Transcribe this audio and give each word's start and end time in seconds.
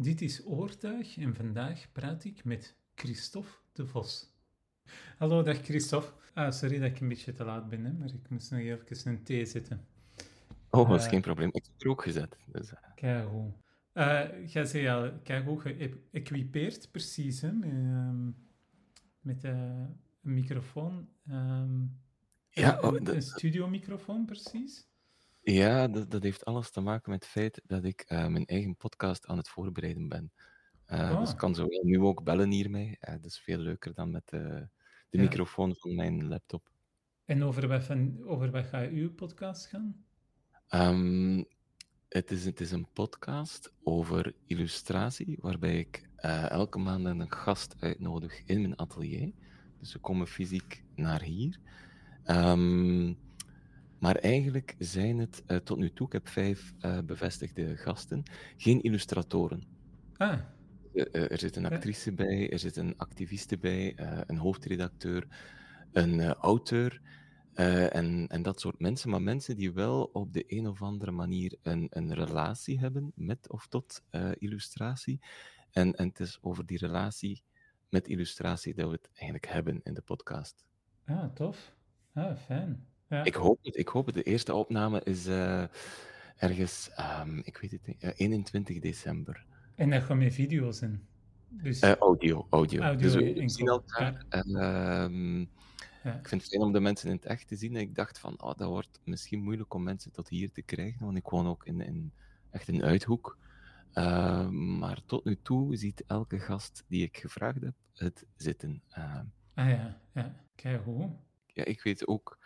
Dit 0.00 0.20
is 0.20 0.46
Oortuig 0.46 1.16
en 1.18 1.34
vandaag 1.34 1.92
praat 1.92 2.24
ik 2.24 2.44
met 2.44 2.76
Christophe 2.94 3.50
de 3.72 3.86
Vos. 3.86 4.32
Hallo, 5.18 5.42
dag 5.42 5.56
Christophe. 5.64 6.12
Ah, 6.34 6.52
sorry 6.52 6.78
dat 6.78 6.90
ik 6.90 7.00
een 7.00 7.08
beetje 7.08 7.32
te 7.32 7.44
laat 7.44 7.68
ben, 7.68 7.84
hè, 7.84 7.92
maar 7.92 8.08
ik 8.14 8.28
moest 8.30 8.50
nog 8.50 8.60
even 8.60 9.10
een 9.12 9.22
thee 9.22 9.46
zetten. 9.46 9.86
Oh, 10.70 10.88
dat 10.88 10.98
is 10.98 11.04
Eh, 11.04 11.10
geen 11.10 11.20
probleem. 11.20 11.48
Ik 11.48 11.54
heb 11.64 11.72
het 11.72 11.82
er 11.82 11.88
ook 11.90 12.02
gezet. 12.02 12.36
Dus, 12.46 12.72
Kijk 12.94 13.28
hoe. 13.28 13.52
Uh, 13.94 14.46
jij 14.46 14.64
zei 14.64 14.88
al, 14.88 15.18
kijk 15.22 15.44
hoe 15.44 15.60
geëquipeerd 15.60 16.90
precies, 16.90 17.40
hè, 17.40 17.52
met, 17.52 17.70
ehm, 17.72 18.26
met 19.20 19.44
eh, 19.44 19.52
een 20.22 20.34
microfoon. 20.34 21.08
ehm, 21.26 21.80
Ja, 22.50 22.80
oh, 22.80 22.92
dat- 22.92 23.08
een 23.08 23.22
studiomicrofoon 23.22 24.24
precies. 24.26 24.86
Ja, 25.52 25.88
dat, 25.88 26.10
dat 26.10 26.22
heeft 26.22 26.44
alles 26.44 26.70
te 26.70 26.80
maken 26.80 27.10
met 27.10 27.22
het 27.22 27.32
feit 27.32 27.60
dat 27.66 27.84
ik 27.84 28.00
eh, 28.00 28.26
mijn 28.26 28.46
eigen 28.46 28.76
podcast 28.76 29.26
aan 29.26 29.36
het 29.36 29.48
voorbereiden 29.48 30.08
ben. 30.08 30.32
Ah. 30.86 31.20
Dus 31.20 31.30
ik 31.30 31.36
kan 31.36 31.54
zowel 31.54 31.82
nu 31.84 32.00
ook 32.00 32.24
bellen 32.24 32.50
hiermee. 32.50 32.96
Eh, 33.00 33.12
dat 33.12 33.24
is 33.24 33.38
veel 33.38 33.58
leuker 33.58 33.94
dan 33.94 34.10
met 34.10 34.28
de 34.28 34.68
Ja. 35.10 35.20
microfoon 35.20 35.74
van 35.76 35.94
mijn 35.94 36.28
laptop. 36.28 36.70
En 37.24 37.42
over 37.42 37.68
wat, 37.68 37.84
van, 37.84 38.24
over 38.24 38.50
wat 38.50 38.64
gaat 38.64 38.88
uw 38.90 39.14
podcast 39.14 39.66
gaan? 39.66 40.04
Ehm, 40.68 41.42
het, 42.08 42.30
is, 42.30 42.44
het 42.44 42.60
is 42.60 42.70
een 42.70 42.88
podcast 42.92 43.72
over 43.82 44.34
illustratie, 44.46 45.38
waarbij 45.40 45.78
ik 45.78 46.08
elke 46.48 46.78
maand 46.78 47.04
een 47.04 47.32
gast 47.32 47.74
uitnodig 47.78 48.42
in 48.44 48.60
mijn 48.60 48.76
atelier. 48.76 49.32
Dus 49.78 49.90
ze 49.90 49.98
komen 49.98 50.26
fysiek 50.26 50.84
naar 50.94 51.22
hier. 51.22 51.58
Ehm, 52.24 53.14
maar 53.98 54.16
eigenlijk 54.16 54.74
zijn 54.78 55.18
het 55.18 55.42
eh, 55.46 55.56
tot 55.56 55.78
nu 55.78 55.92
toe, 55.92 56.06
ik 56.06 56.12
heb 56.12 56.28
vijf 56.28 56.72
eh, 56.78 56.98
bevestigde 57.04 57.76
gasten, 57.76 58.22
geen 58.56 58.80
illustratoren. 58.82 59.68
Ah, 60.16 60.40
Eh, 60.92 61.30
er 61.30 61.38
zit 61.38 61.56
een 61.56 61.62
Ja. 61.68 61.68
actrice 61.68 62.12
bij, 62.14 62.50
er 62.50 62.58
zit 62.58 62.76
een 62.76 62.96
activiste 62.96 63.58
bij, 63.58 63.92
een 64.26 64.36
hoofdredacteur, 64.38 65.26
een 65.92 66.20
auteur 66.34 67.00
en, 67.52 68.26
en 68.28 68.42
dat 68.42 68.60
soort 68.60 68.78
mensen. 68.80 69.10
Maar 69.10 69.22
mensen 69.22 69.56
die 69.56 69.72
wel 69.72 70.04
op 70.04 70.32
de 70.32 70.44
een 70.46 70.68
of 70.68 70.82
andere 70.82 71.10
manier 71.10 71.58
een, 71.62 71.86
een 71.90 72.14
relatie 72.14 72.78
hebben 72.78 73.12
met 73.14 73.50
of 73.50 73.66
tot 73.68 74.02
illustratie. 74.38 75.20
En, 75.70 75.94
en 75.94 76.08
het 76.08 76.20
is 76.20 76.38
over 76.42 76.66
die 76.66 76.78
relatie 76.78 77.42
met 77.88 78.08
illustratie 78.08 78.74
dat 78.74 78.86
we 78.86 78.92
het 78.92 79.08
eigenlijk 79.12 79.46
hebben 79.46 79.80
in 79.82 79.94
de 79.94 80.02
podcast. 80.02 80.64
ah, 81.06 81.34
tof. 81.34 81.76
Ah, 82.14 82.36
fijn. 82.36 82.87
Ja. 83.08 83.24
Ik 83.24 83.34
hoop 83.34 83.58
het, 83.64 83.76
ik 83.76 83.88
hoop 83.88 84.06
het. 84.06 84.14
De 84.14 84.22
eerste 84.22 84.54
opname 84.54 85.00
is 85.04 85.26
eh, 85.26 85.64
ergens, 86.36 86.90
ehm, 86.94 87.38
ik 87.38 87.56
weet 87.56 87.70
het 87.70 87.86
niet, 87.86 88.02
eh, 88.02 88.10
21 88.16 88.78
december. 88.78 89.44
En 89.74 89.90
dat 89.90 90.02
gaat 90.02 90.16
met 90.16 90.34
video's 90.34 90.80
in. 90.80 91.06
Dus, 91.48 91.80
Eh, 91.80 91.94
audio, 91.94 92.46
audio. 92.50 92.82
Audio 92.82 93.02
dus 93.02 93.14
we 93.14 93.48
zien 93.48 93.68
elkaar. 93.68 94.24
En, 94.28 94.56
ehm, 94.56 95.38
ja. 96.02 96.18
ik 96.18 96.28
vind 96.28 96.40
het 96.42 96.50
fijn 96.50 96.62
om 96.62 96.72
de 96.72 96.80
mensen 96.80 97.08
in 97.08 97.16
het 97.16 97.24
echt 97.24 97.48
te 97.48 97.56
zien. 97.56 97.74
En 97.74 97.80
ik 97.80 97.94
dacht 97.94 98.18
van, 98.18 98.42
oh, 98.42 98.54
dat 98.56 98.68
wordt 98.68 99.00
misschien 99.04 99.42
moeilijk 99.42 99.74
om 99.74 99.82
mensen 99.82 100.12
tot 100.12 100.28
hier 100.28 100.52
te 100.52 100.62
krijgen, 100.62 101.04
want 101.04 101.16
ik 101.16 101.28
woon 101.28 101.46
ook 101.46 101.64
in, 101.66 101.80
in 101.80 102.12
echt 102.50 102.68
een 102.68 102.82
uithoek. 102.82 103.38
Ehm, 103.92 104.78
maar 104.78 105.00
tot 105.06 105.24
nu 105.24 105.38
toe 105.42 105.76
ziet 105.76 106.04
elke 106.06 106.38
gast 106.38 106.84
die 106.88 107.02
ik 107.02 107.16
gevraagd 107.16 107.60
heb 107.60 107.74
het 107.94 108.26
zitten. 108.36 108.82
Ah 108.88 109.68
ja, 109.68 110.00
ja. 110.14 110.34
Kijk 110.54 110.84
hoe. 110.84 111.10
ja, 111.46 111.64
ik 111.64 111.82
weet 111.82 112.06
ook 112.06 112.38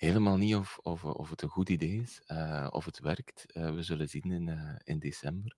helemaal 0.00 0.36
niet 0.36 0.54
of, 0.54 0.78
of, 0.82 1.04
of 1.04 1.30
het 1.30 1.42
een 1.42 1.48
goed 1.48 1.68
idee 1.68 2.00
is, 2.00 2.22
eh, 2.26 2.66
of 2.70 2.84
het 2.84 2.98
werkt. 3.00 3.52
Eh, 3.52 3.74
we 3.74 3.82
zullen 3.82 4.08
zien 4.08 4.30
in, 4.32 4.48
eh, 4.48 4.74
in 4.84 4.98
december. 4.98 5.56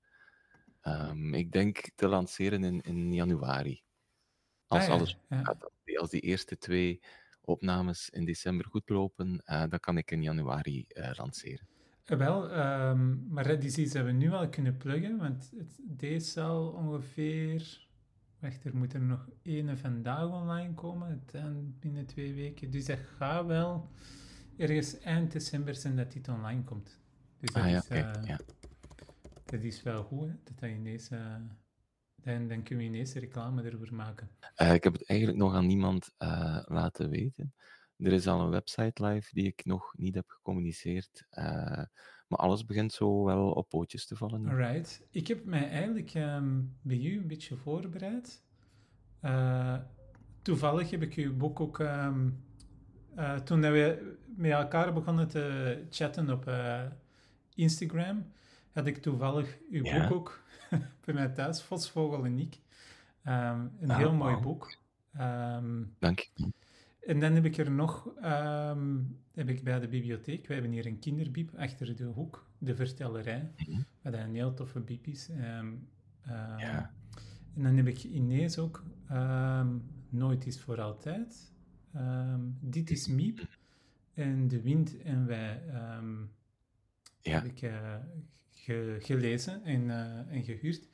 Ehm, 0.80 1.34
ik 1.34 1.52
denk 1.52 1.90
te 1.94 2.08
lanceren 2.08 2.64
in, 2.64 2.80
in 2.80 3.12
januari. 3.12 3.82
Als 4.66 4.80
Ah 4.82 4.86
ja, 4.88 4.92
alles 4.92 5.18
ja. 5.28 5.42
gaat. 5.42 5.62
Als 5.64 5.72
die- 5.84 5.98
Als 5.98 6.10
die 6.10 6.20
eerste 6.20 6.58
twee 6.58 7.00
opnames 7.40 8.10
in 8.10 8.24
december 8.24 8.66
goed 8.66 8.88
lopen, 8.88 9.42
dan 9.44 9.80
kan 9.80 9.98
ik 9.98 10.10
in 10.10 10.22
januari 10.22 10.86
lanceren. 11.16 11.66
Wel, 12.04 12.50
ehm, 12.50 13.32
maar 13.32 13.46
is 13.64 13.78
iets 13.78 13.92
dat 13.92 14.04
we 14.04 14.10
nu 14.12 14.30
al 14.30 14.48
kunnen 14.48 14.76
pluggen, 14.76 15.16
want 15.18 15.50
het, 15.56 15.78
deze 15.82 16.30
zal 16.30 16.68
ongeveer... 16.68 17.86
Wacht, 18.38 18.64
er 18.64 18.76
moet 18.76 18.94
er 18.94 19.00
nog 19.00 19.28
één 19.42 19.78
vandaag 19.78 20.30
online 20.30 20.74
komen, 20.74 21.24
binnen 21.80 22.06
twee 22.06 22.34
weken. 22.34 22.70
Dus 22.70 22.84
dat 22.84 22.98
gaat 22.98 23.46
wel 23.46 23.90
ergens 24.56 24.98
eind 24.98 25.32
december 25.32 25.74
zijn 25.74 25.96
dat 25.96 26.12
dit 26.12 26.28
online 26.28 26.64
komt. 26.64 27.00
Dus 27.38 27.52
dat, 27.52 27.62
Ah 27.62 27.70
ja, 27.70 27.78
is, 27.78 27.88
eh, 27.88 28.12
ja. 28.24 28.40
dat 29.44 29.62
is 29.62 29.82
wel 29.82 30.02
goed, 30.04 30.28
hè? 30.28 30.34
Dat 30.44 30.58
dat 30.58 30.70
ineens... 30.70 31.08
eh, 31.08 31.36
dan, 32.14 32.48
dan 32.48 32.62
kun 32.62 32.78
je 32.78 32.84
ineens 32.84 33.12
reclame 33.14 33.64
erover 33.64 33.94
maken. 33.94 34.30
Eh, 34.54 34.74
ik 34.74 34.84
heb 34.84 34.92
het 34.92 35.08
eigenlijk 35.08 35.38
nog 35.38 35.54
aan 35.54 35.66
niemand 35.66 36.10
laten 36.64 37.10
weten. 37.10 37.54
Er 37.96 38.12
is 38.12 38.26
al 38.26 38.40
een 38.40 38.50
website 38.50 39.04
live 39.06 39.28
die 39.34 39.46
ik 39.46 39.64
nog 39.64 39.94
niet 39.96 40.14
heb 40.14 40.28
gecommuniceerd. 40.28 41.26
maar 42.26 42.38
alles 42.38 42.64
begint 42.64 42.92
zo 42.92 43.24
wel 43.24 43.50
op 43.50 43.68
pootjes 43.68 44.06
te 44.06 44.16
vallen. 44.16 44.42
nu. 44.42 44.48
Alright. 44.48 45.02
Ik 45.10 45.26
heb 45.26 45.44
mij 45.44 45.68
eigenlijk 45.68 46.14
ehm, 46.14 46.60
bij 46.82 46.96
u 46.96 47.18
een 47.18 47.26
beetje 47.26 47.56
voorbereid. 47.56 48.42
Toevallig 50.42 50.90
heb 50.90 51.02
ik 51.02 51.14
uw 51.14 51.36
boek 51.36 51.60
ook... 51.60 51.78
ehm, 51.80 52.30
eh, 53.16 53.34
toen 53.34 53.60
we 53.60 54.16
met 54.36 54.50
elkaar 54.50 54.92
begonnen 54.92 55.28
te 55.28 55.84
chatten 55.90 56.30
op 56.30 56.46
eh, 56.46 56.82
Instagram, 57.54 58.26
had 58.72 58.86
ik 58.86 58.96
toevallig 59.02 59.58
uw 59.70 59.84
Ja. 59.84 60.08
boek 60.08 60.16
ook 60.16 60.42
bij 61.04 61.14
mij 61.14 61.28
thuis, 61.28 61.62
Vosvogel 61.62 62.24
en 62.24 62.38
ik. 62.38 62.58
Ehm, 63.22 63.60
een 63.80 63.90
Ah, 63.90 63.96
heel 63.96 64.12
mooi 64.12 64.36
boek. 64.36 64.76
Ehm, 65.16 65.82
Dank 65.98 66.18
je. 66.18 66.50
en 67.06 67.20
dan 67.20 67.32
heb 67.32 67.44
ik 67.44 67.56
er 67.56 67.70
nog, 67.70 68.08
ehm, 68.20 68.98
heb 69.34 69.48
ik 69.48 69.62
bij 69.64 69.80
de 69.80 69.88
bibliotheek, 69.88 70.46
we 70.46 70.52
hebben 70.52 70.72
hier 70.72 70.86
een 70.86 70.98
kinderbiep 70.98 71.50
achter 71.56 71.96
de 71.96 72.04
hoek, 72.04 72.46
de 72.58 72.76
vertellerij, 72.76 73.50
Mhm. 73.56 73.80
wat 74.02 74.12
een 74.12 74.34
heel 74.34 74.54
toffe 74.54 74.80
biep 74.80 75.06
is. 75.06 75.28
Ja. 76.26 76.90
En 77.54 77.62
dan 77.62 77.76
heb 77.76 77.86
ik 77.86 78.04
ineens 78.04 78.58
ook 78.58 78.82
Nooit 80.08 80.46
is 80.46 80.60
voor 80.60 80.80
altijd, 80.80 81.51
ehm, 81.92 82.40
Dit 82.60 82.90
is 82.90 83.06
Miep 83.08 83.48
en 84.14 84.48
De 84.48 84.60
Wind 84.62 85.02
en 85.02 85.26
Wij 85.26 85.62
ehm, 85.68 86.20
Ja. 87.20 87.32
heb 87.32 87.44
ik 87.44 87.62
eh, 87.62 87.94
ge- 88.50 88.96
gelezen 89.00 89.64
en, 89.64 89.90
eh, 89.90 90.34
en 90.36 90.42
gehuurd. 90.44 90.88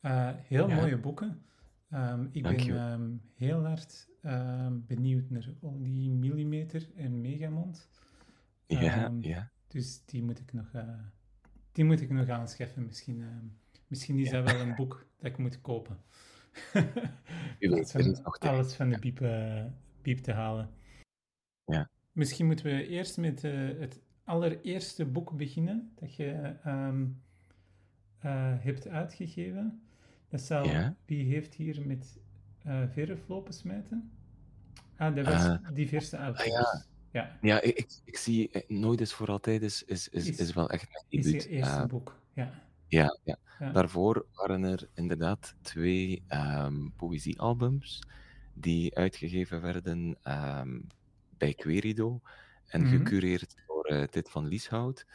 Eh, 0.00 0.30
heel 0.36 0.68
Ja. 0.68 0.74
mooie 0.74 0.98
boeken. 0.98 1.42
Ehm, 1.90 2.26
ik 2.32 2.42
Dank 2.42 2.56
ben 2.56 2.64
je. 2.66 3.16
heel 3.34 3.66
hard 3.66 4.08
benieuwd 4.86 5.30
naar 5.30 5.48
die 5.78 6.10
millimeter 6.10 6.88
en 6.96 7.20
megamond. 7.20 7.88
Ja, 8.66 9.12
ja. 9.20 9.50
Dus 9.68 10.04
die 10.04 10.22
moet 10.22 10.38
ik 10.40 10.52
nog, 10.52 10.70
die 11.72 11.84
moet 11.84 12.00
ik 12.00 12.10
nog 12.10 12.28
aanschaffen. 12.28 12.84
Misschien, 12.86 13.24
misschien 13.86 14.18
is 14.18 14.30
dat 14.30 14.52
wel 14.52 14.60
een 14.60 14.74
boek 14.80 15.06
dat 15.18 15.30
ik 15.30 15.38
moet 15.38 15.60
kopen. 15.60 15.96
Alles 17.60 17.90
van, 17.90 18.10
nog 18.10 18.38
alles 18.38 18.74
van 18.74 18.88
de 18.88 18.98
biep, 18.98 19.20
biep 20.02 20.18
te 20.18 20.32
halen. 20.32 20.70
Ja. 21.64 21.88
Misschien 22.12 22.46
moeten 22.46 22.64
we 22.64 22.86
eerst 22.86 23.16
met 23.18 23.44
eh, 23.44 23.52
het 23.78 24.00
allereerste 24.24 25.04
boek 25.06 25.36
beginnen 25.36 25.92
dat 25.94 26.14
je 26.14 26.30
ehm, 26.64 27.06
eh, 28.18 28.54
hebt 28.58 28.88
uitgegeven. 28.88 29.82
Dat 30.28 30.40
zal, 30.40 30.64
Ja. 30.64 30.96
wie 31.04 31.24
heeft 31.26 31.54
hier 31.54 31.86
met 31.86 32.18
eh 32.62 32.82
verf 32.88 33.28
lopen 33.28 33.52
smijten? 33.52 34.10
Ah, 34.96 35.14
dat 35.14 35.26
was 35.26 35.58
diverse 35.74 36.16
auteurs. 36.16 36.48
ja. 36.50 36.84
ja. 37.10 37.38
Ja, 37.40 37.60
ik, 37.60 38.00
ik, 38.04 38.16
zie 38.16 38.50
Nooit 38.68 39.00
is 39.00 39.12
voor 39.12 39.28
altijd 39.28 39.62
is, 39.62 39.82
is, 39.82 40.08
is, 40.08 40.28
Is- 40.28 40.38
is 40.38 40.52
wel 40.52 40.70
echt 40.70 40.88
mijn 40.92 41.04
is 41.08 41.24
debuut. 41.24 41.42
je 41.42 41.48
eerste 41.48 41.86
boek. 41.86 42.18
Ja. 42.32 42.52
ja, 42.88 43.18
ja. 43.24 43.38
Ja. 43.58 43.72
Daarvoor 43.72 44.26
waren 44.32 44.62
er 44.64 44.88
inderdaad 44.94 45.54
twee 45.60 46.22
ehm, 46.28 46.88
poëziealbums 46.96 48.02
die 48.54 48.94
uitgegeven 48.96 49.60
werden 49.60 50.18
ehm, 50.22 50.80
bij 51.38 51.54
Querido 51.54 52.20
en 52.66 52.80
Mhm. 52.82 52.90
gecureerd 52.96 53.54
door 53.66 53.84
eh 53.84 54.02
Tit 54.02 54.30
van 54.30 54.46
Lieshout. 54.46 55.06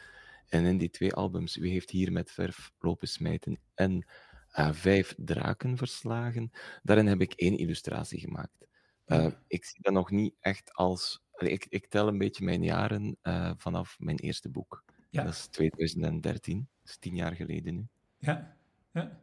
En 0.48 0.64
in 0.64 0.78
die 0.78 0.90
twee 0.90 1.14
albums, 1.14 1.56
Wie 1.56 1.72
heeft 1.72 1.90
hier 1.90 2.12
met 2.12 2.30
verf 2.30 2.72
lopen 2.78 3.08
smijten 3.08 3.58
en 3.74 4.06
eh, 4.48 4.72
Vijf 4.72 5.14
draken 5.16 5.76
verslagen, 5.76 6.50
daarin 6.82 7.06
heb 7.06 7.20
ik 7.20 7.32
één 7.32 7.58
illustratie 7.58 8.20
gemaakt. 8.20 8.66
Eh. 9.04 9.26
Ik 9.46 9.64
zie 9.64 9.82
dat 9.82 9.92
nog 9.92 10.10
niet 10.10 10.34
echt 10.40 10.72
als... 10.74 11.22
Ik, 11.36 11.66
ik 11.68 11.86
tel 11.86 12.08
een 12.08 12.18
beetje 12.18 12.44
mijn 12.44 12.62
jaren 12.62 13.16
vanaf 13.56 13.96
mijn 13.98 14.16
eerste 14.18 14.48
boek. 14.48 14.84
Ja. 15.10 15.22
Dat 15.22 15.32
is 15.32 15.46
2013, 15.46 16.68
dat 16.80 16.90
is 16.90 16.96
tien 16.96 17.14
jaar 17.14 17.34
geleden 17.34 17.74
nu. 17.74 17.86
Ja, 18.18 18.56
ja. 18.92 19.20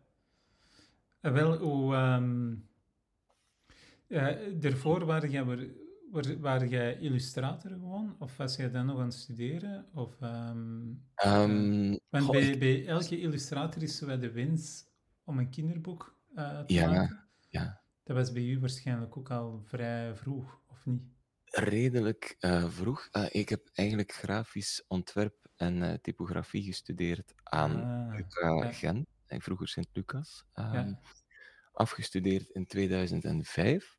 Wel, 1.20 1.58
hoe... 1.58 1.96
ehm 1.96 2.54
eh, 4.08 4.36
daarvoor 4.60 5.06
waren 5.06 5.30
jij, 5.30 5.70
waren 6.40 6.70
jij 6.70 6.98
illustrator 7.00 7.72
gewoon? 7.72 8.16
Of 8.20 8.38
was 8.38 8.56
jij 8.56 8.72
dan 8.72 8.86
nog 8.86 8.98
aan 9.00 9.04
het 9.06 9.14
studeren? 9.14 9.86
Of, 9.94 10.22
ehm, 10.22 10.94
Ehm, 11.16 11.98
want 12.10 12.24
goh, 12.24 12.32
bij, 12.32 12.50
ik- 12.50 12.60
bij 12.60 12.88
elke 12.88 13.20
illustrator 13.20 13.82
is 13.84 13.98
zo 13.98 14.18
de 14.20 14.32
wens 14.32 14.86
om 15.24 15.38
een 15.40 15.50
kinderboek 15.50 16.18
uh, 16.36 16.60
te 16.60 16.74
Ja, 16.74 16.90
maken. 16.90 17.28
ja. 17.50 17.82
Dat 18.04 18.16
was 18.16 18.32
bij 18.32 18.44
u 18.44 18.60
waarschijnlijk 18.60 19.18
ook 19.18 19.30
al 19.32 19.62
vrij 19.64 20.16
vroeg, 20.16 20.62
of 20.68 20.86
niet? 20.86 21.04
Redelijk 21.46 22.36
eh, 22.40 22.70
vroeg. 22.70 23.08
Eh, 23.12 23.26
ik 23.32 23.50
heb 23.50 23.70
eigenlijk 23.74 24.12
grafisch 24.12 24.86
ontwerp 24.88 25.48
en 25.56 25.82
eh, 25.84 25.94
typografie 26.02 26.64
gestudeerd 26.64 27.34
aan 27.44 27.72
Ah, 27.84 28.20
ja, 28.40 28.72
Gent, 28.72 29.08
en 29.28 29.42
vroeger 29.42 29.68
Sint-Lucas. 29.68 30.46
Ehm, 30.54 30.74
ja. 30.74 31.00
Afgestudeerd 31.76 32.50
in 32.50 32.66
2005. 32.66 33.98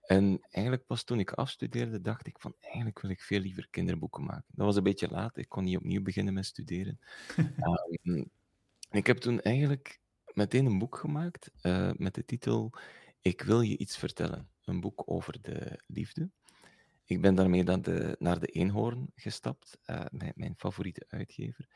En 0.00 0.46
eigenlijk 0.50 0.86
pas 0.86 1.04
toen 1.04 1.18
ik 1.18 1.32
afstudeerde, 1.32 2.00
dacht 2.00 2.26
ik 2.26 2.40
van 2.40 2.54
eigenlijk 2.60 3.00
wil 3.00 3.10
ik 3.10 3.20
veel 3.20 3.40
liever 3.40 3.68
kinderboeken 3.70 4.24
maken. 4.24 4.52
Dat 4.54 4.66
was 4.66 4.76
een 4.76 4.82
beetje 4.82 5.08
laat, 5.08 5.36
ik 5.36 5.48
kon 5.48 5.64
niet 5.64 5.76
opnieuw 5.76 6.02
beginnen 6.02 6.34
met 6.34 6.46
studeren. 6.46 6.98
Ehm, 8.02 8.24
ik 8.90 9.06
heb 9.06 9.16
toen 9.16 9.40
eigenlijk 9.40 10.00
meteen 10.34 10.66
een 10.66 10.78
boek 10.78 10.96
gemaakt 10.96 11.50
eh, 11.60 11.90
met 11.96 12.14
de 12.14 12.24
titel 12.24 12.72
Ik 13.20 13.42
wil 13.42 13.60
je 13.60 13.78
iets 13.78 13.96
vertellen. 13.96 14.50
Een 14.64 14.80
boek 14.80 15.02
over 15.06 15.40
de 15.42 15.82
liefde. 15.86 16.30
Ik 17.04 17.20
ben 17.20 17.34
daarmee 17.34 17.62
naar 17.62 17.82
de, 17.82 18.16
naar 18.18 18.40
de 18.40 18.46
Eenhoorn 18.46 19.12
gestapt, 19.14 19.78
eh, 19.82 20.04
mijn, 20.10 20.32
mijn 20.36 20.54
favoriete 20.56 21.04
uitgever. 21.08 21.68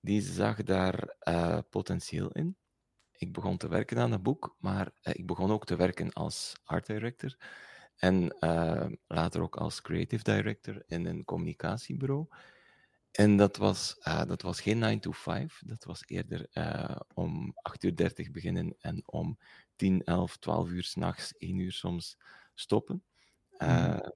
Die 0.00 0.20
zag 0.20 0.62
daar 0.62 1.16
eh, 1.18 1.58
potentieel 1.70 2.30
in. 2.30 2.56
Ik 3.12 3.32
begon 3.32 3.56
te 3.56 3.68
werken 3.68 3.98
aan 3.98 4.12
het 4.12 4.22
boek, 4.22 4.56
maar 4.58 4.92
eh, 5.02 5.14
ik 5.14 5.26
begon 5.26 5.50
ook 5.50 5.64
te 5.64 5.76
werken 5.76 6.12
als 6.12 6.56
art 6.64 6.86
director 6.86 7.36
en 7.96 8.38
eh, 8.38 8.86
later 9.06 9.42
ook 9.42 9.56
als 9.56 9.80
creative 9.80 10.22
director 10.22 10.82
in 10.86 11.06
een 11.06 11.24
communicatiebureau. 11.24 12.26
En 13.10 13.36
dat 13.36 13.56
was, 13.56 13.98
eh, 13.98 14.24
dat 14.24 14.42
was 14.42 14.60
geen 14.60 14.78
9 14.78 15.00
to 15.00 15.12
5, 15.12 15.62
dat 15.66 15.84
was 15.84 16.02
eerder 16.06 16.48
om 17.14 17.52
8 17.54 17.82
uur 17.84 17.96
30 17.96 18.30
beginnen 18.30 18.74
en 18.78 19.02
om 19.08 19.38
10, 19.76 20.04
11, 20.04 20.36
12 20.38 20.68
uur 20.68 20.84
s'nachts, 20.84 21.34
1 21.38 21.58
uur 21.58 21.72
soms 21.72 22.18
stoppen. 22.54 23.04
Mhm. 23.58 23.70
Eh, 23.70 24.08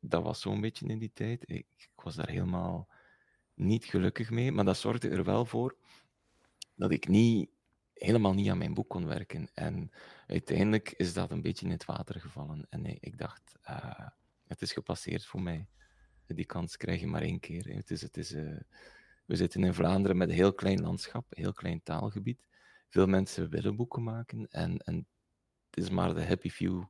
dat 0.00 0.22
was 0.22 0.40
zo'n 0.40 0.60
beetje 0.60 0.86
in 0.86 0.98
die 0.98 1.12
tijd. 1.12 1.42
Ik, 1.50 1.66
ik 1.76 1.90
was 1.94 2.14
daar 2.14 2.28
helemaal 2.28 2.88
niet 3.54 3.84
gelukkig 3.84 4.30
mee, 4.30 4.52
maar 4.52 4.64
dat 4.64 4.76
zorgde 4.76 5.08
er 5.08 5.24
wel 5.24 5.44
voor 5.44 5.76
dat 6.74 6.90
ik 6.90 7.08
niet, 7.08 7.50
helemaal 8.04 8.34
niet 8.34 8.50
aan 8.50 8.58
mijn 8.58 8.74
boek 8.74 8.88
kon 8.88 9.06
werken. 9.06 9.48
En 9.54 9.90
uiteindelijk 10.26 10.94
is 10.96 11.12
dat 11.12 11.30
een 11.30 11.42
beetje 11.42 11.66
in 11.66 11.72
het 11.72 11.84
water 11.84 12.20
gevallen. 12.20 12.66
En 12.70 12.86
ik, 12.86 12.98
ik 13.00 13.18
dacht, 13.18 13.56
eh, 13.62 14.08
het 14.46 14.62
is 14.62 14.72
gepasseerd 14.72 15.26
voor 15.26 15.42
mij. 15.42 15.68
Die 16.26 16.46
kans 16.46 16.76
krijg 16.76 17.00
je 17.00 17.06
maar 17.06 17.22
één 17.22 17.40
keer. 17.40 17.74
Het 17.74 17.90
is, 17.90 18.02
het 18.02 18.16
is, 18.16 18.32
eh, 18.32 18.60
we 19.26 19.36
zitten 19.36 19.64
in 19.64 19.74
Vlaanderen 19.74 20.16
met 20.16 20.28
een 20.28 20.34
heel 20.34 20.54
klein 20.54 20.80
landschap, 20.80 21.26
een 21.28 21.42
heel 21.42 21.52
klein 21.52 21.82
taalgebied. 21.82 22.46
Veel 22.88 23.06
mensen 23.06 23.50
willen 23.50 23.76
boeken 23.76 24.02
maken 24.02 24.48
en, 24.50 24.78
en 24.78 25.06
het 25.70 25.84
is 25.84 25.90
maar 25.90 26.14
de 26.14 26.24
happy 26.24 26.50
few 26.50 26.84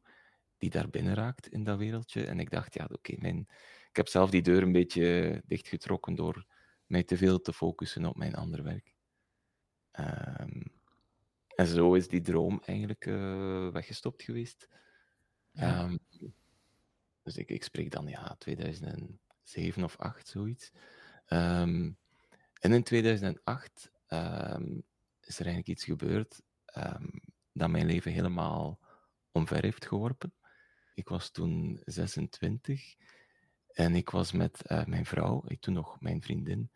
die 0.58 0.70
daar 0.70 0.90
binnen 0.90 1.14
raakt 1.14 1.48
in 1.48 1.64
dat 1.64 1.78
wereldje. 1.78 2.26
En 2.26 2.40
ik 2.40 2.50
dacht, 2.50 2.74
ja, 2.74 2.88
oké, 2.92 3.12
ik 3.12 3.96
heb 3.96 4.08
zelf 4.08 4.30
die 4.30 4.42
deur 4.42 4.62
een 4.62 4.72
beetje 4.72 5.42
dichtgetrokken 5.46 6.14
door 6.14 6.46
mij 6.86 7.02
te 7.02 7.16
veel 7.16 7.40
te 7.40 7.52
focussen 7.52 8.04
op 8.04 8.16
mijn 8.16 8.34
ander 8.34 8.62
werk. 8.62 8.94
Ehm, 9.90 10.60
en 11.54 11.66
zo 11.66 11.94
is 11.94 12.08
die 12.08 12.20
droom 12.20 12.62
eigenlijk 12.64 13.06
eh, 13.06 13.68
weggestopt 13.68 14.22
geweest. 14.22 14.68
Ja. 15.50 15.82
Ehm, 15.82 15.96
dus 17.22 17.36
ik, 17.36 17.48
ik 17.48 17.64
spreek 17.64 17.90
dan, 17.90 18.06
ja, 18.06 18.34
2007 18.38 19.84
of 19.84 19.96
8, 19.96 20.28
zoiets. 20.28 20.72
Ehm, 21.26 21.92
en 22.60 22.72
in 22.72 22.82
2008 22.82 23.92
ehm, 24.06 24.78
is 25.20 25.38
er 25.38 25.46
eigenlijk 25.46 25.68
iets 25.68 25.84
gebeurd 25.84 26.42
dat 27.52 27.70
mijn 27.70 27.86
leven 27.86 28.12
helemaal 28.12 28.78
omver 29.32 29.62
heeft 29.62 29.86
geworpen. 29.86 30.34
Ik 30.94 31.08
was 31.08 31.30
toen 31.30 31.80
26 31.84 32.94
en 33.68 33.94
ik 33.94 34.10
was 34.10 34.32
met 34.32 34.62
eh, 34.62 34.84
mijn 34.84 35.06
vrouw, 35.06 35.42
ik 35.46 35.60
toen 35.60 35.74
nog 35.74 36.00
mijn 36.00 36.22
vriendin, 36.22 36.70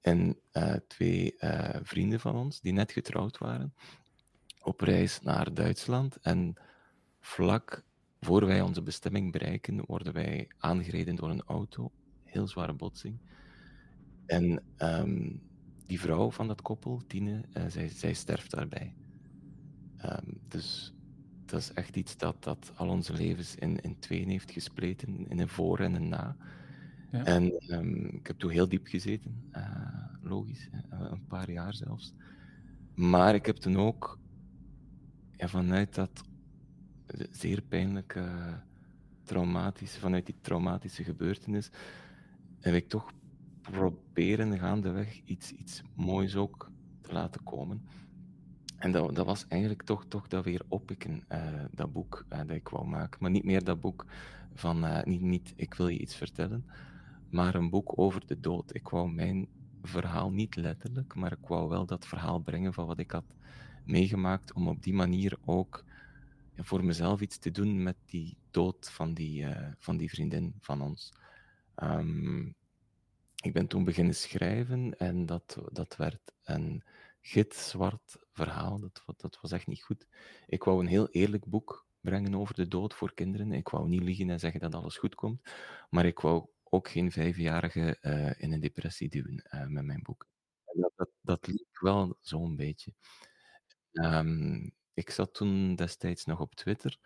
en 0.00 0.40
eh, 0.50 0.76
twee 0.86 1.34
vrienden 1.82 2.20
van 2.20 2.36
ons 2.36 2.60
die 2.60 2.72
net 2.72 2.92
getrouwd 2.92 3.38
waren, 3.38 3.74
op 4.62 4.80
reis 4.80 5.20
naar 5.22 5.54
Duitsland. 5.54 6.16
En 6.16 6.54
vlak 7.20 7.84
voor 8.20 8.46
wij 8.46 8.60
onze 8.60 8.82
bestemming 8.82 9.32
bereiken, 9.32 9.84
worden 9.86 10.12
wij 10.12 10.48
aangereden 10.58 11.16
door 11.16 11.30
een 11.30 11.42
auto. 11.42 11.90
Heel 12.24 12.48
zware 12.48 12.72
botsing. 12.72 13.18
En 14.26 14.62
ehm, 14.76 15.30
die 15.86 16.00
vrouw 16.00 16.30
van 16.30 16.48
dat 16.48 16.62
koppel, 16.62 17.02
Tine, 17.06 17.44
eh, 17.52 17.64
zij, 17.68 17.88
zij 17.88 18.12
sterft 18.12 18.50
daarbij. 18.50 18.94
Ehm, 19.96 20.32
dus 20.48 20.94
dat 21.44 21.60
is 21.60 21.72
echt 21.72 21.96
iets 21.96 22.16
dat, 22.16 22.42
dat 22.44 22.72
al 22.76 22.88
onze 22.88 23.12
levens 23.12 23.54
in, 23.54 23.80
in 23.80 23.98
tweeën 23.98 24.28
heeft 24.28 24.50
gespleten, 24.50 25.28
in 25.28 25.40
een 25.40 25.48
voor 25.48 25.78
en 25.78 25.94
een 25.94 26.08
na. 26.08 26.36
Ja. 27.10 27.24
En 27.24 27.58
ehm, 27.58 28.04
ik 28.04 28.26
heb 28.26 28.38
toen 28.38 28.50
heel 28.50 28.68
diep 28.68 28.86
gezeten, 28.86 29.48
eh, 29.50 30.04
logisch, 30.22 30.68
een 30.88 31.26
paar 31.26 31.50
jaar 31.50 31.74
zelfs. 31.74 32.14
Maar 32.94 33.34
ik 33.34 33.46
heb 33.46 33.56
toen 33.56 33.76
ook 33.76 34.18
ja, 35.42 35.48
vanuit 35.48 35.94
dat 35.94 36.24
zeer 37.30 37.62
pijnlijke, 37.62 38.24
traumatische, 39.22 40.00
vanuit 40.00 40.26
die 40.26 40.34
traumatische 40.40 41.04
gebeurtenis, 41.04 41.70
heb 42.60 42.74
ik 42.74 42.88
toch 42.88 43.12
proberen 43.60 44.58
gaandeweg 44.58 45.20
iets, 45.24 45.52
iets 45.52 45.82
moois 45.94 46.36
ook 46.36 46.70
te 47.00 47.12
laten 47.12 47.42
komen. 47.42 47.82
En 48.76 48.92
dat, 48.92 49.14
dat 49.14 49.26
was 49.26 49.46
eigenlijk 49.48 49.82
toch, 49.82 50.04
toch 50.08 50.28
dat 50.28 50.44
weer 50.44 50.62
oppikken, 50.68 51.24
eh, 51.28 51.64
dat 51.70 51.92
boek 51.92 52.24
eh, 52.28 52.38
dat 52.38 52.56
ik 52.56 52.68
wou 52.68 52.86
maken. 52.86 53.18
Maar 53.20 53.30
niet 53.30 53.44
meer 53.44 53.64
dat 53.64 53.80
boek 53.80 54.06
van, 54.54 54.84
eh, 54.84 55.04
niet, 55.04 55.20
niet 55.20 55.52
ik 55.56 55.74
wil 55.74 55.88
je 55.88 55.98
iets 55.98 56.14
vertellen, 56.14 56.64
maar 57.30 57.54
een 57.54 57.70
boek 57.70 57.98
over 57.98 58.26
de 58.26 58.40
dood. 58.40 58.74
Ik 58.74 58.88
wou 58.88 59.10
mijn 59.10 59.48
verhaal 59.82 60.30
niet 60.30 60.56
letterlijk, 60.56 61.14
maar 61.14 61.32
ik 61.32 61.46
wou 61.46 61.68
wel 61.68 61.86
dat 61.86 62.06
verhaal 62.06 62.38
brengen 62.38 62.72
van 62.72 62.86
wat 62.86 62.98
ik 62.98 63.10
had 63.10 63.34
meegemaakt, 63.84 64.52
om 64.52 64.68
op 64.68 64.82
die 64.82 64.94
manier 64.94 65.38
ook 65.44 65.84
voor 66.56 66.84
mezelf 66.84 67.20
iets 67.20 67.38
te 67.38 67.50
doen 67.50 67.82
met 67.82 67.96
die 68.06 68.36
dood 68.50 68.90
van 68.90 69.14
die, 69.14 69.44
eh, 69.46 69.72
van 69.78 69.96
die 69.96 70.10
vriendin 70.10 70.54
van 70.60 70.82
ons. 70.82 71.12
Ehm, 71.74 72.46
ik 73.42 73.52
ben 73.52 73.66
toen 73.66 73.84
beginnen 73.84 74.14
schrijven 74.14 74.98
en 74.98 75.26
dat, 75.26 75.58
dat 75.72 75.96
werd 75.96 76.32
een 76.42 76.82
gitzwart 77.20 78.16
verhaal. 78.32 78.80
Dat, 78.80 79.02
dat 79.16 79.38
was 79.40 79.52
echt 79.52 79.66
niet 79.66 79.82
goed. 79.82 80.06
Ik 80.46 80.64
wou 80.64 80.80
een 80.80 80.86
heel 80.86 81.08
eerlijk 81.08 81.46
boek 81.46 81.86
brengen 82.00 82.34
over 82.34 82.54
de 82.54 82.68
dood 82.68 82.94
voor 82.94 83.14
kinderen. 83.14 83.52
Ik 83.52 83.68
wou 83.68 83.88
niet 83.88 84.02
liegen 84.02 84.30
en 84.30 84.40
zeggen 84.40 84.60
dat 84.60 84.74
alles 84.74 84.96
goed 84.96 85.14
komt, 85.14 85.40
maar 85.90 86.06
ik 86.06 86.18
wou 86.18 86.46
ook 86.62 86.88
geen 86.88 87.12
vijfjarige 87.12 87.98
eh, 88.00 88.42
in 88.42 88.52
een 88.52 88.60
depressie 88.60 89.08
duwen 89.08 89.42
eh, 89.44 89.66
met 89.66 89.84
mijn 89.84 90.02
boek. 90.02 90.26
Dat, 90.74 90.92
dat, 90.96 91.08
dat 91.20 91.46
liep 91.46 91.78
wel 91.80 92.16
zo'n 92.20 92.56
beetje. 92.56 92.92
Ehm, 93.92 94.68
ik 94.94 95.10
zat 95.10 95.34
toen 95.34 95.74
destijds 95.74 96.24
nog 96.24 96.40
op 96.40 96.54
Twitter 96.54 96.98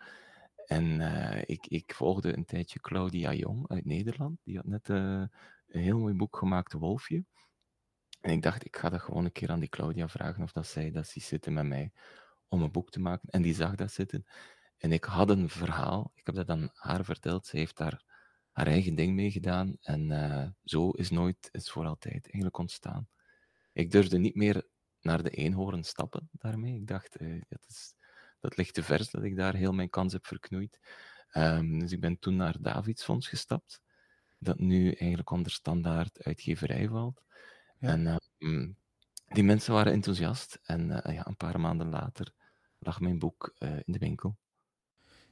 en 0.67 1.01
eh, 1.01 1.43
ik, 1.45 1.67
ik 1.67 1.93
volgde 1.93 2.37
een 2.37 2.45
tijdje 2.45 2.79
Claudia 2.79 3.33
Jong 3.33 3.69
uit 3.69 3.85
Nederland. 3.85 4.39
Die 4.43 4.55
had 4.55 4.65
net 4.65 4.89
eh, 4.89 5.23
een 5.67 5.81
heel 5.81 5.99
mooi 5.99 6.13
boek 6.13 6.37
gemaakt, 6.37 6.73
Wolfje. 6.73 7.25
En 8.21 8.31
ik 8.31 8.41
dacht, 8.41 8.65
ik 8.65 8.77
ga 8.77 8.89
dat 8.89 9.01
gewoon 9.01 9.25
een 9.25 9.31
keer 9.31 9.49
aan 9.49 9.59
die 9.59 9.69
Claudia 9.69 10.07
vragen 10.09 10.43
of 10.43 10.51
dat 10.51 10.67
zij 10.67 10.91
dat 10.91 11.07
ziet 11.07 11.23
zitten 11.23 11.53
met 11.53 11.65
mij 11.65 11.91
om 12.47 12.61
een 12.61 12.71
boek 12.71 12.89
te 12.89 12.99
maken. 12.99 13.29
En 13.29 13.41
die 13.41 13.53
zag 13.53 13.75
dat 13.75 13.91
zitten. 13.91 14.25
En 14.77 14.91
ik 14.91 15.03
had 15.03 15.29
een 15.29 15.49
verhaal, 15.49 16.11
ik 16.15 16.25
heb 16.25 16.35
dat 16.35 16.49
aan 16.49 16.69
haar 16.73 17.05
verteld. 17.05 17.45
Zij 17.45 17.59
heeft 17.59 17.77
daar 17.77 18.03
haar 18.51 18.67
eigen 18.67 18.95
ding 18.95 19.15
mee 19.15 19.31
gedaan. 19.31 19.77
En 19.81 20.11
eh, 20.11 20.47
zo 20.63 20.89
is 20.89 21.09
nooit, 21.09 21.49
is 21.51 21.71
voor 21.71 21.85
altijd 21.85 22.23
eigenlijk 22.23 22.57
ontstaan. 22.57 23.07
Ik 23.73 23.91
durfde 23.91 24.17
niet 24.17 24.35
meer 24.35 24.67
naar 25.07 25.23
de 25.23 25.29
eenhoorn 25.29 25.83
stappen 25.83 26.29
daarmee. 26.31 26.75
Ik 26.75 26.87
dacht, 26.87 27.15
eh, 27.15 27.41
dat, 27.49 27.65
is, 27.67 27.93
dat 28.39 28.57
ligt 28.57 28.73
te 28.73 28.83
vers 28.83 29.09
dat 29.09 29.23
ik 29.23 29.35
daar 29.35 29.53
heel 29.55 29.73
mijn 29.73 29.89
kans 29.89 30.13
heb 30.13 30.25
verknoeid. 30.25 30.79
Ehm, 31.29 31.79
dus 31.79 31.91
ik 31.91 31.99
ben 31.99 32.19
toen 32.19 32.35
naar 32.35 32.55
Davidsfonds 32.61 33.27
gestapt, 33.27 33.81
dat 34.39 34.59
nu 34.59 34.91
eigenlijk 34.91 35.31
onder 35.31 35.51
standaard 35.51 36.23
uitgeverij 36.23 36.87
valt. 36.87 37.23
Ja. 37.79 37.89
En 37.89 38.07
ehm, 38.07 38.71
die 39.27 39.43
mensen 39.43 39.73
waren 39.73 39.93
enthousiast. 39.93 40.59
En 40.63 41.03
eh, 41.03 41.15
ja, 41.15 41.27
een 41.27 41.37
paar 41.37 41.59
maanden 41.59 41.89
later 41.89 42.33
lag 42.79 42.99
mijn 42.99 43.19
boek 43.19 43.53
eh, 43.57 43.75
in 43.75 43.93
de 43.93 43.99
winkel. 43.99 44.37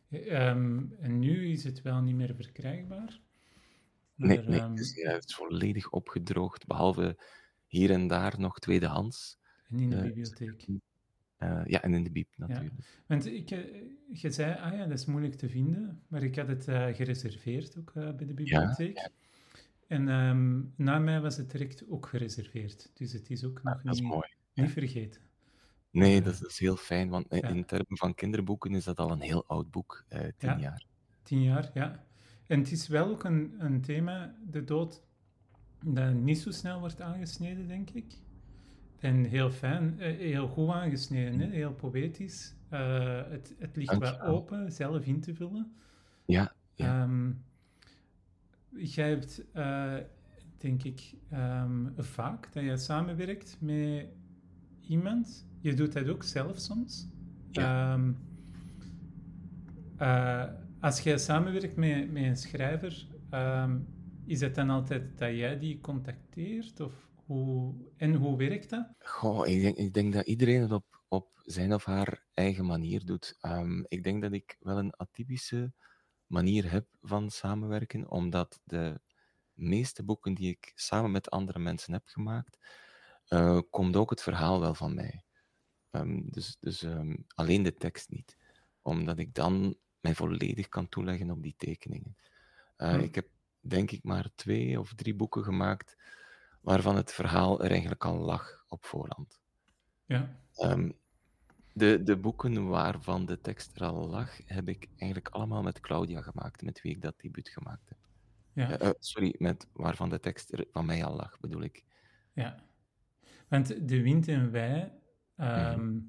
Ehm, 0.10 0.84
en 1.00 1.20
nu 1.20 1.51
is 1.51 1.63
het 1.63 1.82
wel 1.82 2.01
niet 2.01 2.15
meer 2.15 2.36
verkrijgbaar. 2.36 3.20
Nee, 4.15 4.44
Maar, 4.44 4.55
ja, 4.55 4.70
het 4.70 5.25
is 5.27 5.36
volledig 5.36 5.89
opgedroogd, 5.89 6.65
behalve 6.65 7.17
hier 7.67 7.91
en 7.91 8.08
daar 8.08 8.39
nog 8.39 8.60
tweedehands. 8.60 9.38
En 9.69 9.79
in 9.79 9.89
de 9.89 9.95
eh, 9.95 10.01
bibliotheek. 10.03 10.67
Eh, 11.38 11.62
ja, 11.65 11.81
en 11.81 11.93
in 11.93 12.03
de 12.03 12.12
biep 12.12 12.27
natuurlijk. 12.36 12.74
Want 13.07 13.25
ik, 13.25 13.51
eh, 13.51 13.60
je 14.13 14.29
zei, 14.31 14.55
ah 14.60 14.74
ja, 14.74 14.86
dat 14.86 14.98
is 15.00 15.05
moeilijk 15.05 15.36
te 15.36 15.50
vinden, 15.50 16.01
maar 16.07 16.24
ik 16.24 16.36
had 16.36 16.48
het 16.48 16.63
gereserveerd 16.95 17.77
ook 17.77 17.93
bij 17.93 18.25
de 18.25 18.34
bibliotheek. 18.34 19.10
En 19.88 20.10
ehm, 20.10 20.62
na 20.75 21.00
mij 21.00 21.22
was 21.22 21.38
het 21.38 21.51
direct 21.51 21.89
ook 21.89 22.05
gereserveerd, 22.07 22.91
dus 22.93 23.13
het 23.13 23.29
is 23.29 23.43
ook 23.43 23.63
nog 23.63 23.74
Ah, 23.74 23.84
dat 23.84 23.93
is 23.93 24.00
niet, 24.00 24.10
mooi. 24.10 24.27
niet 24.53 24.72
vergeten. 24.72 25.22
Nee, 25.91 26.22
dat 26.22 26.34
is, 26.34 26.39
dat 26.39 26.50
is 26.50 26.60
heel 26.60 26.75
fijn, 26.75 27.10
want 27.10 27.31
in, 27.31 27.38
ja. 27.38 27.48
in 27.48 27.65
termen 27.65 27.98
van 27.98 28.13
kinderboeken 28.15 28.75
is 28.75 28.84
dat 28.84 28.98
al 29.00 29.12
een 29.12 29.22
heel 29.22 29.45
oud 29.48 29.72
boek, 29.72 30.05
eh, 30.07 30.19
tien 30.38 30.50
Ja. 30.50 30.57
jaar. 30.60 30.86
Tien 31.24 31.41
jaar, 31.43 31.72
ja. 31.74 32.05
En 32.48 32.60
het 32.60 32.72
is 32.72 32.88
wel 32.88 33.07
ook 33.10 33.24
een, 33.24 33.55
een 33.57 33.81
thema, 33.81 34.36
de 34.50 34.63
dood, 34.63 35.03
dat 35.84 36.13
niet 36.13 36.38
zo 36.39 36.51
snel 36.51 36.79
wordt 36.79 37.01
aangesneden, 37.01 37.67
denk 37.67 37.89
ik. 37.89 38.13
En 39.05 39.24
heel 39.24 39.51
fijn, 39.51 40.00
eh, 40.00 40.17
heel 40.17 40.47
goed 40.47 40.69
aangesneden, 40.69 41.39
hè? 41.39 41.47
heel 41.47 41.74
poëtisch. 41.74 42.55
Eh, 42.69 43.21
het, 43.29 43.55
het 43.59 43.75
ligt 43.75 43.97
wel 43.97 44.21
open, 44.21 44.71
zelf 44.71 45.05
in 45.05 45.21
te 45.21 45.35
vullen. 45.35 45.75
Ja, 46.25 46.53
ja. 46.74 47.01
Ehm, 47.01 47.31
jij 48.69 49.09
hebt, 49.09 49.51
eh, 49.51 49.95
denk 50.57 50.83
ik, 50.83 51.13
ehm, 51.29 51.85
vaak 51.97 52.53
dat 52.53 52.63
je 52.63 52.77
samenwerkt 52.77 53.57
met 53.59 54.07
iemand. 54.81 55.47
Je 55.59 55.74
doet 55.74 55.93
dat 55.93 56.09
ook 56.09 56.24
zelf 56.24 56.57
soms. 56.57 57.07
Ja. 57.51 57.93
Ehm, 57.93 58.12
eh, 59.97 60.53
als 60.79 61.00
jij 61.00 61.17
samenwerkt 61.17 61.75
met, 61.75 62.12
met 62.12 62.24
een 62.24 62.38
schrijver, 62.38 63.07
is 64.25 64.41
het 64.41 64.55
dan 64.55 64.69
altijd 64.69 65.17
dat 65.17 65.35
jij 65.35 65.59
die 65.59 65.81
contacteert? 65.81 66.79
Of 66.79 67.05
hoe, 67.25 67.75
en 67.98 68.13
hoe 68.15 68.38
werkt 68.38 68.70
dat? 68.70 68.88
Goh, 69.00 69.48
ik 69.48 69.62
denk, 69.62 69.77
ik 69.77 69.94
denk 69.94 70.13
dat 70.13 70.25
iedereen 70.25 70.62
het 70.62 70.72
op, 70.72 71.03
op 71.08 71.41
zijn 71.44 71.74
of 71.74 71.86
haar 71.86 72.25
eigen 72.34 72.65
manier 72.65 73.05
doet. 73.05 73.38
Ehm, 73.39 73.84
ik 73.88 74.03
denk 74.03 74.22
dat 74.22 74.34
ik 74.34 74.55
wel 74.60 74.77
een 74.77 74.96
atypische 74.96 75.74
manier 76.27 76.72
heb 76.72 76.88
van 77.01 77.29
samenwerken, 77.29 78.10
omdat 78.10 78.62
de 78.63 79.01
meeste 79.53 80.03
boeken 80.03 80.34
die 80.34 80.50
ik 80.50 80.72
samen 80.75 81.12
met 81.12 81.29
andere 81.29 81.60
mensen 81.60 81.94
heb 81.94 82.08
gemaakt, 82.08 82.58
eh, 83.25 83.60
komt 83.70 83.96
ook 83.96 84.10
het 84.10 84.22
verhaal 84.22 84.60
wel 84.60 84.74
van 84.75 84.94
mij. 84.96 85.24
Ehm, 85.91 86.22
dus 86.25 86.58
dus 86.60 86.84
ehm, 86.84 87.15
alleen 87.27 87.63
de 87.63 87.74
tekst 87.77 88.10
niet. 88.10 88.38
Omdat 88.82 89.20
ik 89.20 89.34
dan 89.34 89.75
mij 90.00 90.15
volledig 90.15 90.70
kan 90.70 90.89
toeleggen 90.89 91.32
op 91.32 91.44
die 91.44 91.55
tekeningen. 91.58 92.15
Eh, 92.75 92.94
Hm. 92.94 93.00
Ik 93.00 93.15
heb 93.15 93.29
denk 93.60 93.91
ik 93.91 94.03
maar 94.03 94.29
twee 94.36 94.79
of 94.79 94.94
drie 94.94 95.15
boeken 95.15 95.44
gemaakt 95.44 95.96
waarvan 96.65 96.95
het 96.95 97.13
verhaal 97.13 97.63
er 97.63 97.72
eigenlijk 97.72 98.05
al 98.05 98.17
lag 98.17 98.65
op 98.67 98.86
voorhand. 98.86 99.41
Ja, 100.05 100.39
Ehm, 100.55 100.91
de, 101.74 102.03
de 102.03 102.17
boeken 102.17 102.67
waarvan 102.67 103.25
de 103.25 103.41
tekst 103.41 103.75
er 103.75 103.88
al 103.88 104.07
lag, 104.10 104.38
heb 104.45 104.67
ik 104.67 104.89
eigenlijk 104.98 105.36
allemaal 105.36 105.62
met 105.63 105.79
Claudia 105.79 106.22
gemaakt, 106.22 106.62
met 106.62 106.81
wie 106.81 106.91
ik 106.91 107.01
dat 107.01 107.19
debuut 107.19 107.50
gemaakt 107.50 107.89
heb. 107.89 107.98
ja. 108.53 108.79
Eh, 108.79 108.88
eh, 108.88 108.93
sorry, 109.00 109.36
met 109.38 109.67
waarvan 109.74 110.10
de 110.10 110.19
tekst 110.19 110.53
er 110.53 110.65
van 110.72 110.86
mij 110.86 111.05
al 111.05 111.15
lag, 111.15 111.39
bedoel 111.39 111.62
ik. 111.62 111.86
Ja, 112.34 112.69
want 113.50 113.88
De 113.89 114.01
Wind 114.01 114.27
en 114.27 114.51
Wij, 114.51 115.00
ehm, 115.36 116.00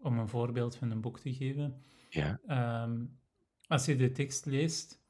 om 0.00 0.18
een 0.18 0.28
voorbeeld 0.28 0.76
van 0.76 0.90
een 0.90 1.00
boek 1.00 1.18
te 1.18 1.34
geven, 1.34 1.82
Ja, 2.08 2.40
ehm, 2.46 3.06
als 3.66 3.84
je 3.86 3.96
de 3.96 4.12
tekst 4.12 4.46
leest, 4.46 5.02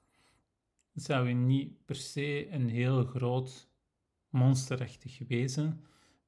zou 0.95 1.29
je 1.29 1.35
niet 1.35 1.85
per 1.85 1.95
se 1.97 2.49
een 2.51 2.69
heel 2.69 3.05
groot 3.05 3.70
monsterachtig 4.31 5.19
wezen 5.29 5.85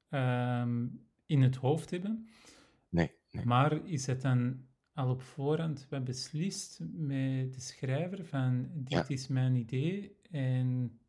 ehm, 0.09 0.87
in 1.27 1.43
het 1.43 1.57
hoofd 1.57 1.91
hebben, 1.91 2.29
nee, 2.89 3.15
nee. 3.31 3.45
maar 3.47 3.87
is 3.87 4.07
het 4.07 4.23
dan 4.23 4.67
al 4.93 5.11
op 5.11 5.23
voorhand 5.23 5.87
wel 5.89 6.03
beslist 6.03 6.81
met 6.93 7.55
de 7.55 7.61
schrijver 7.61 8.25
van 8.27 8.69
dit 8.75 8.93
Ja. 8.93 9.05
is 9.09 9.29
mijn 9.29 9.55
idee 9.57 10.17
en 10.31 11.01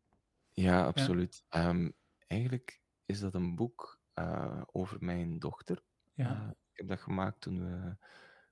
Ja, 0.52 0.84
absoluut. 0.86 1.44
Ehm, 1.48 1.90
eigenlijk 2.26 2.82
is 3.04 3.20
dat 3.20 3.34
een 3.34 3.54
boek 3.54 4.02
eh, 4.12 4.62
over 4.72 4.96
mijn 5.04 5.38
dochter. 5.38 5.82
ja, 6.14 6.42
Eh, 6.42 6.48
ik 6.72 6.76
heb 6.80 6.88
dat 6.88 7.00
gemaakt 7.00 7.40
toen 7.40 7.58
we, 7.64 7.96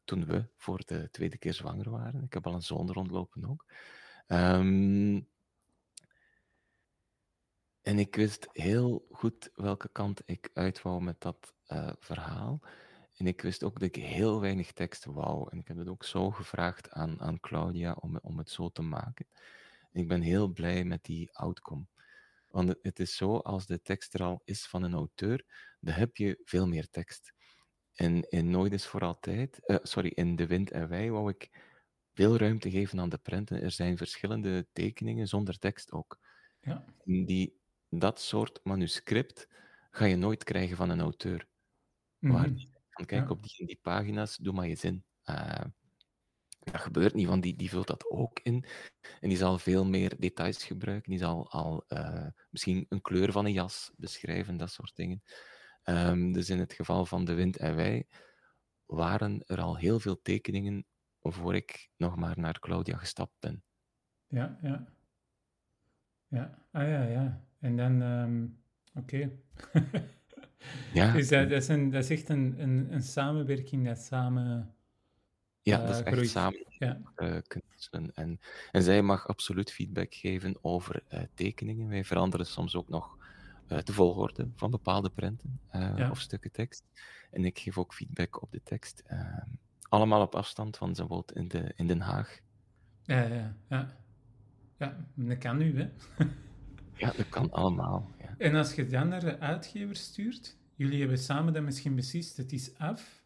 toen 0.05 0.25
we 0.27 0.49
voor 0.57 0.83
de 0.85 1.09
tweede 1.11 1.39
keer 1.39 1.55
zwanger 1.55 1.91
waren. 1.91 2.23
Ik 2.25 2.33
heb 2.33 2.47
al 2.47 2.55
een 2.55 2.63
zoon 2.63 2.93
rondlopen 2.93 3.45
ook. 3.45 3.67
Ehm, 4.27 5.21
en 7.83 7.99
ik 7.99 8.15
wist 8.17 8.49
heel 8.53 9.07
goed 9.11 9.51
welke 9.55 9.89
kant 9.93 10.23
ik 10.27 10.51
uit 10.55 10.83
wou 10.83 11.03
met 11.03 11.21
dat 11.21 11.55
eh, 11.67 11.93
verhaal. 11.99 12.61
En 13.17 13.27
ik 13.27 13.41
wist 13.41 13.63
ook 13.65 13.73
dat 13.73 13.89
ik 13.97 13.97
heel 13.97 14.41
weinig 14.41 14.73
tekst 14.73 15.05
wou. 15.05 15.51
En 15.51 15.59
ik 15.59 15.69
heb 15.69 15.77
het 15.77 15.89
ook 15.89 16.05
zo 16.05 16.31
gevraagd 16.31 16.91
aan, 16.91 17.21
aan 17.21 17.41
Claudia 17.41 17.93
om, 18.01 18.19
om 18.23 18.39
het 18.39 18.51
zo 18.51 18.69
te 18.69 18.83
maken. 18.83 19.27
En 19.93 20.01
ik 20.01 20.09
ben 20.09 20.21
heel 20.21 20.49
blij 20.49 20.85
met 20.85 21.05
die 21.05 21.37
outcome. 21.37 21.87
Want 22.49 22.75
het- 22.83 22.99
is 22.99 23.17
zo, 23.17 23.37
als 23.37 23.67
de 23.67 23.83
tekst 23.83 24.15
er 24.15 24.23
al 24.23 24.43
is 24.45 24.67
van 24.67 24.83
een 24.83 24.95
auteur, 24.95 25.45
dan 25.81 25.95
heb 25.95 26.17
je 26.17 26.41
veel 26.45 26.67
meer 26.67 26.89
tekst. 26.91 27.33
En 27.95 28.23
in 28.29 28.51
Nooit 28.51 28.73
is 28.73 28.87
voor 28.87 29.01
altijd, 29.01 29.67
eh, 29.67 29.77
sorry, 29.83 30.13
in 30.15 30.37
De 30.37 30.47
Wind 30.47 30.71
en 30.71 30.89
Wij 30.89 31.11
wou 31.11 31.31
ik 31.31 31.51
veel 32.15 32.37
ruimte 32.37 32.71
geven 32.71 33.01
aan 33.01 33.09
de 33.09 33.19
prenten. 33.19 33.63
Er 33.63 33.71
zijn 33.71 33.97
verschillende 33.97 34.67
tekeningen 34.73 35.29
zonder 35.29 35.59
tekst 35.59 35.93
ook. 35.93 36.19
ja, 36.61 36.85
En 37.05 37.25
Die, 37.25 37.62
dat 37.99 38.21
soort 38.21 38.61
manuscript 38.65 39.49
ga 39.91 40.05
je 40.05 40.17
nooit 40.17 40.45
krijgen 40.45 40.77
van 40.77 40.91
een 40.91 41.01
auteur. 41.01 41.49
Waar 42.19 42.49
die 42.49 42.59
zegt 42.59 42.81
van 42.91 43.07
kijk, 43.07 43.23
Ja. 43.25 43.31
op 43.31 43.43
die 43.43 43.67
die 43.67 43.79
pagina's, 43.83 44.37
doe 44.37 44.53
maar 44.53 44.67
je 44.69 44.75
zin. 44.75 45.05
Eh, 45.23 45.65
dat 46.59 46.81
gebeurt 46.81 47.15
niet, 47.15 47.27
want 47.27 47.43
die, 47.43 47.57
die 47.57 47.69
vult 47.71 47.87
dat 47.87 48.11
ook 48.11 48.41
in. 48.41 48.65
En 49.21 49.29
die 49.29 49.39
zal 49.39 49.59
veel 49.59 49.85
meer 49.87 50.21
details 50.21 50.65
gebruiken. 50.65 51.11
Die 51.11 51.19
zal 51.19 51.51
al 51.51 51.85
eh, 51.87 52.27
misschien 52.51 52.87
een 52.89 53.01
kleur 53.01 53.33
van 53.33 53.45
een 53.45 53.53
jas 53.53 53.93
beschrijven, 53.97 54.57
dat 54.57 54.71
soort 54.71 54.97
dingen. 54.97 55.23
Ehm, 55.83 56.33
dus 56.33 56.51
in 56.51 56.59
het 56.59 56.73
geval 56.73 57.07
van 57.07 57.25
De 57.25 57.35
Wind 57.35 57.57
en 57.57 57.75
Wij 57.77 58.09
waren 58.87 59.43
er 59.47 59.61
al 59.61 59.77
heel 59.77 60.01
veel 60.01 60.23
tekeningen 60.23 60.87
voor 61.21 61.55
ik 61.55 61.91
nog 61.97 62.17
maar 62.17 62.39
naar 62.39 62.59
Claudia 62.59 62.97
gestapt 62.97 63.35
ben. 63.39 63.65
Ja, 64.27 64.59
ja. 64.63 64.93
Ja, 66.29 66.67
ah 66.71 66.89
ja, 66.89 67.03
ja. 67.03 67.47
En 67.63 67.77
dan, 67.77 68.03
ehm, 68.03 68.47
oké. 69.03 69.31
Ja, 70.93 71.13
Dus 71.13 71.29
dat, 71.29 71.49
dat, 71.49 71.63
is 71.63 71.69
een, 71.69 71.91
dat 71.91 72.03
is 72.05 72.11
echt 72.11 72.29
een, 72.29 72.55
een, 72.63 72.93
een 72.93 73.03
samenwerking 73.03 73.87
dat 73.87 73.99
samen 73.99 74.75
ja 75.63 75.81
eh, 75.81 75.87
dat 75.87 75.95
is 75.97 76.03
echt 76.03 76.15
groeit. 76.15 76.29
samen 76.31 76.65
Ja, 76.79 77.01
knutselen. 77.47 78.15
En, 78.15 78.39
en 78.73 78.83
zij 78.83 79.03
mag 79.03 79.29
absoluut 79.29 79.73
feedback 79.73 80.15
geven 80.15 80.59
over 80.61 81.03
eh, 81.09 81.23
tekeningen. 81.35 81.89
Wij 81.89 82.05
veranderen 82.05 82.47
soms 82.47 82.77
ook 82.77 82.89
nog 82.89 83.17
de 83.85 83.93
volgorde 83.93 84.49
van 84.57 84.71
bepaalde 84.71 85.11
prenten 85.11 85.61
Ja. 85.73 86.11
of 86.11 86.21
stukken 86.21 86.51
tekst. 86.53 86.85
En 87.31 87.45
ik 87.45 87.59
geef 87.59 87.79
ook 87.79 87.95
feedback 87.95 88.43
op 88.43 88.53
de 88.53 88.61
tekst. 88.63 89.03
eh, 89.07 89.43
allemaal 89.89 90.23
op 90.23 90.35
afstand, 90.35 90.79
want 90.79 90.97
ze 90.97 91.07
woont 91.07 91.33
in, 91.33 91.49
de, 91.49 91.73
in 91.77 91.87
Den 91.87 92.01
Haag. 92.01 92.41
ja, 93.05 93.23
ja. 93.23 93.57
Ja, 93.69 93.97
ja 94.79 95.07
dat 95.15 95.39
kan 95.39 95.57
nu, 95.57 95.79
hè. 95.81 95.89
Ja, 97.03 97.13
dat 97.17 97.29
kan 97.29 97.51
allemaal. 97.51 98.15
Ja. 98.19 98.35
En 98.39 98.55
als 98.55 98.75
je 98.75 98.87
dan 98.87 99.09
naar 99.09 99.21
de 99.21 99.39
uitgever 99.39 99.97
stuurt, 99.97 100.57
jullie 100.75 101.01
hebben 101.01 101.19
samen 101.19 101.53
dan 101.53 101.65
misschien 101.65 101.95
beslist, 101.95 102.37
het 102.37 102.53
is 102.53 102.79
af, 102.79 103.25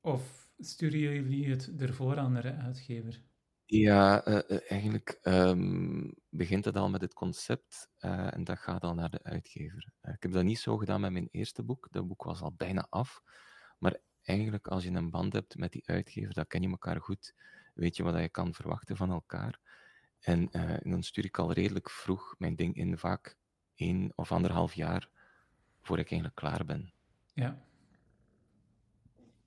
of 0.00 0.48
sturen 0.58 0.98
jullie 0.98 1.50
het 1.50 1.72
ervoor 1.78 2.18
aan 2.18 2.32
naar 2.32 2.42
de 2.42 2.54
uitgever? 2.54 3.20
Ja, 3.66 4.24
eh, 4.24 4.50
eh, 4.50 4.70
eigenlijk 4.70 5.18
ehm, 5.22 6.10
begint 6.28 6.64
het 6.64 6.76
al 6.76 6.90
met 6.90 7.00
het 7.00 7.14
concept 7.14 7.90
eh, 7.96 8.34
en 8.34 8.44
dat 8.44 8.58
gaat 8.58 8.80
dan 8.80 8.96
naar 8.96 9.10
de 9.10 9.22
uitgever. 9.22 9.92
Ik 10.02 10.22
heb 10.22 10.32
dat 10.32 10.44
niet 10.44 10.58
zo 10.58 10.76
gedaan 10.76 11.00
met 11.00 11.12
mijn 11.12 11.28
eerste 11.30 11.62
boek. 11.62 11.88
Dat 11.90 12.06
boek 12.06 12.22
was 12.24 12.40
al 12.40 12.52
bijna 12.56 12.86
af. 12.90 13.22
Maar 13.78 14.00
eigenlijk, 14.22 14.66
als 14.66 14.84
je 14.84 14.90
een 14.90 15.10
band 15.10 15.32
hebt 15.32 15.56
met 15.56 15.72
die 15.72 15.88
uitgever, 15.88 16.34
dan 16.34 16.46
ken 16.46 16.62
je 16.62 16.68
elkaar 16.68 17.00
goed. 17.00 17.34
Weet 17.74 17.96
je 17.96 18.02
wat 18.02 18.18
je 18.18 18.28
kan 18.28 18.54
verwachten 18.54 18.96
van 18.96 19.10
elkaar. 19.10 19.60
En, 20.24 20.48
eh, 20.52 20.70
en 20.70 20.90
dan 20.90 21.02
stuur 21.02 21.24
ik 21.24 21.38
al 21.38 21.52
redelijk 21.52 21.90
vroeg 21.90 22.34
mijn 22.38 22.56
ding 22.56 22.76
in, 22.76 22.98
vaak 22.98 23.36
één 23.74 24.12
of 24.14 24.32
anderhalf 24.32 24.74
jaar 24.74 25.10
voor 25.80 25.98
ik 25.98 26.10
eigenlijk 26.10 26.40
klaar 26.40 26.64
ben. 26.64 26.92
Ja. 27.34 27.62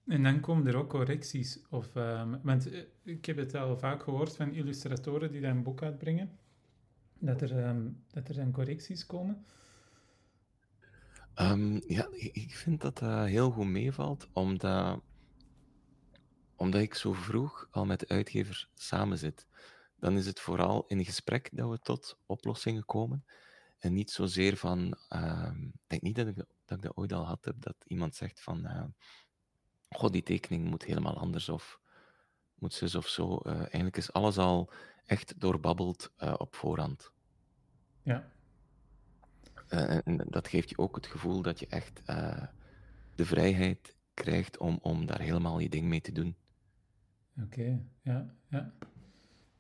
En 0.05 0.23
dan 0.23 0.39
komen 0.39 0.67
er 0.67 0.75
ook 0.75 0.89
correcties. 0.89 1.59
Of, 1.69 1.95
ehm, 1.95 2.37
want 2.41 2.71
eh, 2.71 2.81
ik 3.03 3.25
heb 3.25 3.37
het 3.37 3.55
al 3.55 3.77
vaak 3.77 4.03
gehoord 4.03 4.35
van 4.35 4.53
illustratoren 4.53 5.31
die 5.31 5.41
dan 5.41 5.51
een 5.51 5.63
boek 5.63 5.83
uitbrengen, 5.83 6.37
dat 7.19 7.41
er, 7.41 7.57
ehm, 7.63 7.89
dat 8.11 8.29
er 8.29 8.35
dan 8.35 8.51
correcties 8.51 9.05
komen. 9.05 9.45
Ehm, 11.33 11.79
ja, 11.87 12.07
ik 12.11 12.35
ik 12.35 12.55
vind 12.55 12.81
dat 12.81 12.97
dat 12.97 13.27
heel 13.27 13.51
goed 13.51 13.67
meevalt, 13.67 14.27
omdat, 14.33 15.01
omdat 16.55 16.81
ik 16.81 16.93
zo 16.93 17.13
vroeg 17.13 17.67
al 17.71 17.85
met 17.85 17.99
de 17.99 18.07
uitgever 18.07 18.69
samen 18.73 19.17
zit. 19.17 19.47
Dan 19.99 20.17
is 20.17 20.25
het 20.25 20.39
vooral 20.39 20.85
in 20.87 21.05
gesprek 21.05 21.49
dat 21.51 21.69
we 21.69 21.79
tot 21.79 22.17
oplossingen 22.25 22.85
komen. 22.85 23.25
En 23.79 23.93
niet 23.93 24.11
zozeer 24.11 24.57
van, 24.57 24.97
ehm, 25.09 25.61
ik 25.63 25.83
denk 25.87 26.01
niet 26.01 26.15
dat 26.15 26.27
ik, 26.27 26.35
dat 26.35 26.47
dat 26.67 26.77
ik 26.77 26.83
dat 26.83 26.97
ooit 26.97 27.13
al 27.13 27.25
had 27.25 27.45
heb, 27.45 27.55
dat 27.61 27.75
iemand 27.85 28.15
zegt 28.15 28.41
van, 28.41 28.65
eh, 28.65 28.83
god, 29.89 30.11
die 30.11 30.23
tekening 30.23 30.69
moet 30.69 30.83
helemaal 30.83 31.17
anders 31.17 31.49
of 31.49 31.79
moet 32.53 32.73
zus 32.73 32.95
of 32.95 33.07
zo. 33.07 33.37
Eh, 33.37 33.59
eigenlijk 33.59 33.97
is 33.97 34.13
alles 34.13 34.37
al 34.37 34.71
echt 35.05 35.39
doorbabbeld 35.39 36.11
eh, 36.17 36.33
op 36.37 36.55
voorhand. 36.55 37.11
Ja, 38.03 38.31
en 39.67 40.25
dat 40.29 40.47
geeft 40.47 40.69
je 40.69 40.77
ook 40.77 40.95
het 40.95 41.07
gevoel 41.07 41.41
dat 41.41 41.59
je 41.59 41.67
echt 41.67 42.05
de 43.15 43.25
vrijheid 43.25 43.95
krijgt 44.13 44.57
om, 44.57 44.79
om 44.81 45.05
daar 45.05 45.21
helemaal 45.21 45.59
je 45.59 45.69
ding 45.69 45.87
mee 45.87 46.01
te 46.01 46.11
doen. 46.11 46.35
Oké, 47.43 47.83
ja, 48.01 48.35
ja. 48.49 48.73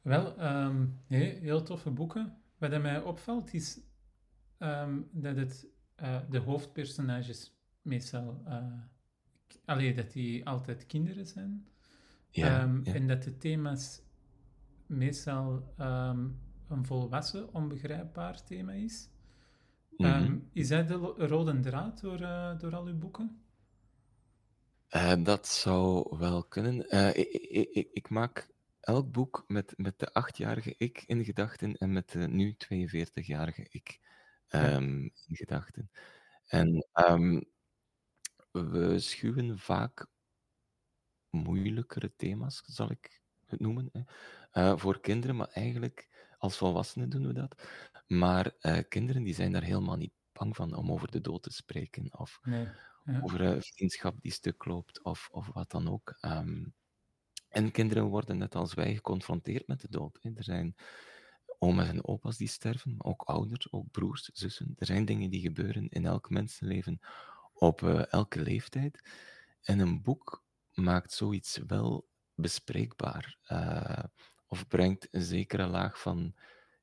Wel, 0.07 0.37
ehm, 0.37 0.85
nee, 1.07 1.39
heel 1.39 1.63
toffe 1.63 1.91
boeken. 1.91 2.37
Wat 2.57 2.81
mij 2.81 3.01
opvalt 3.01 3.53
is 3.53 3.79
ehm, 4.57 5.01
dat 5.11 5.35
het 5.35 5.67
uh, 6.01 6.19
de 6.29 6.37
hoofdpersonages 6.37 7.53
meestal, 7.81 8.41
uh, 8.47 8.65
allee, 9.65 9.93
dat 9.93 10.11
die 10.11 10.45
altijd 10.45 10.85
kinderen 10.85 11.25
zijn. 11.25 11.67
Ja, 12.29 12.61
um, 12.61 12.81
ja. 12.83 12.93
En 12.93 13.07
dat 13.07 13.23
de 13.23 13.37
thema's 13.37 14.01
meestal 14.85 15.73
een 15.77 16.85
volwassen, 16.85 17.53
onbegrijpbaar 17.53 18.43
thema 18.43 18.71
is. 18.71 19.09
Mhm. 19.97 20.37
is 20.53 20.67
dat 20.67 20.87
de 20.87 20.95
rode 21.27 21.59
draad 21.59 22.01
door, 22.01 22.21
uh, 22.21 22.59
door 22.59 22.75
al 22.75 22.85
uw 22.85 22.97
boeken? 22.97 23.41
Uh, 24.89 25.13
dat 25.23 25.47
zou 25.47 26.17
wel 26.17 26.43
kunnen. 26.43 26.95
Uh, 26.95 27.15
ik, 27.15 27.27
ik, 27.31 27.69
ik, 27.69 27.89
ik, 27.91 28.09
maak 28.09 28.55
elk 28.79 29.11
boek 29.11 29.43
met, 29.47 29.73
met 29.77 29.99
de 29.99 30.13
achtjarige 30.13 30.75
ik 30.77 31.03
in 31.05 31.23
gedachten 31.25 31.77
en 31.77 31.93
met 31.93 32.11
de 32.11 32.27
nu 32.27 32.55
42-jarige 32.65 33.65
ik 33.69 33.99
um, 34.49 35.03
in 35.27 35.35
gedachten. 35.35 35.91
En 36.45 36.87
um, 36.93 37.45
we 38.51 38.99
schuwen 38.99 39.59
vaak 39.59 40.07
moeilijkere 41.29 42.13
thema's, 42.15 42.61
zal 42.65 42.91
ik 42.91 43.21
het 43.45 43.59
noemen, 43.59 43.89
hè, 43.91 44.01
uh, 44.61 44.77
voor 44.77 45.01
kinderen, 45.01 45.35
maar 45.35 45.49
eigenlijk 45.49 46.07
als 46.37 46.57
volwassenen 46.57 47.09
doen 47.09 47.27
we 47.27 47.33
dat. 47.33 47.67
Maar 48.07 48.51
uh, 48.61 48.79
kinderen 48.89 49.23
die 49.23 49.33
zijn 49.33 49.51
daar 49.51 49.63
helemaal 49.63 49.97
niet 49.97 50.13
bang 50.31 50.55
van 50.55 50.75
om 50.75 50.91
over 50.91 51.11
de 51.11 51.21
dood 51.21 51.43
te 51.43 51.51
spreken 51.51 52.19
of 52.19 52.39
nee, 52.43 52.67
ja. 53.03 53.19
over 53.21 53.41
uh, 53.41 53.61
vriendschap 53.61 54.21
die 54.21 54.31
stuk 54.31 54.65
loopt 54.65 55.03
of, 55.03 55.29
of 55.31 55.47
wat 55.53 55.71
dan 55.71 55.89
ook. 55.89 56.17
Um, 56.21 56.73
en 57.49 57.71
kinderen 57.71 58.03
worden 58.03 58.37
net 58.37 58.55
als 58.55 58.73
wij 58.73 58.95
geconfronteerd 58.95 59.67
met 59.67 59.81
de 59.81 59.89
dood. 59.89 60.19
Er 60.21 60.43
zijn 60.43 60.75
oma's 61.59 61.87
en 61.87 62.07
opa's 62.07 62.37
die 62.37 62.47
sterven, 62.47 62.95
ook 62.97 63.21
ouders, 63.21 63.71
ook 63.71 63.91
broers, 63.91 64.29
zussen. 64.33 64.73
Er 64.77 64.85
zijn 64.85 65.05
dingen 65.05 65.29
die 65.29 65.41
gebeuren 65.41 65.89
in 65.89 66.05
elk 66.05 66.29
mensenleven 66.29 66.99
op 67.53 67.81
uh, 67.81 68.11
elke 68.11 68.41
leeftijd. 68.41 69.09
En 69.61 69.79
een 69.79 70.01
boek 70.01 70.43
maakt 70.73 71.13
zoiets 71.13 71.59
wel 71.67 72.07
bespreekbaar. 72.35 73.37
Uh, 73.47 74.03
of 74.47 74.67
brengt 74.67 75.07
een 75.11 75.21
zekere 75.21 75.67
laag 75.67 76.01
van 76.01 76.35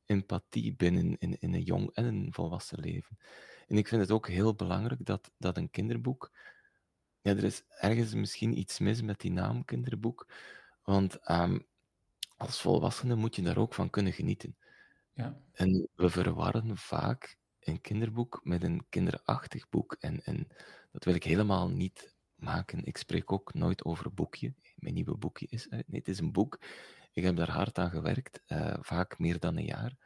empathie 0.05 0.75
binnen 0.75 1.19
in, 1.19 1.37
in 1.41 1.55
een 1.55 1.63
jong 1.63 1.91
en 1.95 2.05
een 2.05 2.29
volwassen 2.33 2.81
leven. 2.81 3.19
En 3.67 3.77
ik 3.77 3.89
vind 3.89 4.01
het 4.01 4.11
ook 4.11 4.29
heel 4.29 4.55
belangrijk 4.55 5.05
dat, 5.05 5.31
dat 5.39 5.57
een 5.57 5.71
kinderboek. 5.71 6.33
Ja, 7.25 7.31
er 7.31 7.45
is 7.45 7.63
ergens 7.81 8.15
misschien 8.15 8.59
iets 8.59 8.79
mis 8.79 9.03
met 9.03 9.21
die 9.21 9.31
naam 9.31 9.65
kinderboek, 9.65 10.27
want 10.83 11.31
um, 11.31 11.67
als 12.37 12.61
volwassene 12.61 13.15
moet 13.15 13.37
je 13.37 13.43
daar 13.43 13.59
ook 13.59 13.75
van 13.75 13.91
kunnen 13.91 14.13
genieten. 14.13 14.57
Ja. 15.13 15.37
En 15.53 15.89
we 15.95 16.11
verwarren 16.11 16.77
vaak 16.77 17.37
een 17.61 17.81
kinderboek 17.81 18.41
met 18.43 18.63
een 18.63 18.87
kinderachtig 18.89 19.69
boek. 19.69 19.97
En, 20.01 20.25
en 20.25 20.49
dat 20.93 21.05
wil 21.05 21.15
ik 21.15 21.25
helemaal 21.25 21.69
niet 21.69 22.15
maken. 22.35 22.85
Ik 22.85 22.97
spreek 22.97 23.33
ook 23.33 23.55
nooit 23.55 23.85
over 23.85 24.07
een 24.07 24.15
boekje. 24.15 24.55
Mijn 24.77 24.95
nieuwe 24.95 25.17
boekje 25.17 25.47
is 25.49 25.71
uit. 25.71 25.89
Nee, 25.89 25.99
het 25.99 26.09
is 26.09 26.19
een 26.19 26.33
boek. 26.33 26.61
Ik 27.13 27.25
heb 27.25 27.37
daar 27.37 27.51
hard 27.51 27.79
aan 27.79 27.91
gewerkt, 27.91 28.43
uh, 28.49 28.75
vaak 28.81 29.19
meer 29.19 29.39
dan 29.39 29.57
een 29.57 29.65
jaar. 29.65 29.97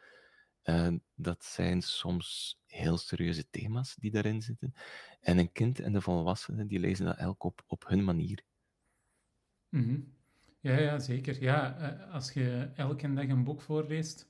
Uh, 0.69 0.93
dat 1.15 1.45
zijn 1.45 1.83
soms 1.83 2.59
heel 2.67 2.97
serieuze 2.97 3.51
thema's 3.51 3.95
die 3.95 4.11
daarin 4.11 4.43
zitten. 4.43 4.75
En 5.21 5.39
een 5.39 5.53
kind 5.53 5.81
en 5.81 5.93
de 5.93 6.01
volwassenen 6.01 6.67
die 6.67 6.79
lezen 6.79 7.07
dat 7.07 7.17
elk 7.17 7.43
op, 7.43 7.65
op 7.67 7.89
hun 7.89 8.05
manier. 8.05 8.45
Mm 9.69 9.85
-hmm. 9.85 10.17
Ja, 10.61 10.79
ja, 10.79 10.99
zeker. 10.99 11.43
Ja, 11.43 11.81
uh, 11.81 12.15
als 12.15 12.33
je 12.33 12.71
elke 12.75 13.13
dag 13.13 13.29
een 13.29 13.45
boek 13.45 13.61
voorleest, 13.61 14.29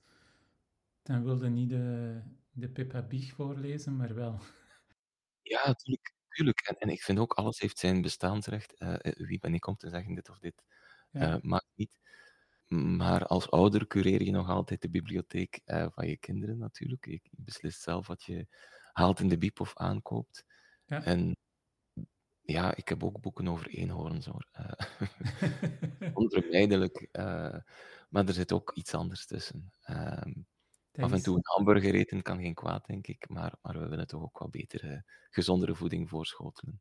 dan 1.02 1.24
wilde 1.24 1.48
niet 1.48 1.68
de, 1.68 2.20
de 2.50 2.68
Peppa 2.68 3.02
Big 3.02 3.32
voorlezen, 3.32 3.96
maar 3.96 4.14
wel. 4.14 4.40
Ja, 5.42 5.66
natuurlijk. 5.66 6.14
natuurlijk. 6.28 6.60
En, 6.60 6.78
en 6.78 6.88
ik 6.88 7.02
vind 7.02 7.18
ook, 7.18 7.32
alles 7.32 7.58
heeft 7.58 7.78
zijn 7.78 8.02
bestaansrecht. 8.02 8.74
wie 9.16 9.38
ben 9.38 9.54
ik 9.54 9.66
om 9.66 9.76
te 9.76 9.88
zeggen 9.88 10.14
dit 10.14 10.28
of 10.28 10.38
dit? 10.38 10.62
Ja. 11.10 11.38
maakt 11.42 11.70
niet. 11.74 12.00
Maar 12.68 13.26
als 13.26 13.50
ouder 13.50 13.86
cureer 13.86 14.22
je 14.22 14.30
nog 14.30 14.48
altijd 14.48 14.82
de 14.82 14.90
bibliotheek 14.90 15.60
uh, 15.66 15.86
van 15.90 16.08
je 16.08 16.16
kinderen 16.16 16.58
natuurlijk. 16.58 17.06
Je 17.06 17.20
beslist 17.30 17.82
zelf 17.82 18.06
wat 18.06 18.22
je 18.22 18.46
haalt 18.92 19.20
in 19.20 19.28
de 19.28 19.38
biep 19.38 19.60
of 19.60 19.76
aankoopt. 19.76 20.44
Ja. 20.86 21.04
En 21.04 21.36
ja, 22.42 22.74
ik 22.76 22.88
heb 22.88 23.04
ook 23.04 23.20
boeken 23.20 23.48
over 23.48 23.68
eenhoorns 23.68 24.26
hoor. 24.26 24.48
Uh, 24.58 26.12
onvermijdelijk. 26.22 27.08
Uh, 27.12 27.56
maar 28.08 28.26
er 28.26 28.32
zit 28.32 28.52
ook 28.52 28.72
iets 28.74 28.94
anders 28.94 29.26
tussen. 29.26 29.72
af 30.92 31.12
en 31.12 31.22
toe 31.22 31.36
een 31.36 31.42
hamburger 31.42 31.94
eten 31.94 32.22
kan 32.22 32.40
geen 32.40 32.54
kwaad, 32.54 32.86
denk 32.86 33.06
ik. 33.06 33.28
Maar, 33.28 33.54
maar 33.62 33.78
we 33.78 33.88
willen 33.88 34.06
toch 34.06 34.22
ook 34.22 34.38
wat 34.38 34.50
betere, 34.50 35.04
gezondere 35.30 35.74
voeding 35.74 36.08
voorschotelen. 36.08 36.80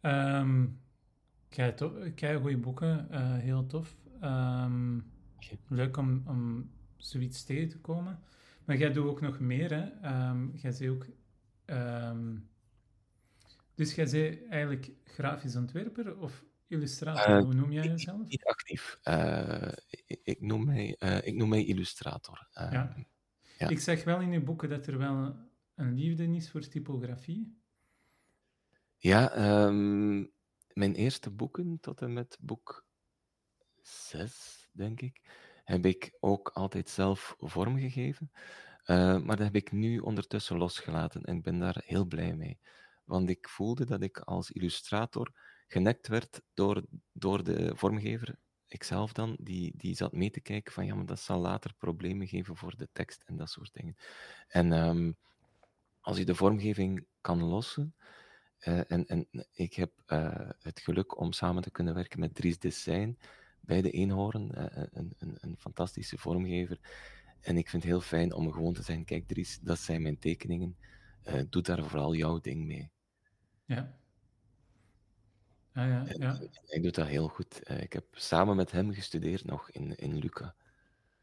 Um, 0.00 0.80
kei 1.48 2.36
goede 2.40 2.58
boeken, 2.58 3.14
heel 3.40 3.66
tof. 3.66 3.96
Um, 4.22 5.12
leuk 5.68 5.96
om, 5.96 6.22
om 6.26 6.70
zoiets 6.96 7.44
tegen 7.44 7.68
te 7.68 7.78
komen. 7.78 8.22
Maar 8.64 8.76
jij 8.76 8.92
doet 8.92 9.06
ook 9.06 9.20
nog 9.20 9.40
meer, 9.40 9.70
hè? 9.72 10.28
Um, 10.28 10.50
jij 10.54 10.72
zei 10.72 10.90
ook... 10.90 11.06
Um, 11.66 12.48
dus 13.74 13.94
jij 13.94 14.06
zei 14.06 14.44
eigenlijk 14.48 14.90
grafisch 15.04 15.56
ontwerper 15.56 16.18
of 16.18 16.44
illustrator? 16.66 17.36
Uh, 17.36 17.42
Hoe 17.42 17.54
noem 17.54 17.72
jij 17.72 17.86
jezelf? 17.86 18.28
Niet 18.28 18.44
actief. 18.44 19.00
Uh, 19.04 19.72
ik, 19.88 20.20
ik, 20.22 20.40
noem 20.40 20.64
mij, 20.64 20.96
uh, 20.98 21.26
ik 21.26 21.34
noem 21.34 21.48
mij 21.48 21.64
illustrator. 21.64 22.48
Ja. 22.52 22.96
ja. 23.58 23.68
Ik 23.68 23.80
zeg 23.80 24.04
wel 24.04 24.20
in 24.20 24.32
je 24.32 24.42
boeken 24.42 24.68
dat 24.68 24.86
er 24.86 24.98
wel 24.98 25.36
een 25.74 25.94
liefde 25.94 26.34
is 26.34 26.50
voor 26.50 26.60
typografie. 26.60 27.58
Ja, 28.96 29.30
mijn 30.72 30.94
eerste 30.94 31.30
boeken 31.30 31.80
tot 31.80 32.02
en 32.02 32.12
met 32.12 32.38
boek 32.40 32.86
zes, 33.90 34.68
denk 34.72 35.00
ik, 35.00 35.20
heb 35.64 35.86
ik 35.86 36.16
ook 36.20 36.48
altijd 36.48 36.88
zelf 36.88 37.34
vormgegeven. 37.38 38.30
Uh, 38.86 39.18
maar 39.18 39.36
dat 39.36 39.46
heb 39.46 39.56
ik 39.56 39.72
nu 39.72 39.98
ondertussen 39.98 40.56
losgelaten 40.56 41.22
en 41.24 41.36
ik 41.36 41.42
ben 41.42 41.58
daar 41.58 41.82
heel 41.84 42.04
blij 42.04 42.34
mee. 42.34 42.58
Want 43.04 43.28
ik 43.28 43.48
voelde 43.48 43.84
dat 43.84 44.02
ik 44.02 44.18
als 44.18 44.50
illustrator 44.50 45.32
genekt 45.66 46.08
werd 46.08 46.42
door, 46.54 46.84
door 47.12 47.44
de 47.44 47.72
vormgever, 47.76 48.38
ikzelf 48.68 49.12
dan, 49.12 49.36
die, 49.40 49.72
die 49.76 49.94
zat 49.94 50.12
mee 50.12 50.30
te 50.30 50.40
kijken 50.40 50.72
van 50.72 50.86
ja, 50.86 50.94
maar 50.94 51.06
dat 51.06 51.20
zal 51.20 51.40
later 51.40 51.74
problemen 51.78 52.26
geven 52.26 52.56
voor 52.56 52.76
de 52.76 52.88
tekst 52.92 53.22
en 53.26 53.36
dat 53.36 53.50
soort 53.50 53.72
dingen. 53.72 53.96
En 54.48 54.72
um, 54.72 55.16
als 56.00 56.18
je 56.18 56.24
de 56.24 56.34
vormgeving 56.34 57.06
kan 57.20 57.42
lossen, 57.42 57.94
uh, 58.60 58.90
en, 58.90 59.06
en 59.06 59.28
ik 59.52 59.74
heb 59.74 59.92
uh, 60.06 60.50
het 60.58 60.80
geluk 60.80 61.18
om 61.18 61.32
samen 61.32 61.62
te 61.62 61.70
kunnen 61.70 61.94
werken 61.94 62.20
met 62.20 62.34
Dries 62.34 62.58
Design, 62.58 63.18
bij 63.60 63.82
de 63.82 63.90
eenhoorn, 63.90 64.52
eh, 64.54 64.84
een, 64.92 65.14
een, 65.18 65.36
een 65.40 65.56
fantastische 65.58 66.18
vormgever. 66.18 66.78
En 67.40 67.56
ik 67.56 67.68
vind 67.68 67.82
het 67.82 67.92
heel 67.92 68.00
fijn 68.00 68.32
om 68.32 68.52
gewoon 68.52 68.72
te 68.74 68.82
zeggen, 68.82 69.04
kijk 69.04 69.26
Dries, 69.26 69.58
dat 69.60 69.78
zijn 69.78 70.02
mijn 70.02 70.18
tekeningen, 70.18 70.76
uh, 71.28 71.42
doe 71.50 71.62
daar 71.62 71.84
vooral 71.84 72.14
jouw 72.14 72.40
ding 72.40 72.64
mee. 72.66 72.90
Ja. 73.64 73.98
Ah, 75.72 75.86
ja, 75.88 76.04
ja. 76.18 76.38
Hij 76.66 76.80
doet 76.80 76.94
dat 76.94 77.06
heel 77.06 77.28
goed. 77.28 77.60
Uh, 77.70 77.80
ik 77.80 77.92
heb 77.92 78.04
samen 78.12 78.56
met 78.56 78.70
hem 78.70 78.92
gestudeerd 78.92 79.44
nog 79.44 79.70
in, 79.70 79.96
in 79.96 80.18
Luca. 80.18 80.54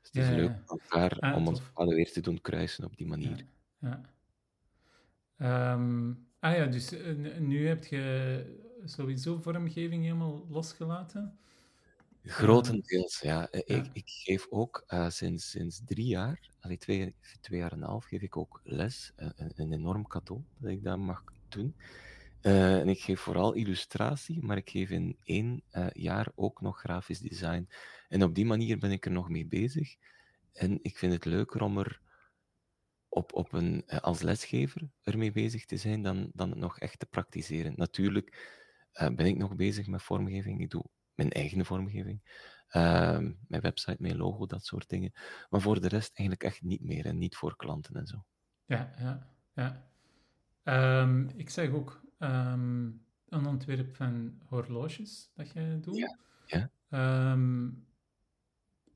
Dus 0.02 0.10
het 0.12 0.15
is 0.15 0.28
Ja, 0.30 0.36
leuk 0.36 0.50
ja. 0.50 0.63
om 0.67 0.80
elkaar, 0.80 1.19
Ah, 1.19 1.36
om 1.36 1.47
ons 1.47 1.60
tof. 1.60 1.71
vader 1.73 1.95
weer 1.95 2.12
te 2.12 2.21
doen 2.21 2.41
kruisen 2.41 2.84
op 2.86 2.97
die 2.97 3.08
manier. 3.08 3.45
Ja. 3.80 4.02
Ehm, 5.38 6.13
ah 6.39 6.56
ja, 6.56 6.65
dus 6.65 6.91
eh, 6.91 7.15
nu 7.39 7.67
heb 7.67 7.86
je 7.86 8.65
sowieso 8.86 9.38
vormgeving 9.38 10.04
helemaal 10.04 10.45
losgelaten. 10.50 11.39
Grotendeels, 12.30 13.20
ja. 13.20 13.50
Eh, 13.50 13.62
Ja. 13.66 13.76
Ik, 13.84 13.90
ik 13.94 14.10
geef 14.10 14.48
ook 14.50 14.84
eh, 14.88 15.10
sinds, 15.10 15.50
sinds 15.50 15.82
drie 15.86 16.06
jaar, 16.08 16.50
allee, 16.60 16.78
twee, 16.78 17.16
twee 17.42 17.60
jaar 17.60 17.72
en 17.72 17.82
een 17.82 17.88
half, 17.88 18.06
geef 18.06 18.22
ik 18.22 18.38
ook 18.38 18.62
les. 18.63 19.12
Eh, 19.16 19.30
Een, 19.36 19.52
een 19.56 19.74
enorm 19.74 20.08
cadeau 20.08 20.44
dat 20.58 20.72
ik 20.72 20.84
dat 20.84 20.98
mag 20.98 21.24
doen. 21.50 21.76
En 22.42 22.88
ik 22.90 23.00
geef 23.00 23.20
vooral 23.20 23.54
illustratie, 23.54 24.42
maar 24.44 24.58
ik 24.58 24.70
geef 24.70 24.90
in 24.90 25.18
één 25.24 25.63
jaar 25.94 26.32
ook 26.36 26.62
nog 26.62 26.80
grafisch 26.80 27.20
design. 27.20 27.70
En 28.10 28.24
op 28.24 28.36
die 28.36 28.46
manier 28.46 28.78
ben 28.78 28.92
ik 28.92 29.06
er 29.06 29.12
nog 29.12 29.30
mee 29.30 29.46
bezig. 29.46 29.96
En 30.54 30.80
ik 30.82 30.98
vind 30.98 31.13
het 31.13 31.26
leuker 31.26 31.62
om 31.62 31.78
er 31.78 32.02
op, 33.10 33.34
op 33.34 33.54
een, 33.54 33.86
als 33.86 34.22
lesgever 34.22 34.90
ermee 35.04 35.32
bezig 35.32 35.66
te 35.66 35.78
zijn 35.78 36.02
dan, 36.02 36.32
dan 36.34 36.50
het 36.50 36.60
nog 36.60 36.80
echt 36.80 37.00
te 37.00 37.06
praktiseren. 37.06 37.74
Natuurlijk 37.76 38.56
ben 38.94 39.26
ik 39.26 39.38
nog 39.38 39.56
bezig 39.56 39.88
met 39.88 40.04
vormgeving. 40.04 40.62
Ik 40.62 40.70
doe 40.70 40.86
mijn 41.18 41.32
eigen 41.32 41.66
vormgeving. 41.66 42.22
Ehm, 42.68 43.32
mijn 43.48 43.62
website, 43.62 43.98
mijn 44.00 44.18
logo, 44.18 44.46
dat 44.46 44.66
soort 44.66 44.90
dingen. 44.90 45.12
Maar 45.50 45.62
voor 45.62 45.82
de 45.82 45.88
rest 45.88 46.12
eigenlijk 46.14 46.50
echt 46.50 46.62
niet 46.62 46.84
meer 46.84 47.06
en 47.06 47.18
niet 47.18 47.36
voor 47.36 47.56
klanten 47.56 47.96
en 47.96 48.08
zo. 48.08 48.26
Ja, 48.66 48.94
ja, 48.98 49.30
ja. 49.54 49.90
Ehm, 50.64 51.28
ik 51.36 51.50
zeg 51.50 51.70
ook, 51.70 52.02
ehm, 52.18 52.90
een 53.30 53.46
ontwerp 53.46 53.96
van 53.96 54.42
horloges 54.46 55.32
dat 55.34 55.52
jij 55.52 55.80
doet. 55.80 55.98
Ja, 55.98 56.70
ja. 56.90 57.36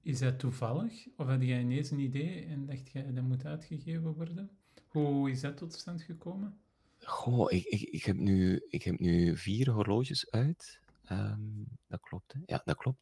Is 0.01 0.19
dat 0.19 0.39
toevallig? 0.39 1.07
Of 1.15 1.27
had 1.27 1.41
jij 1.41 1.59
ineens 1.59 1.91
een 1.91 1.99
idee 1.99 2.45
en 2.45 2.65
dacht 2.65 2.89
jij 2.91 3.13
dat 3.13 3.23
moet 3.23 3.45
uitgegeven 3.45 4.13
worden? 4.13 4.49
Hoe 4.87 5.29
is 5.29 5.41
dat 5.41 5.57
tot 5.57 5.73
stand 5.73 6.01
gekomen? 6.01 6.59
Goh, 6.99 7.51
ik, 7.51 7.65
ik, 7.65 7.81
ik, 7.81 8.03
heb, 8.03 8.15
nu, 8.15 8.65
ik 8.69 8.83
heb 8.83 8.99
nu 8.99 9.37
vier 9.37 9.69
horloges 9.69 10.31
uit. 10.31 10.79
Ehm, 11.11 11.63
dat 11.87 11.99
klopt, 12.01 12.33
hè? 12.33 12.39
Ja, 12.45 12.61
dat 12.65 12.77
klopt. 12.77 12.99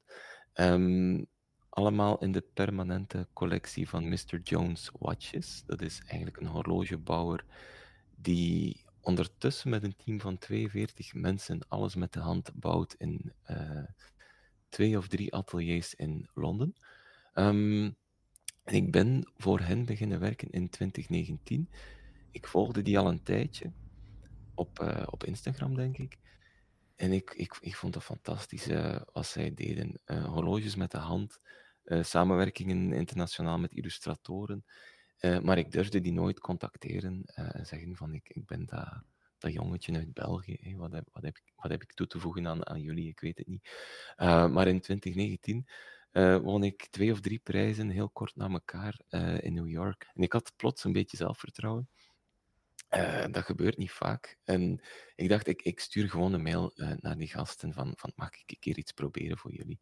Ehm, 0.54 1.24
allemaal 1.70 2.20
in 2.20 2.32
de 2.32 2.42
permanente 2.54 3.28
collectie 3.34 3.90
van 3.90 4.10
Mr. 4.10 4.40
Jones 4.44 4.92
Watches. 5.00 5.64
Dat 5.66 5.82
is 5.82 6.02
eigenlijk 6.06 6.38
een 6.38 6.48
horlogebouwer 6.48 7.46
die 8.16 8.86
ondertussen 9.02 9.70
met 9.70 9.84
een 9.84 9.96
team 9.96 10.20
van 10.20 10.38
42 10.38 11.14
mensen 11.14 11.68
alles 11.68 11.96
met 11.96 12.14
de 12.14 12.20
hand 12.20 12.52
bouwt 12.54 12.94
in 12.98 13.34
eh, 13.44 13.84
twee 14.70 14.98
of 14.98 15.08
drie 15.08 15.34
ateliers 15.34 15.96
in 15.96 16.30
Londen. 16.34 16.76
Ehm, 17.34 17.92
en 18.64 18.76
ik 18.76 18.92
ben 18.92 19.32
voor 19.38 19.60
hen 19.60 19.86
beginnen 19.86 20.20
werken 20.20 20.50
in 20.50 20.70
2019. 20.70 21.70
Ik 22.32 22.48
volgde 22.48 22.82
die 22.82 23.00
al 23.00 23.08
een 23.08 23.24
tijdje 23.24 23.72
op, 24.56 24.80
uh, 24.82 25.04
op 25.06 25.24
Instagram, 25.24 25.76
denk 25.76 25.98
ik. 25.98 26.18
En 27.00 27.12
ik, 27.12 27.34
ik, 27.36 27.58
ik 27.62 27.76
vond 27.76 27.96
het 27.96 28.04
fantastisch 28.04 28.68
uh, 28.68 28.96
wat 29.14 29.26
zij 29.26 29.54
deden. 29.54 30.02
Uh, 30.06 30.26
horloges 30.26 30.76
met 30.76 30.92
de 30.92 30.98
hand, 30.98 31.40
samenwerkingen 31.86 32.94
internationaal 32.94 33.60
met 33.60 33.74
illustratoren. 33.74 34.66
maar 35.42 35.58
ik 35.58 35.72
durfde 35.72 36.02
die 36.02 36.12
nooit 36.12 36.40
contacteren 36.40 37.24
en 37.26 37.66
zeggen 37.66 37.96
van 37.96 38.14
ik, 38.14 38.30
ik 38.30 38.46
ben 38.46 38.66
dat, 38.66 39.04
dat 39.38 39.54
jongetje 39.54 39.96
uit 39.96 40.14
België. 40.14 40.76
Wat, 40.78 40.92
heb, 40.92 41.08
wat, 41.12 41.24
heb 41.24 41.38
ik, 41.38 41.54
wat 41.56 41.72
heb 41.72 41.82
ik 41.82 41.94
toe 41.94 42.08
te 42.08 42.20
voegen 42.20 42.48
aan, 42.48 42.68
aan 42.68 42.82
jullie? 42.82 43.08
Ik 43.08 43.20
weet 43.20 43.38
het 43.38 43.48
niet. 43.48 43.70
maar 44.18 44.68
in 44.68 44.82
2019 44.82 45.68
won 46.44 46.64
ik 46.64 46.88
twee 46.90 47.12
of 47.12 47.22
drie 47.22 47.40
prijzen 47.40 47.90
heel 47.90 48.10
kort 48.10 48.36
na 48.36 48.50
elkaar 48.50 49.00
in 49.42 49.54
New 49.54 49.70
York. 49.70 50.12
En 50.14 50.24
ik 50.24 50.34
had 50.34 50.54
plots 50.56 50.84
een 50.84 50.94
beetje 50.94 51.18
zelfvertrouwen. 51.18 51.90
Uh, 52.96 53.26
dat 53.32 53.44
gebeurt 53.44 53.78
niet 53.78 53.92
vaak. 53.92 54.38
En 54.44 54.82
ik 55.16 55.30
dacht, 55.30 55.48
ik, 55.48 55.62
ik 55.62 55.80
stuur 55.80 56.10
gewoon 56.10 56.34
een 56.34 56.42
mail 56.42 56.72
uh, 56.76 56.92
naar 57.00 57.18
die 57.18 57.28
gasten 57.28 57.74
van, 57.74 57.94
van 57.96 58.12
mag 58.16 58.28
ik 58.28 58.44
een 58.46 58.60
keer 58.60 58.78
iets 58.78 58.92
proberen 58.92 59.38
voor 59.38 59.54
jullie? 59.54 59.80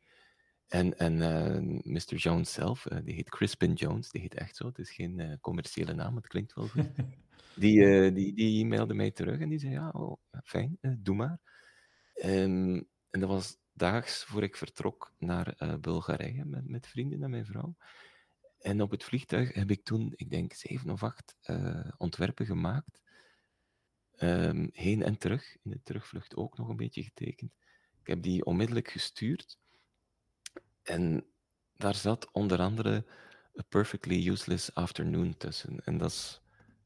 En, 0.68 0.98
en 0.98 1.14
uh, 1.14 1.92
Mr. 1.94 2.16
Jones 2.16 2.54
zelf, 2.54 2.84
die 3.04 3.14
heet 3.14 3.30
Crispin 3.30 3.74
Jones, 3.74 4.10
die 4.10 4.22
heet 4.22 4.34
echt 4.34 4.56
zo, 4.56 4.68
het 4.68 4.78
is 4.78 4.92
geen 4.92 5.38
commerciële 5.42 5.94
naam, 5.94 6.16
het 6.16 6.28
klinkt 6.28 6.54
wel 6.54 6.68
goed. 6.68 6.90
Die, 7.56 8.12
die, 8.12 8.34
die 8.34 8.66
mailde 8.66 8.94
mij 8.94 9.12
terug 9.12 9.40
en 9.40 9.50
die 9.50 9.60
zei, 9.60 9.72
ja, 9.72 9.90
oh, 9.90 10.18
fijn, 10.44 10.78
doe 10.82 11.16
maar. 11.16 11.40
En, 12.14 12.88
en 13.10 13.20
dat 13.20 13.30
was 13.30 13.58
daags 13.74 14.24
voor 14.24 14.44
ik 14.44 14.56
vertrok 14.56 15.14
naar 15.18 15.78
Bulgarije 15.82 16.46
met, 16.46 16.68
met 16.68 16.88
vrienden 16.88 17.24
en 17.24 17.30
mijn 17.30 17.46
vrouw. 17.46 17.76
En 18.60 18.82
op 18.82 18.92
het 18.92 19.04
vliegtuig 19.04 19.54
heb 19.54 19.72
ik 19.72 19.84
toen, 19.84 20.14
ik 20.16 20.30
denk, 20.30 20.54
zeven 20.54 20.90
of 20.90 21.04
acht 21.04 21.36
uh, 21.44 21.92
ontwerpen 21.98 22.46
gemaakt. 22.46 23.02
Um, 24.20 24.70
heen 24.72 25.04
en 25.04 25.18
terug, 25.18 25.58
in 25.64 25.72
de 25.72 25.80
terugvlucht 25.84 26.36
ook 26.36 26.58
nog 26.58 26.70
een 26.70 26.76
beetje 26.76 27.04
getekend. 27.04 27.52
Ik 28.02 28.08
heb 28.08 28.22
die 28.22 28.46
onmiddellijk 28.46 28.90
gestuurd. 28.90 29.58
En 30.84 31.26
daar 31.76 31.96
zat 31.96 32.32
onder 32.32 32.60
andere 32.60 33.06
A 33.60 33.64
Perfectly 33.70 34.28
Useless 34.28 34.74
Afternoon 34.74 35.38
tussen. 35.38 35.80
En 35.86 35.98
dat 35.98 36.12
is, 36.12 36.42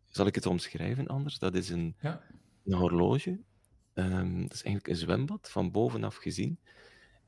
zal 0.08 0.26
ik 0.26 0.36
het 0.36 0.46
omschrijven 0.46 1.08
anders? 1.08 1.40
Dat 1.40 1.56
is 1.56 1.70
een, 1.70 1.96
ja. 2.02 2.24
een 2.64 2.74
horloge. 2.74 3.40
Um, 3.94 4.42
dat 4.42 4.54
is 4.54 4.64
eigenlijk 4.64 4.88
een 4.88 4.96
zwembad, 4.96 5.50
van 5.50 5.72
bovenaf 5.72 6.16
gezien. 6.16 6.60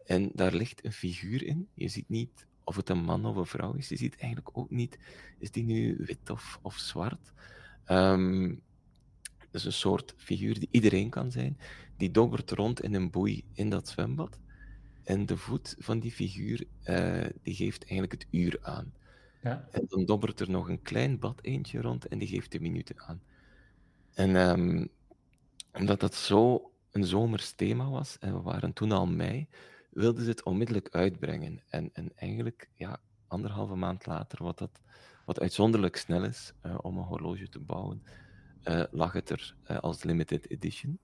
En 0.05 0.31
daar 0.33 0.53
ligt 0.53 0.85
een 0.85 0.93
figuur 0.93 1.43
in. 1.43 1.69
Je 1.73 1.87
ziet 1.87 2.09
niet 2.09 2.47
of 2.63 2.75
het 2.75 2.89
een 2.89 3.03
man 3.03 3.25
of 3.25 3.35
een 3.35 3.45
vrouw 3.45 3.73
is. 3.73 3.89
Je 3.89 3.95
ziet 3.95 4.17
eigenlijk 4.17 4.57
ook 4.57 4.69
niet, 4.69 4.99
is 5.39 5.51
die 5.51 5.63
nu 5.63 5.95
wit 5.97 6.29
of, 6.29 6.59
of 6.61 6.75
zwart? 6.75 7.33
Um, 7.87 8.61
dat 9.37 9.61
is 9.61 9.65
een 9.65 9.73
soort 9.73 10.13
figuur 10.17 10.59
die 10.59 10.67
iedereen 10.71 11.09
kan 11.09 11.31
zijn. 11.31 11.57
Die 11.97 12.11
dobbert 12.11 12.51
rond 12.51 12.81
in 12.81 12.93
een 12.93 13.09
boei 13.09 13.43
in 13.53 13.69
dat 13.69 13.87
zwembad. 13.87 14.39
En 15.03 15.25
de 15.25 15.37
voet 15.37 15.75
van 15.79 15.99
die 15.99 16.11
figuur, 16.11 16.63
uh, 16.85 17.25
die 17.41 17.55
geeft 17.55 17.81
eigenlijk 17.81 18.11
het 18.11 18.27
uur 18.31 18.57
aan. 18.61 18.93
Ja. 19.41 19.67
En 19.71 19.85
dan 19.87 20.05
dobbert 20.05 20.39
er 20.39 20.49
nog 20.49 20.69
een 20.69 20.81
klein 20.81 21.19
bad 21.19 21.39
eentje 21.41 21.81
rond 21.81 22.07
en 22.07 22.17
die 22.17 22.27
geeft 22.27 22.51
de 22.51 22.59
minuten 22.59 22.99
aan. 22.99 23.21
En 24.13 24.35
um, 24.35 24.89
omdat 25.73 25.99
dat 25.99 26.15
zo 26.15 26.71
een 26.91 27.05
zomers 27.05 27.51
thema 27.51 27.89
was, 27.89 28.17
en 28.19 28.33
we 28.33 28.41
waren 28.41 28.73
toen 28.73 28.91
al 28.91 29.07
mei, 29.07 29.47
wilden 29.93 30.23
ze 30.23 30.29
het 30.29 30.43
onmiddellijk 30.43 30.89
uitbrengen. 30.89 31.63
En, 31.67 31.89
en 31.93 32.11
eigenlijk, 32.15 32.69
ja, 32.73 32.99
anderhalve 33.27 33.75
maand 33.75 34.05
later, 34.05 34.43
wat, 34.43 34.69
wat 35.25 35.39
uitzonderlijk 35.39 35.95
snel 35.95 36.23
is 36.23 36.53
uh, 36.65 36.77
om 36.81 36.97
een 36.97 37.03
horloge 37.03 37.49
te 37.49 37.59
bouwen, 37.59 38.03
uh, 38.67 38.83
lag 38.91 39.13
het 39.13 39.29
er 39.29 39.55
uh, 39.71 39.79
als 39.79 40.03
limited 40.03 40.49
edition. 40.49 40.99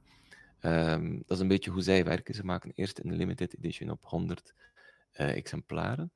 Um, 0.61 1.17
dat 1.17 1.37
is 1.37 1.39
een 1.39 1.47
beetje 1.47 1.71
hoe 1.71 1.81
zij 1.81 2.03
werken. 2.03 2.35
Ze 2.35 2.45
maken 2.45 2.71
eerst 2.75 2.99
een 2.99 3.15
limited 3.15 3.57
edition 3.57 3.89
op 3.89 4.05
100 4.05 4.53
exemplaren. 5.11 6.11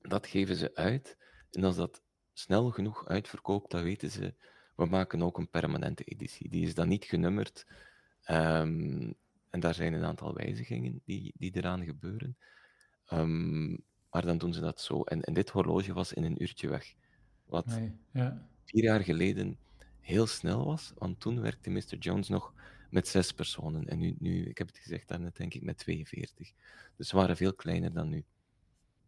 Dat 0.00 0.26
geven 0.26 0.56
ze 0.56 0.74
uit. 0.74 1.16
En 1.50 1.64
als 1.64 1.76
dat 1.76 2.02
snel 2.32 2.70
genoeg 2.70 3.06
uitverkoopt, 3.08 3.70
dan 3.70 3.82
weten 3.82 4.10
ze, 4.10 4.34
we 4.76 4.86
maken 4.86 5.22
ook 5.22 5.38
een 5.38 5.50
permanente 5.50 6.04
editie. 6.04 6.48
Die 6.48 6.66
is 6.66 6.74
dan 6.74 6.88
niet 6.88 7.04
genummerd. 7.04 7.66
Um, 8.30 9.14
en 9.50 9.60
daar 9.60 9.74
zijn 9.74 9.92
een 9.92 10.04
aantal 10.04 10.34
wijzigingen 10.34 11.00
die, 11.04 11.32
die 11.36 11.56
eraan 11.56 11.84
gebeuren. 11.84 12.36
Um, 13.12 13.84
maar 14.10 14.26
dan 14.26 14.38
doen 14.38 14.52
ze 14.52 14.60
dat 14.60 14.80
zo. 14.80 15.02
En, 15.02 15.22
en 15.22 15.34
dit 15.34 15.50
horloge 15.50 15.92
was 15.92 16.12
in 16.12 16.24
een 16.24 16.42
uurtje 16.42 16.68
weg. 16.68 16.94
Wat 17.44 17.66
nee, 17.66 17.96
ja. 18.12 18.48
vier 18.64 18.82
jaar 18.82 19.00
geleden 19.00 19.58
heel 20.00 20.26
snel 20.26 20.64
was, 20.64 20.92
want 20.98 21.20
toen 21.20 21.40
werkte 21.40 21.70
Mr. 21.70 21.96
Jones 21.98 22.28
nog 22.28 22.52
met 22.90 23.08
zes 23.08 23.32
personen. 23.32 23.88
En 23.88 23.98
nu, 23.98 24.16
nu 24.18 24.46
ik 24.48 24.58
heb 24.58 24.66
het 24.66 24.78
gezegd 24.78 25.08
daarnet, 25.08 25.36
denk 25.36 25.54
ik, 25.54 25.62
met 25.62 25.78
42. 25.78 26.52
Dus 26.96 27.08
ze 27.08 27.16
waren 27.16 27.36
veel 27.36 27.54
kleiner 27.54 27.92
dan 27.92 28.08
nu. 28.08 28.24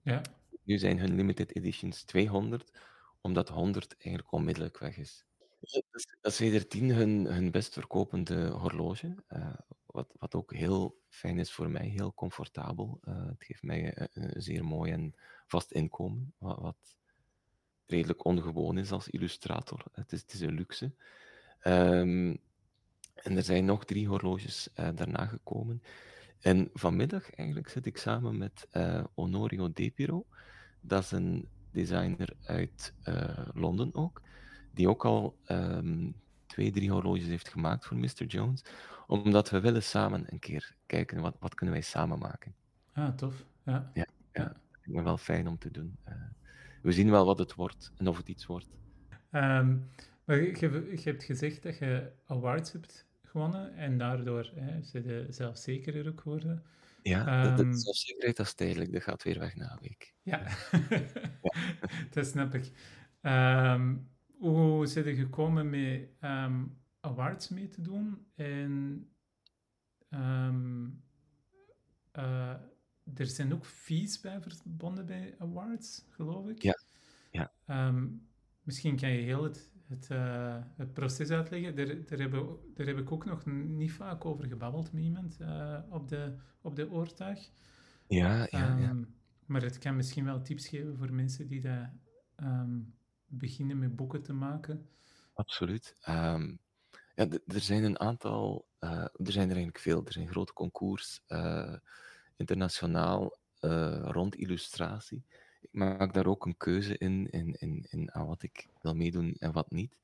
Ja. 0.03 0.23
Nu 0.63 0.79
zijn 0.79 0.99
hun 0.99 1.15
limited 1.15 1.57
editions 1.57 2.03
200, 2.03 2.73
omdat 3.21 3.49
100 3.49 3.97
eigenlijk 3.99 4.33
onmiddellijk 4.33 4.79
weg 4.79 4.97
is. 4.97 5.25
Dat 5.61 5.85
is, 5.93 6.17
dat 6.21 6.33
is 6.33 6.39
wedertien 6.39 6.91
hun, 6.91 7.25
hun 7.25 7.51
best 7.51 7.73
verkopende 7.73 8.49
horloge. 8.49 9.15
Uh, 9.33 9.55
wat, 9.99 10.15
wat 10.19 10.35
ook 10.35 10.53
heel 10.53 10.99
fijn 11.09 11.39
is 11.39 11.53
voor 11.53 11.71
mij, 11.71 11.87
heel 11.87 12.15
comfortabel. 12.15 13.01
Uh, 13.05 13.27
het 13.27 13.45
geeft 13.45 13.63
mij 13.63 13.99
een, 13.99 14.09
een, 14.13 14.43
zeer 14.43 14.65
mooi 14.65 14.93
en 14.93 15.15
vast 15.47 15.73
inkomen, 15.73 16.33
wat, 16.39 16.97
redelijk 17.87 18.25
ongewoon 18.25 18.79
is 18.79 18.93
als 18.93 19.09
illustrator. 19.09 19.85
Het 19.93 20.13
is, 20.13 20.21
het 20.21 20.33
is 20.33 20.41
een 20.41 20.55
luxe. 20.55 20.93
Um, 21.65 22.39
en 23.15 23.37
er 23.37 23.43
zijn 23.43 23.65
nog 23.65 23.85
drie 23.85 24.07
horloges 24.09 24.69
uh, 24.77 24.89
daarna 24.95 25.27
gekomen. 25.27 25.83
En 26.41 26.71
vanmiddag 26.73 27.31
eigenlijk 27.35 27.69
zit 27.69 27.87
ik 27.87 27.97
samen 27.97 28.39
met 28.39 28.69
uh, 28.73 29.05
Honorio 29.15 29.73
Depiro. 29.73 30.27
Dat 30.81 31.03
is 31.03 31.11
een 31.11 31.49
designer 31.71 32.37
uit 32.45 32.95
Londen 33.55 33.95
ook, 33.95 34.23
die 34.75 34.89
ook 34.89 35.05
al 35.05 35.37
um, 35.47 36.15
twee, 36.59 36.71
drie 36.71 36.91
horloges 36.91 37.27
heeft 37.27 37.49
gemaakt 37.49 37.87
voor 37.87 37.97
Mr. 37.97 38.25
Jones 38.27 38.63
omdat 39.07 39.51
we 39.51 39.61
willen 39.61 39.83
samen 39.83 40.25
een 40.27 40.39
keer 40.39 40.75
kijken, 40.87 41.21
wat, 41.21 41.37
wat 41.41 41.55
kunnen 41.55 41.75
wij 41.75 41.85
samen 41.85 42.19
maken. 42.19 42.55
Ah, 42.93 43.15
tof. 43.15 43.45
Ja. 43.65 43.91
Ja, 43.95 44.07
ja. 44.33 44.51
ik 44.51 44.79
vind 44.81 45.03
wel 45.03 45.17
fijn 45.17 45.49
om 45.49 45.59
te 45.59 45.71
doen. 45.71 45.97
Uh, 46.09 46.15
we 46.83 46.93
zien 46.93 47.11
wel 47.11 47.27
wat 47.27 47.39
het 47.39 47.55
wordt 47.55 47.93
en 47.97 48.09
of 48.09 48.17
het 48.17 48.29
iets 48.29 48.47
wordt. 48.47 48.69
Um, 49.33 49.91
maar 50.25 50.37
je, 50.37 50.59
je, 50.91 51.01
hebt 51.05 51.25
gezegd 51.25 51.63
dat 51.63 51.79
je 51.79 52.13
awards 52.27 52.73
hebt 52.73 53.07
gewonnen 53.25 53.75
en 53.77 53.99
daardoor 53.99 54.51
hè, 54.55 54.83
ze 54.83 55.03
de 55.03 55.27
zelfzekerder 55.31 56.09
ook 56.09 56.21
geworden. 56.21 56.63
Ja, 57.03 57.47
um, 57.47 57.57
de, 57.57 57.69
de 57.69 57.79
zelfzekerheid 57.79 58.37
dat 58.37 58.47
is 58.47 58.55
tijdelijk, 58.55 58.93
dat 58.93 59.03
gaat 59.03 59.23
weer 59.23 59.39
weg 59.39 59.57
na 59.57 59.73
een 59.73 59.79
week. 59.81 60.15
Ja, 60.23 60.43
ja. 60.91 61.01
dat 62.15 62.27
snap 62.27 62.55
ik. 62.55 62.71
Um, 63.23 64.09
hoe 64.39 64.87
zijn 64.87 65.05
je 65.05 65.15
gekomen 65.15 65.71
met 65.71 66.09
awards 67.01 67.49
mee 67.49 67.69
te 67.69 67.83
doen. 67.83 68.27
En 68.35 69.05
um, 70.11 71.03
uh, 72.19 72.55
er 73.15 73.27
zijn 73.27 73.53
ook 73.53 73.67
fees 73.67 74.21
bij 74.21 74.41
verbonden 74.41 75.07
bij 75.07 75.35
awards, 75.39 76.05
geloof 76.11 76.49
ik. 76.49 76.63
Ja. 76.63 76.79
ja. 77.31 77.53
Um, 77.89 78.29
misschien 78.63 78.97
kan 78.97 79.11
je 79.11 79.23
heel 79.23 79.43
het, 79.43 79.73
het, 79.87 80.09
uh, 80.13 80.57
het 80.77 80.93
proces 80.93 81.31
uitleggen. 81.31 81.77
Daar, 81.77 82.05
daar, 82.07 82.19
hebben, 82.19 82.59
daar 82.75 82.87
heb 82.87 82.99
ik 82.99 83.13
ook 83.13 83.25
nog 83.25 83.47
niet 83.47 83.93
vaak 83.93 84.25
over 84.25 84.47
gebabbeld 84.47 84.93
met 84.93 85.03
iemand 85.03 85.39
uh, 85.41 85.79
op, 85.89 86.09
de, 86.09 86.37
op 86.61 86.77
de 86.77 86.91
oortuig. 86.91 87.51
Ja, 88.07 88.47
ja, 88.51 88.77
ja. 88.77 88.97
Maar 89.47 89.63
het 89.63 89.79
kan 89.79 89.97
misschien 89.97 90.25
wel 90.25 90.43
tips 90.43 90.69
geven 90.69 90.97
voor 90.97 91.13
mensen 91.13 91.49
die 91.49 91.61
dat, 91.61 91.89
beginnen 93.29 93.79
met 93.79 93.97
boeken 93.97 94.23
te 94.23 94.33
maken. 94.33 94.89
Absoluut. 95.35 95.97
Um, 96.09 96.59
Ja, 97.15 97.27
er 97.47 97.61
zijn 97.61 97.85
een 97.85 97.99
aantal, 97.99 98.67
uh, 98.81 98.91
er 98.91 99.33
zijn 99.33 99.49
er 99.49 99.57
eigenlijk 99.57 99.79
veel. 99.79 100.05
Er 100.05 100.13
zijn 100.13 100.29
grote 100.29 100.53
concours, 100.53 101.23
uh, 101.29 101.75
internationaal, 102.37 103.39
uh, 103.61 104.03
rond 104.03 104.35
illustratie. 104.37 105.25
Ik 105.61 105.73
maak 105.73 106.13
daar 106.15 106.27
ook 106.27 106.47
een 106.47 106.57
keuze 106.57 106.99
in, 106.99 107.31
in, 107.31 107.55
in, 107.55 107.87
in 107.91 108.15
aan 108.15 108.27
wat 108.27 108.43
ik 108.43 108.69
wil 108.81 108.95
meedoen 108.95 109.35
en 109.39 109.53
wat 109.53 109.71
niet. 109.71 109.97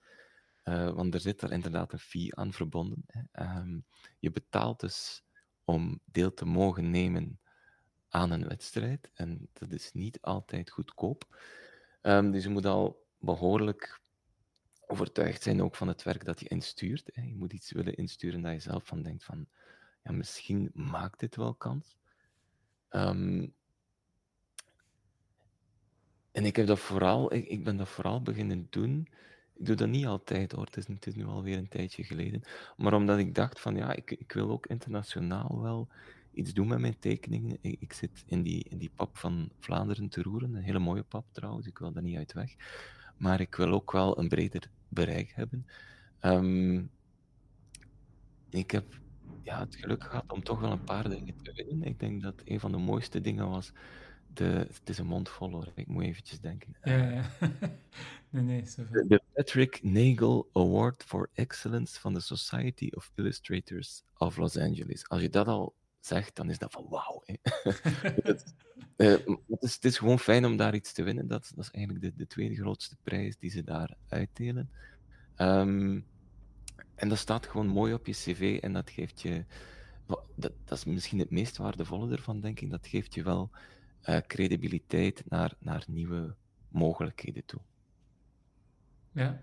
want 0.64 1.14
er 1.14 1.20
zit 1.20 1.42
er 1.42 1.52
inderdaad 1.52 1.92
een 1.92 1.98
fee 1.98 2.34
aan 2.36 2.52
verbonden. 2.52 3.04
Hè. 3.06 3.58
Um, 3.58 3.84
je 4.18 4.30
betaalt 4.30 4.80
dus 4.80 5.24
om 5.64 6.00
deel 6.04 6.34
te 6.34 6.44
mogen 6.44 6.90
nemen 6.90 7.40
aan 8.08 8.30
een 8.30 8.48
wedstrijd. 8.48 9.10
En 9.14 9.48
dat 9.52 9.72
is 9.72 9.92
niet 9.92 10.20
altijd 10.20 10.70
goedkoop. 10.70 11.40
Um, 12.02 12.30
dus 12.30 12.42
je 12.42 12.48
moet 12.50 12.66
al 12.66 13.03
behoorlijk 13.24 14.00
overtuigd 14.86 15.42
zijn 15.42 15.62
ook 15.62 15.74
van 15.74 15.88
het 15.88 16.02
werk 16.02 16.24
dat 16.24 16.40
je 16.40 16.48
instuurt. 16.48 17.10
Hè. 17.12 17.22
Je 17.22 17.34
moet 17.34 17.52
iets 17.52 17.72
willen 17.72 17.96
insturen 17.96 18.42
dat 18.42 18.52
je 18.52 18.58
zelf 18.58 18.86
van 18.86 19.02
denkt 19.02 19.24
van, 19.24 19.46
ja, 20.02 20.12
misschien 20.12 20.70
maakt 20.74 21.20
dit 21.20 21.36
wel 21.36 21.54
kans. 21.54 21.96
Um, 22.90 23.54
en 26.34 26.44
ik 26.44 26.56
heb 26.56 26.66
dat 26.66 26.78
vooral, 26.78 27.34
ik, 27.34 27.46
ik, 27.46 27.64
ben 27.64 27.76
dat 27.76 27.88
vooral 27.88 28.22
beginnen 28.22 28.66
doen. 28.70 29.08
Ik 29.54 29.66
doe 29.66 29.76
dat 29.76 29.88
niet 29.88 30.06
altijd 30.06 30.52
hoor, 30.52 30.64
het 30.64 30.76
is, 30.76 30.86
het 30.86 31.06
is 31.06 31.14
nu 31.14 31.24
alweer 31.24 31.58
een 31.58 31.68
tijdje 31.68 32.04
geleden. 32.04 32.42
Maar 32.76 32.92
omdat 32.92 33.18
ik 33.18 33.34
dacht 33.34 33.60
van 33.60 33.76
ja, 33.76 33.92
ik, 33.92 34.10
ik 34.10 34.32
wil 34.32 34.50
ook 34.50 34.66
internationaal 34.66 35.62
wel 35.62 35.88
iets 36.32 36.52
doen 36.52 36.66
met 36.66 36.78
mijn 36.78 36.98
tekeningen. 36.98 37.58
Ik, 37.60 37.80
ik, 37.80 37.92
zit 37.92 38.24
in 38.26 38.42
die, 38.42 38.64
in 38.68 38.78
die 38.78 38.90
pap 38.94 39.16
van 39.16 39.50
Vlaanderen 39.58 40.08
te 40.08 40.22
roeren, 40.22 40.54
een 40.54 40.62
hele 40.62 40.78
mooie 40.78 41.02
pap 41.02 41.26
trouwens, 41.32 41.66
ik 41.66 41.78
wil 41.78 41.92
daar 41.92 42.02
niet 42.02 42.16
uit 42.16 42.32
weg. 42.32 42.54
Maar 43.16 43.40
ik 43.40 43.54
wil 43.54 43.72
ook 43.72 43.92
wel 43.92 44.18
een 44.18 44.28
breder 44.28 44.70
bereik 44.88 45.32
hebben. 45.34 45.66
Um, 46.20 46.90
ik 48.50 48.70
heb 48.70 48.84
ja, 49.42 49.60
het 49.60 49.76
geluk 49.76 50.04
gehad 50.04 50.32
om 50.32 50.42
toch 50.42 50.60
wel 50.60 50.70
een 50.72 50.84
paar 50.84 51.08
dingen 51.08 51.42
te 51.42 51.52
winnen. 51.52 51.82
Ik 51.82 52.00
denk 52.00 52.22
dat 52.22 52.42
een 52.44 52.60
van 52.60 52.72
de 52.72 52.78
mooiste 52.78 53.20
dingen 53.20 53.48
was. 53.48 53.72
De, 54.32 54.44
het 54.44 54.88
is 54.88 54.98
een 54.98 55.06
mond 55.06 55.28
vol 55.28 55.50
hoor, 55.50 55.72
ik 55.74 55.86
moet 55.86 56.02
eventjes 56.02 56.40
denken. 56.40 56.76
Ja, 56.82 57.10
ja. 57.10 57.30
nee, 58.30 58.42
nee, 58.42 58.62
de, 58.76 59.04
de 59.08 59.22
Patrick 59.32 59.82
Nagel 59.82 60.50
Award 60.52 61.04
for 61.06 61.30
Excellence 61.34 62.00
van 62.00 62.14
de 62.14 62.20
Society 62.20 62.88
of 62.94 63.12
Illustrators 63.14 64.02
of 64.16 64.36
Los 64.36 64.56
Angeles. 64.58 65.08
Als 65.08 65.20
je 65.20 65.30
dat 65.30 65.46
al 65.46 65.74
zegt, 66.06 66.36
dan 66.36 66.50
is 66.50 66.58
dat 66.58 66.72
van 66.72 66.86
wauw. 66.88 67.22
het, 68.22 68.54
uh, 68.96 69.16
het, 69.48 69.62
is, 69.62 69.74
het 69.74 69.84
is 69.84 69.98
gewoon 69.98 70.18
fijn 70.18 70.44
om 70.44 70.56
daar 70.56 70.74
iets 70.74 70.92
te 70.92 71.02
winnen. 71.02 71.26
Dat, 71.26 71.52
dat 71.54 71.64
is 71.64 71.70
eigenlijk 71.70 72.04
de, 72.04 72.14
de 72.16 72.26
tweede 72.26 72.54
grootste 72.54 72.96
prijs 73.02 73.38
die 73.38 73.50
ze 73.50 73.64
daar 73.64 73.96
uitdelen. 74.08 74.70
Um, 75.36 76.06
en 76.94 77.08
dat 77.08 77.18
staat 77.18 77.46
gewoon 77.46 77.66
mooi 77.66 77.94
op 77.94 78.06
je 78.06 78.12
cv 78.12 78.58
en 78.62 78.72
dat 78.72 78.90
geeft 78.90 79.22
je... 79.22 79.44
Dat, 80.36 80.52
dat 80.64 80.78
is 80.78 80.84
misschien 80.84 81.18
het 81.18 81.30
meest 81.30 81.56
waardevolle 81.56 82.12
ervan, 82.12 82.40
denk 82.40 82.60
ik. 82.60 82.70
Dat 82.70 82.86
geeft 82.86 83.14
je 83.14 83.22
wel 83.22 83.50
uh, 84.04 84.18
credibiliteit 84.26 85.22
naar, 85.28 85.54
naar 85.58 85.84
nieuwe 85.86 86.34
mogelijkheden 86.68 87.44
toe. 87.44 87.60
Ja, 89.12 89.40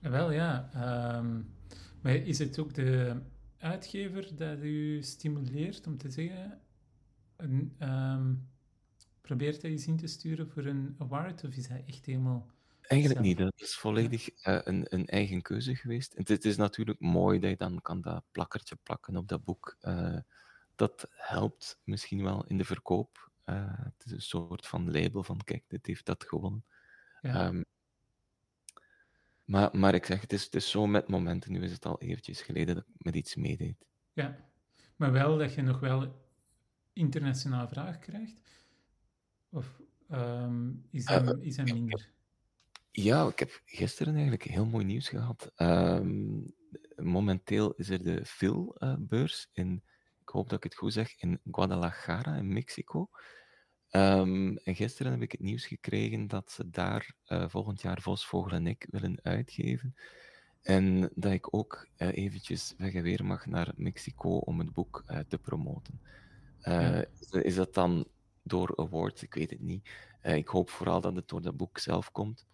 wel 0.00 0.30
ja. 0.30 0.70
Um, 1.16 1.54
maar 2.00 2.14
is 2.14 2.38
het 2.38 2.58
ook 2.58 2.74
de 2.74 3.20
uitgever 3.58 4.36
dat 4.36 4.58
u 4.58 5.02
stimuleert 5.02 5.86
om 5.86 5.96
te 5.96 6.10
zeggen, 6.10 6.60
um, 7.78 8.48
probeert 9.20 9.62
hij 9.62 9.70
eens 9.70 9.86
in 9.86 9.96
te 9.96 10.06
sturen 10.06 10.50
voor 10.50 10.64
een 10.64 10.94
award, 10.98 11.44
of 11.44 11.54
is 11.54 11.68
hij 11.68 11.84
echt 11.86 12.04
helemaal... 12.04 12.46
Eigenlijk 12.80 13.20
niet, 13.20 13.38
dat 13.38 13.52
is 13.56 13.76
volledig 13.76 14.28
uh, 14.28 14.58
een, 14.64 14.86
een, 14.88 15.06
eigen 15.06 15.42
keuze 15.42 15.74
geweest. 15.74 16.14
Het, 16.16 16.28
het, 16.28 16.44
is 16.44 16.56
natuurlijk 16.56 17.00
mooi 17.00 17.38
dat 17.38 17.50
je 17.50 17.56
dan 17.56 17.82
kan 17.82 18.00
dat 18.00 18.24
plakkertje 18.30 18.76
plakken 18.82 19.16
op 19.16 19.28
dat 19.28 19.44
boek. 19.44 19.76
Uh, 19.82 20.18
dat 20.74 21.08
helpt 21.10 21.78
misschien 21.84 22.22
wel 22.22 22.46
in 22.46 22.58
de 22.58 22.64
verkoop. 22.64 23.30
Uh, 23.46 23.78
het 23.78 24.04
is 24.04 24.12
een 24.12 24.22
soort 24.22 24.66
van 24.66 24.90
label 24.90 25.22
van, 25.22 25.40
kijk, 25.44 25.64
dit 25.68 25.86
heeft 25.86 26.06
dat 26.06 26.24
gewonnen. 26.24 26.64
Ja. 27.20 27.46
Um, 27.46 27.64
maar, 29.46 29.76
maar 29.76 29.94
ik 29.94 30.04
zeg, 30.04 30.20
het 30.20 30.32
is, 30.32 30.44
het 30.44 30.54
is 30.54 30.70
zo 30.70 30.86
met 30.86 31.08
momenten. 31.08 31.52
Nu 31.52 31.62
is 31.62 31.72
het 31.72 31.86
al 31.86 32.00
eventjes 32.00 32.42
geleden 32.42 32.74
dat 32.74 32.84
ik 32.86 33.04
met 33.04 33.14
iets 33.14 33.34
meedeed. 33.34 33.86
Ja, 34.12 34.36
maar 34.96 35.12
wel 35.12 35.38
dat 35.38 35.54
je 35.54 35.62
nog 35.62 35.80
wel 35.80 36.24
internationaal 36.92 37.68
vraag 37.68 37.98
krijgt? 37.98 38.40
Of 39.50 39.80
um, 40.10 40.86
is, 40.90 41.04
dat, 41.04 41.36
uh, 41.36 41.44
is 41.44 41.56
dat 41.56 41.72
minder? 41.72 42.10
Ja, 42.90 43.26
ik 43.28 43.38
heb 43.38 43.60
gisteren 43.64 44.12
eigenlijk 44.12 44.42
heel 44.42 44.66
mooi 44.66 44.84
nieuws 44.84 45.08
gehad. 45.08 45.52
Um, 45.56 46.54
momenteel 46.96 47.74
is 47.74 47.88
er 47.88 48.02
de 48.02 48.24
Phil-beurs 48.24 49.48
in, 49.52 49.82
ik 50.20 50.28
hoop 50.28 50.48
dat 50.48 50.58
ik 50.58 50.64
het 50.64 50.74
goed 50.74 50.92
zeg, 50.92 51.20
in 51.20 51.40
Guadalajara 51.50 52.36
in 52.36 52.52
Mexico. 52.52 53.08
Um, 53.90 54.56
en 54.56 54.74
gisteren 54.74 55.12
heb 55.12 55.22
ik 55.22 55.32
het 55.32 55.40
nieuws 55.40 55.66
gekregen 55.66 56.26
dat 56.26 56.50
ze 56.50 56.70
daar 56.70 57.14
uh, 57.28 57.48
volgend 57.48 57.80
jaar 57.80 58.00
Vosvogel 58.00 58.52
en 58.52 58.66
ik 58.66 58.86
willen 58.90 59.18
uitgeven. 59.22 59.94
En 60.62 61.10
dat 61.14 61.32
ik 61.32 61.54
ook 61.54 61.88
uh, 61.96 62.16
eventjes 62.16 62.74
weg 62.76 62.94
en 62.94 63.02
weer 63.02 63.24
mag 63.24 63.46
naar 63.46 63.72
Mexico 63.76 64.36
om 64.36 64.58
het 64.58 64.72
boek 64.72 65.04
uh, 65.06 65.18
te 65.18 65.38
promoten. 65.38 66.00
Ja. 66.58 67.04
Is 67.30 67.54
dat 67.54 67.74
dan 67.74 68.06
door 68.42 68.76
awards? 68.76 69.22
Ik 69.22 69.34
weet 69.34 69.50
het 69.50 69.60
niet. 69.60 69.88
ik 70.22 70.48
hoop 70.48 70.70
vooral 70.70 71.00
dat 71.00 71.16
het 71.16 71.28
door 71.28 71.42
dat 71.42 71.56
boek 71.56 71.78
zelf 71.78 72.12
komt. 72.12 72.46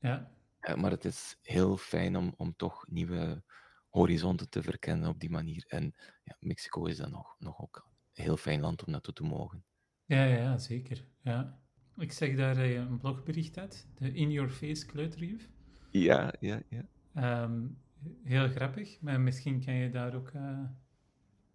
Ja. 0.00 0.30
maar 0.76 0.90
het 0.90 1.04
is 1.04 1.38
heel 1.42 1.76
fijn 1.76 2.16
om, 2.16 2.34
om 2.36 2.56
toch 2.56 2.86
nieuwe 2.88 3.42
horizonten 3.88 4.48
te 4.48 4.62
verkennen 4.62 5.08
op 5.08 5.20
die 5.20 5.30
manier. 5.30 5.64
En 5.68 5.94
ja, 6.24 6.36
Mexico 6.40 6.84
is 6.84 6.96
dan 6.96 7.10
nog, 7.10 7.34
nog 7.38 7.60
ook 7.60 7.88
een 8.14 8.24
heel 8.24 8.36
fijn 8.36 8.60
land 8.60 8.84
om 8.84 8.92
naartoe 8.92 9.14
te 9.14 9.22
mogen. 9.22 9.64
Ja, 10.08 10.24
ja, 10.24 10.58
zeker. 10.58 11.04
Ja. 11.22 11.58
Ik 11.96 12.12
zeg 12.12 12.36
daar 12.36 12.58
een 12.58 12.98
blogbericht 12.98 13.58
uit, 13.58 13.86
de 13.94 14.12
In 14.12 14.30
Your 14.30 14.50
Face 14.50 14.86
kleuterjuf. 14.86 15.48
Ja, 15.90 16.34
ja, 16.40 16.62
ja. 16.68 17.42
Um, 17.42 17.78
heel 18.22 18.48
grappig, 18.48 19.00
maar 19.00 19.20
misschien 19.20 19.64
kan 19.64 19.74
je 19.74 19.90
daar 19.90 20.14
ook 20.14 20.30
uh, 20.32 20.68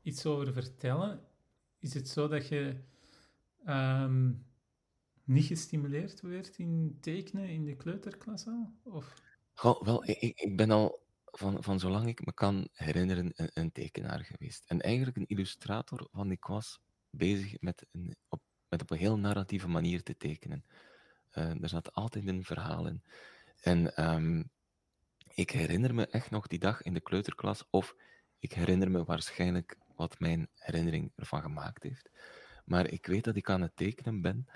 iets 0.01 0.25
over 0.25 0.53
vertellen. 0.53 1.21
Is 1.79 1.93
het 1.93 2.09
zo 2.09 2.27
dat 2.27 2.47
je 2.47 2.75
um, 3.65 4.45
niet 5.23 5.45
gestimuleerd 5.45 6.21
werd 6.21 6.57
in 6.57 6.97
tekenen 7.01 7.49
in 7.49 7.65
de 7.65 7.75
kleuterklas 7.75 8.47
al? 8.47 8.73
Of? 8.83 9.13
Goh, 9.53 9.83
wel, 9.83 10.09
ik, 10.09 10.39
ik 10.39 10.57
ben 10.57 10.71
al 10.71 11.03
van, 11.25 11.63
van 11.63 11.79
zolang 11.79 12.07
ik 12.07 12.25
me 12.25 12.33
kan 12.33 12.67
herinneren 12.71 13.31
een, 13.35 13.49
een 13.53 13.71
tekenaar 13.71 14.19
geweest. 14.19 14.65
En 14.67 14.81
eigenlijk 14.81 15.17
een 15.17 15.27
illustrator, 15.27 16.07
want 16.11 16.31
ik 16.31 16.45
was 16.45 16.79
bezig 17.15 17.61
met, 17.61 17.85
een, 17.91 18.15
op, 18.27 18.41
met 18.67 18.81
op 18.81 18.91
een 18.91 18.97
heel 18.97 19.17
narratieve 19.17 19.67
manier 19.67 20.03
te 20.03 20.17
tekenen. 20.17 20.65
Uh, 21.33 21.61
er 21.61 21.69
zat 21.69 21.93
altijd 21.93 22.27
een 22.27 22.43
verhaal 22.43 22.87
in. 22.87 23.03
En 23.61 24.05
um, 24.13 24.49
ik 25.33 25.51
herinner 25.51 25.93
me 25.93 26.07
echt 26.07 26.29
nog 26.29 26.47
die 26.47 26.59
dag 26.59 26.81
in 26.81 26.93
de 26.93 27.01
kleuterklas, 27.01 27.67
of 27.69 27.95
ik 28.39 28.53
herinner 28.53 28.91
me 28.91 29.03
waarschijnlijk 29.03 29.77
wat 29.95 30.19
mijn 30.19 30.49
herinnering 30.55 31.11
ervan 31.15 31.41
gemaakt 31.41 31.83
heeft. 31.83 32.09
Maar 32.65 32.87
ik 32.89 33.05
weet 33.05 33.23
dat 33.23 33.35
ik 33.35 33.49
aan 33.49 33.61
het 33.61 33.75
tekenen 33.75 34.21
ben. 34.21 34.47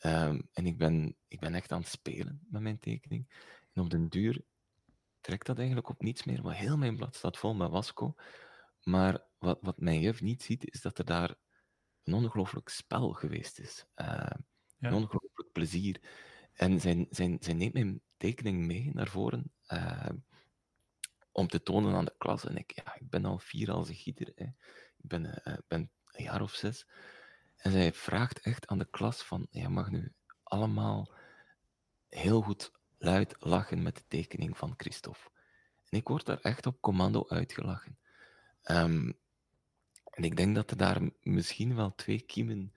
Um, 0.00 0.48
en 0.52 0.66
ik 0.66 0.78
ben, 0.78 1.16
ik 1.28 1.40
ben 1.40 1.54
echt 1.54 1.72
aan 1.72 1.80
het 1.80 1.88
spelen 1.88 2.40
met 2.50 2.62
mijn 2.62 2.78
tekening. 2.78 3.28
En 3.72 3.82
op 3.82 3.90
den 3.90 4.08
duur 4.08 4.44
trekt 5.20 5.46
dat 5.46 5.58
eigenlijk 5.58 5.88
op 5.88 6.02
niets 6.02 6.24
meer, 6.24 6.42
want 6.42 6.56
heel 6.56 6.76
mijn 6.76 6.96
blad 6.96 7.16
staat 7.16 7.36
vol 7.36 7.54
met 7.54 7.70
wasco. 7.70 8.14
Maar 8.82 9.24
wat, 9.38 9.58
wat 9.60 9.80
mijn 9.80 10.00
juf 10.00 10.20
niet 10.20 10.42
ziet, 10.42 10.72
is 10.72 10.80
dat 10.80 10.98
er 10.98 11.04
daar 11.04 11.34
een 12.06 12.14
ongelooflijk 12.14 12.68
spel 12.68 13.12
geweest 13.12 13.58
is. 13.58 13.86
Uh, 13.96 14.06
ja. 14.06 14.88
Een 14.88 14.94
ongelooflijk 14.94 15.52
plezier. 15.52 16.00
En 16.52 16.80
zij, 16.80 17.06
zij, 17.10 17.36
zij 17.40 17.54
neemt 17.54 17.72
mijn 17.72 18.00
tekening 18.16 18.66
mee 18.66 18.90
naar 18.94 19.08
voren 19.08 19.52
uh, 19.68 20.08
om 21.32 21.48
te 21.48 21.62
tonen 21.62 21.94
aan 21.94 22.04
de 22.04 22.14
klas. 22.18 22.44
En 22.44 22.56
ik, 22.56 22.72
ja, 22.74 22.94
ik 22.94 23.10
ben 23.10 23.24
al 23.24 23.38
vier 23.38 23.70
als 23.70 23.88
een 23.88 23.94
gieter. 23.94 24.32
Hè. 24.34 24.44
Ik 24.44 25.08
ben, 25.08 25.24
uh, 25.24 25.56
ben 25.68 25.90
een 26.06 26.24
jaar 26.24 26.42
of 26.42 26.52
zes. 26.52 26.86
En 27.56 27.72
zij 27.72 27.92
vraagt 27.92 28.40
echt 28.40 28.66
aan 28.66 28.78
de 28.78 28.90
klas 28.90 29.22
van, 29.22 29.46
je 29.50 29.68
mag 29.68 29.90
nu 29.90 30.12
allemaal 30.42 31.12
heel 32.08 32.42
goed 32.42 32.72
luid 32.98 33.34
lachen 33.38 33.82
met 33.82 33.96
de 33.96 34.04
tekening 34.08 34.56
van 34.58 34.74
Christophe. 34.76 35.30
En 35.88 35.98
ik 35.98 36.08
word 36.08 36.26
daar 36.26 36.40
echt 36.40 36.66
op 36.66 36.80
commando 36.80 37.28
uitgelachen. 37.28 37.98
Um, 38.62 39.18
en 40.16 40.24
ik 40.24 40.36
denk 40.36 40.54
dat 40.54 40.70
er 40.70 40.76
daar 40.76 41.00
misschien 41.22 41.74
wel 41.74 41.94
twee 41.94 42.20
kiemen 42.20 42.72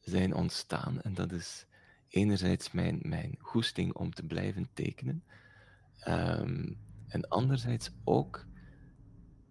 zijn 0.00 0.34
ontstaan. 0.34 1.00
En 1.00 1.14
dat 1.14 1.32
is 1.32 1.66
enerzijds 2.08 2.72
mijn, 2.72 2.98
mijn 3.02 3.36
goesting 3.38 3.94
om 3.94 4.14
te 4.14 4.22
blijven 4.22 4.68
tekenen. 4.72 5.24
Um, 6.06 6.78
en 7.08 7.28
anderzijds 7.28 7.90
ook 8.04 8.46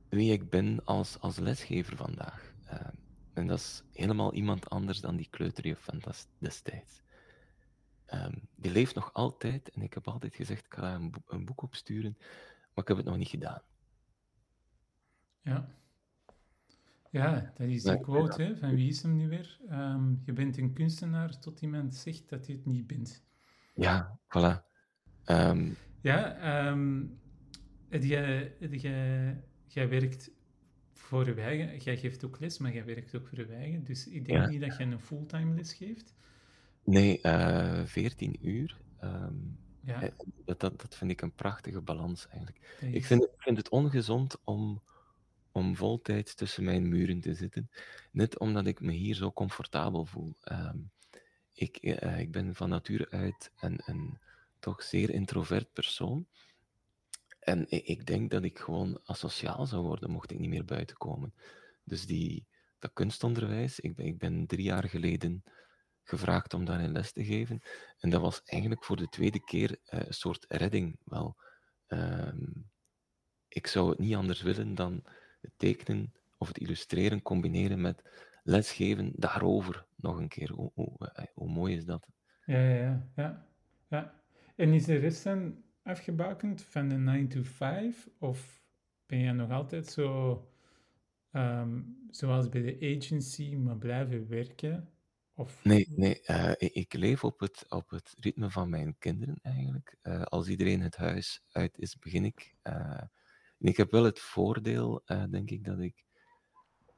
wie 0.10 0.32
ik 0.32 0.50
ben 0.50 0.86
als, 0.86 1.20
als 1.20 1.38
lesgever 1.38 1.98
vandaag. 1.98 2.54
Uh, 2.66 2.80
en 3.34 3.48
dat 3.48 3.60
is 3.60 3.84
helemaal 3.94 4.34
iemand 4.34 4.70
anders 4.70 5.00
dan 5.00 5.16
die 5.16 5.30
kleuterjuf 5.30 5.80
van 5.80 6.02
destijds. 6.38 7.02
Um, 8.14 8.48
die 8.56 8.72
leeft 8.72 8.96
nog 8.96 9.14
altijd 9.14 9.70
en 9.70 9.82
ik 9.82 9.94
heb 9.94 10.08
altijd 10.08 10.36
gezegd, 10.36 10.66
ik 10.66 10.74
ga 10.74 11.00
een 11.28 11.46
boek 11.46 11.62
opsturen, 11.62 12.18
maar 12.74 12.84
ik 12.84 12.88
heb 12.88 12.98
het 12.98 13.06
nog 13.06 13.18
niet 13.18 13.30
gedaan. 13.30 13.62
Ja. 15.42 15.76
Ja, 17.12 17.52
dat 17.56 17.68
is 17.68 17.84
de 17.84 18.00
quote 18.00 18.42
hè, 18.42 18.58
van 18.58 18.76
wie 18.76 18.90
is 18.90 19.02
hem 19.02 19.16
nu 19.16 19.28
weer? 19.28 19.60
Ehm, 19.70 20.14
je 20.26 20.34
bent 20.34 20.58
een 20.58 20.74
kunstenaar 20.74 21.40
tot 21.40 21.62
iemand 21.62 21.96
zegt 21.96 22.30
dat 22.30 22.46
je 22.46 22.54
het 22.54 22.66
niet 22.66 22.88
bent. 22.88 23.24
Ja, 23.74 24.20
voilà. 24.28 24.66
Um... 25.26 25.76
Ja, 26.02 26.68
um, 26.70 27.20
jij, 27.90 28.56
jij, 28.60 29.44
jij 29.68 29.90
werkt 29.90 30.32
voor 30.94 31.26
je 31.26 31.42
eigen, 31.42 31.78
jij 31.78 31.98
geeft 31.98 32.26
ook 32.26 32.40
les, 32.40 32.58
maar 32.58 32.74
jij 32.74 32.86
werkt 32.86 33.16
ook 33.16 33.28
voor 33.28 33.38
je 33.38 33.46
eigen. 33.46 33.84
Dus 33.84 34.08
ik 34.08 34.26
denk 34.26 34.48
niet 34.48 34.62
dat 34.62 34.78
je 34.78 34.84
een 34.84 35.00
fulltime 35.00 35.56
les 35.56 35.74
geeft. 35.74 36.14
Nee, 36.84 37.20
uh, 37.24 37.80
eh, 37.80 37.86
14 37.86 38.48
uur. 38.48 38.78
Um, 39.04 39.58
ja. 39.84 40.02
Eh, 40.02 40.10
dat, 40.46 40.60
dat, 40.60 40.82
dat 40.82 40.96
vind 40.96 41.12
ik 41.12 41.22
een 41.22 41.36
prachtige 41.36 41.82
balans 41.82 42.28
eigenlijk. 42.28 42.78
Ik 42.80 43.06
vind, 43.06 43.24
ik 43.24 43.42
vind 43.42 43.58
het 43.58 43.70
ongezond 43.70 44.38
om 44.44 44.82
om 45.58 45.76
voltijds 45.76 46.36
tussen 46.36 46.64
mijn 46.64 46.90
muren 46.90 47.22
te 47.22 47.34
zitten. 47.34 47.70
Net 48.12 48.40
omdat 48.40 48.68
ik 48.68 48.82
me 48.82 48.92
hier 48.92 49.16
zo 49.16 49.32
comfortabel 49.32 50.06
voel. 50.06 50.36
Ehm, 50.42 50.78
ik, 51.54 51.78
uh, 51.82 52.20
ik 52.20 52.32
ben 52.32 52.56
van 52.56 52.70
nature 52.70 53.10
uit 53.10 53.52
een, 53.60 53.82
een 53.86 54.20
toch 54.60 54.84
zeer 54.84 55.10
introvert 55.10 55.74
persoon. 55.74 56.28
En 57.40 57.66
ik 57.70 58.06
denk 58.06 58.32
dat 58.32 58.44
ik 58.44 58.60
gewoon 58.60 59.00
asociaal 59.04 59.66
zou 59.66 59.82
worden 59.82 60.10
mocht 60.10 60.32
ik 60.32 60.40
niet 60.40 60.50
meer 60.50 60.66
buiten 60.66 60.98
komen. 60.98 61.34
Dus 61.84 62.06
die, 62.06 62.48
dat 62.80 62.94
kunstonderwijs, 62.94 63.80
ik 63.80 63.96
ben, 63.96 64.06
ik 64.06 64.18
ben 64.18 64.48
drie 64.48 64.64
jaar 64.64 64.90
geleden 64.90 65.44
gevraagd 66.04 66.54
om 66.54 66.66
daarin 66.66 66.92
les 66.92 67.12
te 67.12 67.26
geven. 67.26 67.62
En 68.00 68.10
dat 68.10 68.22
was 68.22 68.42
eigenlijk 68.44 68.84
voor 68.84 68.96
de 68.96 69.10
tweede 69.10 69.44
keer 69.44 69.70
uh, 69.70 70.00
een 70.06 70.14
soort 70.14 70.46
redding. 70.48 71.00
Wel, 71.04 71.38
um, 71.88 72.70
ik 73.48 73.68
zou 73.68 73.90
het 73.90 74.00
niet 74.00 74.16
anders 74.16 74.42
willen 74.42 74.76
dan 74.76 75.04
het 75.42 75.52
tekenen 75.58 76.14
of 76.38 76.48
het 76.48 76.58
illustreren 76.58 77.22
combineren 77.22 77.82
met 77.82 78.04
lesgeven 78.44 79.12
daarover 79.16 79.86
nog 79.96 80.18
een 80.18 80.28
keer. 80.28 80.52
Hoe, 80.52 80.72
hoe, 80.74 81.12
eh, 81.14 81.26
hoe 81.34 81.50
mooi 81.50 81.76
is 81.76 81.86
dat? 81.86 82.08
Ja, 82.46 82.70
ja, 82.70 83.10
ja, 83.16 83.48
ja. 83.90 84.22
En 84.56 84.74
is 84.74 84.86
de 84.86 84.96
rest 84.96 85.24
dan 85.24 85.64
afgebakend 85.84 86.62
van 86.62 86.88
de 86.88 86.96
9 86.96 87.28
to 87.28 87.44
5? 87.44 88.10
Of 88.20 88.64
ben 89.06 89.20
je 89.20 89.32
nog 89.32 89.52
altijd 89.52 89.86
zo, 89.86 90.50
um, 91.32 92.08
zoals 92.10 92.50
bij 92.50 92.62
de 92.62 92.96
agency, 92.98 93.56
maar 93.56 93.78
blijven 93.78 94.28
werken? 94.28 94.90
Of... 95.34 95.64
Nee, 95.64 95.88
nee 95.96 96.22
uh, 96.28 96.52
ik, 96.58 96.94
leef 96.94 97.24
op 97.24 97.40
het, 97.40 97.66
op 97.70 97.90
het 97.90 98.16
ritme 98.20 98.50
van 98.50 98.70
mijn 98.70 98.96
kinderen 98.98 99.40
eigenlijk. 99.42 99.98
Uh, 100.04 100.22
als 100.22 100.48
iedereen 100.48 100.82
het 100.82 100.96
huis 100.96 101.44
uit 101.52 101.78
is, 101.78 101.98
begin 101.98 102.26
ik. 102.26 102.56
Uh, 102.64 103.02
ik 103.58 103.78
heb 103.78 103.92
wel 103.92 104.04
het 104.04 104.20
voordeel, 104.20 105.02
uh, 105.06 105.24
denk 105.30 105.50
ik, 105.50 105.64
dat 105.64 105.80
ik 105.80 106.06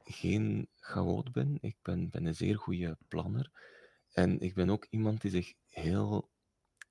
geen 0.04 0.68
chaot 0.74 1.32
ben. 1.32 1.58
Ik 1.60 1.76
ben, 1.82 2.10
ben 2.10 2.24
een 2.24 2.34
zeer 2.34 2.58
goede 2.58 2.98
planner. 3.08 3.50
En 4.12 4.40
ik 4.40 4.54
ben 4.54 4.70
ook 4.70 4.86
iemand 4.90 5.20
die 5.20 5.30
zich 5.30 5.52
heel 5.68 6.30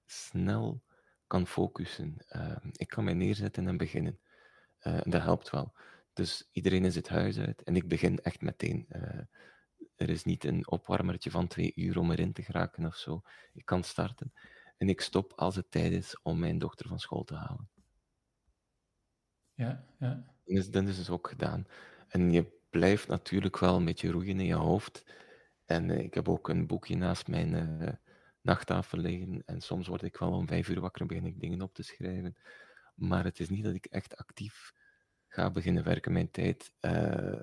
snel 0.06 0.84
kan 1.28 1.48
focussen. 1.48 2.18
Uh, 2.36 2.56
ik 2.72 2.88
kan 2.88 3.04
mij 3.04 3.14
neerzetten 3.14 3.68
en 3.68 3.78
beginnen. 3.78 4.20
En 4.80 5.10
dat 5.10 5.22
helpt 5.22 5.50
wel. 5.50 5.74
Dus 6.14 6.50
iedereen 6.52 6.86
is 6.86 6.96
het 6.96 7.10
huis 7.10 7.38
uit 7.38 7.64
en 7.64 7.76
ik 7.76 7.88
begin 7.88 8.20
echt 8.20 8.42
meteen. 8.42 8.88
er 9.96 10.10
is 10.10 10.24
niet 10.24 10.44
een 10.44 10.70
opwarmertje 10.70 11.32
van 11.32 11.48
twee 11.48 11.72
uur 11.76 11.98
om 11.98 12.12
erin 12.12 12.34
te 12.34 12.44
geraken 12.44 12.86
of 12.86 12.96
zo. 12.96 13.22
Ik 13.54 13.66
kan 13.66 13.84
starten. 13.84 14.34
En 14.78 14.90
ik 14.90 15.02
stop 15.02 15.34
als 15.36 15.56
het 15.56 15.72
tijd 15.72 15.92
is 15.92 16.20
om 16.22 16.40
mijn 16.40 16.58
dochter 16.58 16.88
van 16.88 17.00
school 17.00 17.24
te 17.24 17.36
halen. 17.36 17.70
Ja, 19.60 19.84
ja. 19.98 20.24
Dan 20.46 20.56
is, 20.56 20.72
dan 20.72 20.88
is 20.88 20.98
het 20.98 21.10
ook 21.10 21.28
gedaan. 21.28 21.68
En 22.08 22.32
je 22.32 22.46
blijft 22.70 23.08
natuurlijk 23.08 23.60
wel 23.60 23.76
een 23.76 23.86
beetje 23.86 24.12
roeien 24.12 24.40
in 24.40 24.46
je 24.46 24.54
hoofd. 24.54 25.06
En 25.66 25.90
uh, 25.90 26.00
ik 26.00 26.14
heb 26.14 26.30
ook 26.30 26.50
een 26.50 26.68
boekje 26.68 26.96
naast 26.96 27.28
mijn 27.28 27.82
uh, 27.82 27.90
nachttafel 28.42 28.98
liggen. 28.98 29.44
En 29.46 29.62
soms 29.62 29.88
word 29.88 30.02
ik 30.02 30.18
wel 30.18 30.32
om 30.32 30.48
vijf 30.48 30.70
uur 30.70 30.80
wakker 30.80 31.02
en 31.02 31.08
begin 31.08 31.26
ik 31.26 31.40
dingen 31.40 31.62
op 31.62 31.74
te 31.74 31.84
schrijven. 31.84 32.36
Maar 32.96 33.24
het 33.24 33.40
is 33.40 33.50
niet 33.50 33.64
dat 33.64 33.74
ik 33.74 33.86
echt 33.86 34.18
actief 34.18 34.74
ga 35.28 35.52
beginnen 35.52 35.84
werken. 35.84 36.14
Mijn 36.14 36.32
tijd, 36.32 36.72
uh, 36.82 37.42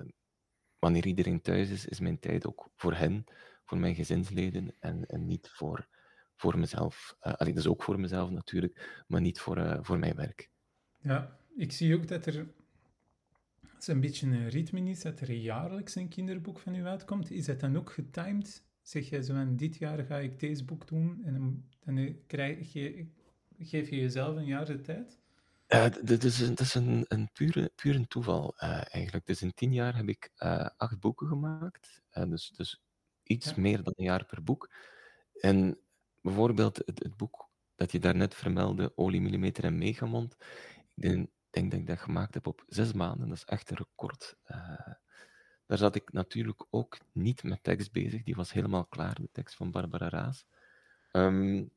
wanneer 0.79 1.05
iedereen 1.05 1.41
thuis 1.41 1.69
is, 1.69 1.85
is 1.85 1.99
mijn 1.99 2.19
tijd 2.19 2.47
ook 2.47 2.69
voor 2.75 2.93
hen, 2.93 3.23
voor 3.63 3.77
mijn 3.77 3.95
gezinsleden 3.95 4.75
en, 4.79 5.05
en 5.05 5.25
niet 5.25 5.49
voor, 5.49 5.87
voor 6.35 6.59
mezelf. 6.59 7.15
Alleen, 7.19 7.53
dat 7.53 7.63
is 7.63 7.69
ook 7.69 7.83
voor 7.83 7.99
mezelf 7.99 8.29
natuurlijk, 8.29 9.03
maar 9.07 9.21
niet 9.21 9.39
voor, 9.39 9.79
voor 9.81 9.99
mijn 9.99 10.15
werk. 10.15 10.49
Ja, 10.97 11.37
ik 11.57 11.71
zie 11.71 11.95
ook 11.95 12.07
dat 12.07 12.25
er 12.25 12.47
een 13.85 13.99
beetje 14.01 14.27
een 14.27 14.49
ritme 14.49 14.89
is, 14.89 15.01
dat 15.01 15.19
er 15.19 15.31
jaarlijks 15.31 15.95
een 15.95 16.07
kinderboek 16.07 16.59
van 16.59 16.75
u 16.75 16.85
uitkomt. 16.85 17.31
Is 17.31 17.45
dat 17.45 17.59
dan 17.59 17.77
ook 17.77 17.91
getimed? 17.91 18.63
Zeg 18.81 19.09
je 19.09 19.23
zo 19.23 19.33
van, 19.33 19.55
dit 19.55 19.77
jaar 19.77 20.05
ga 20.05 20.17
ik 20.17 20.39
deze 20.39 20.65
boek 20.65 20.87
doen 20.87 21.21
en 21.25 21.63
dan, 21.85 22.15
krijg 22.27 22.73
je, 22.73 23.07
geef 23.59 23.89
je 23.89 23.95
jezelf 23.95 24.35
een 24.35 24.45
jaar 24.45 24.65
de 24.65 24.81
tijd? 24.81 25.19
Uh, 25.67 25.85
dat 26.03 26.23
is, 26.23 26.39
een, 26.39 26.55
dat 26.55 26.59
is 26.59 26.73
een, 26.73 27.05
een 27.07 27.29
pure, 27.33 27.71
pure 27.75 28.07
toeval 28.07 28.53
uh, 28.55 28.95
eigenlijk. 28.95 29.25
Dus 29.25 29.41
in 29.41 29.53
tien 29.53 29.73
jaar 29.73 29.95
heb 29.95 30.07
ik 30.07 30.31
uh, 30.37 30.69
acht 30.77 30.99
boeken 30.99 31.27
gemaakt. 31.27 32.01
dus, 32.11 32.49
dus 32.49 32.81
iets 33.23 33.55
meer 33.55 33.83
dan 33.83 33.93
een 33.95 34.05
jaar 34.05 34.25
per 34.25 34.43
boek. 34.43 34.69
En 35.39 35.77
bijvoorbeeld 36.21 36.77
het, 36.77 36.99
het 37.03 37.17
boek 37.17 37.49
dat 37.75 37.91
je 37.91 37.99
daarnet 37.99 38.35
vermeldde, 38.35 38.91
Olie, 38.95 39.21
Millimeter 39.21 39.63
en 39.63 39.77
Megamond. 39.77 40.35
Ik 40.95 41.01
denk, 41.01 41.29
denk 41.59 41.71
dat 41.71 41.79
ik 41.79 41.87
dat 41.87 41.99
gemaakt 41.99 42.33
heb 42.33 42.47
op 42.47 42.63
zes 42.67 42.93
maanden. 42.93 43.27
Dat 43.27 43.37
is 43.37 43.43
echt 43.43 43.69
een 43.69 43.77
record. 43.77 44.37
Uh, 44.47 44.93
daar 45.65 45.77
zat 45.77 45.95
ik 45.95 46.11
natuurlijk 46.11 46.65
ook 46.69 46.97
niet 47.11 47.43
met 47.43 47.63
tekst 47.63 47.91
bezig. 47.91 48.23
Die 48.23 48.35
was 48.35 48.51
helemaal 48.51 48.85
klaar, 48.85 49.15
de 49.15 49.29
tekst 49.31 49.55
van 49.55 49.71
Barbara 49.71 50.09
Raas. 50.09 50.45
Um, 51.11 51.71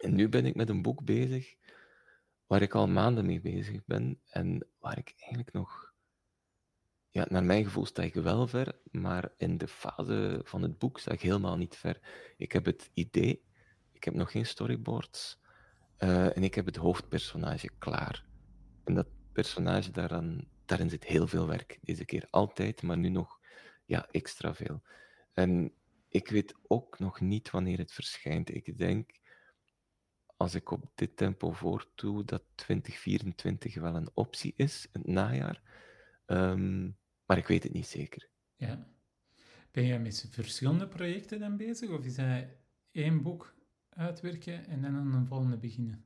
en 0.00 0.14
nu 0.14 0.28
ben 0.28 0.46
ik 0.46 0.54
met 0.54 0.68
een 0.68 0.82
boek 0.82 1.04
bezig 1.04 1.54
waar 2.46 2.62
ik 2.62 2.74
al 2.74 2.88
maanden 2.88 3.26
mee 3.26 3.40
bezig 3.40 3.84
ben 3.84 4.20
en 4.28 4.66
waar 4.78 4.98
ik 4.98 5.14
eigenlijk 5.16 5.52
nog, 5.52 5.94
ja, 7.10 7.26
naar 7.28 7.44
mijn 7.44 7.64
gevoel 7.64 7.86
sta 7.86 8.02
ik 8.02 8.14
wel 8.14 8.46
ver, 8.46 8.80
maar 8.90 9.32
in 9.36 9.58
de 9.58 9.68
fase 9.68 10.40
van 10.44 10.62
het 10.62 10.78
boek 10.78 10.98
sta 10.98 11.12
ik 11.12 11.20
helemaal 11.20 11.56
niet 11.56 11.76
ver. 11.76 12.00
Ik 12.36 12.52
heb 12.52 12.64
het 12.64 12.90
idee, 12.94 13.44
ik 13.92 14.04
heb 14.04 14.14
nog 14.14 14.30
geen 14.30 14.46
storyboards 14.46 15.38
uh, 15.98 16.36
en 16.36 16.42
ik 16.42 16.54
heb 16.54 16.66
het 16.66 16.76
hoofdpersonage 16.76 17.70
klaar. 17.78 18.24
En 18.86 18.94
dat 18.94 19.06
personage, 19.32 19.90
daaraan, 19.90 20.48
daarin 20.64 20.90
zit 20.90 21.04
heel 21.04 21.26
veel 21.26 21.46
werk. 21.46 21.78
Deze 21.82 22.04
keer 22.04 22.26
altijd, 22.30 22.82
maar 22.82 22.98
nu 22.98 23.08
nog 23.08 23.40
ja, 23.84 24.08
extra 24.10 24.54
veel. 24.54 24.82
En 25.32 25.72
ik 26.08 26.28
weet 26.28 26.54
ook 26.66 26.98
nog 26.98 27.20
niet 27.20 27.50
wanneer 27.50 27.78
het 27.78 27.92
verschijnt. 27.92 28.54
Ik 28.54 28.78
denk, 28.78 29.10
als 30.36 30.54
ik 30.54 30.70
op 30.70 30.90
dit 30.94 31.16
tempo 31.16 31.52
voortdoe, 31.52 32.24
dat 32.24 32.42
2024 32.54 33.74
wel 33.74 33.94
een 33.94 34.10
optie 34.14 34.52
is, 34.56 34.88
het 34.92 35.06
najaar. 35.06 35.62
Um, 36.26 36.96
maar 37.24 37.38
ik 37.38 37.46
weet 37.46 37.62
het 37.62 37.72
niet 37.72 37.86
zeker. 37.86 38.28
Ja. 38.56 38.88
Ben 39.70 39.86
jij 39.86 40.00
met 40.00 40.28
verschillende 40.30 40.88
projecten 40.88 41.38
dan 41.38 41.56
bezig? 41.56 41.90
Of 41.90 42.04
is 42.04 42.14
dat 42.14 42.44
één 42.90 43.22
boek 43.22 43.54
uitwerken 43.88 44.66
en 44.66 44.82
dan 44.82 44.96
aan 44.96 45.14
een 45.14 45.26
volgende 45.26 45.56
beginnen? 45.56 46.04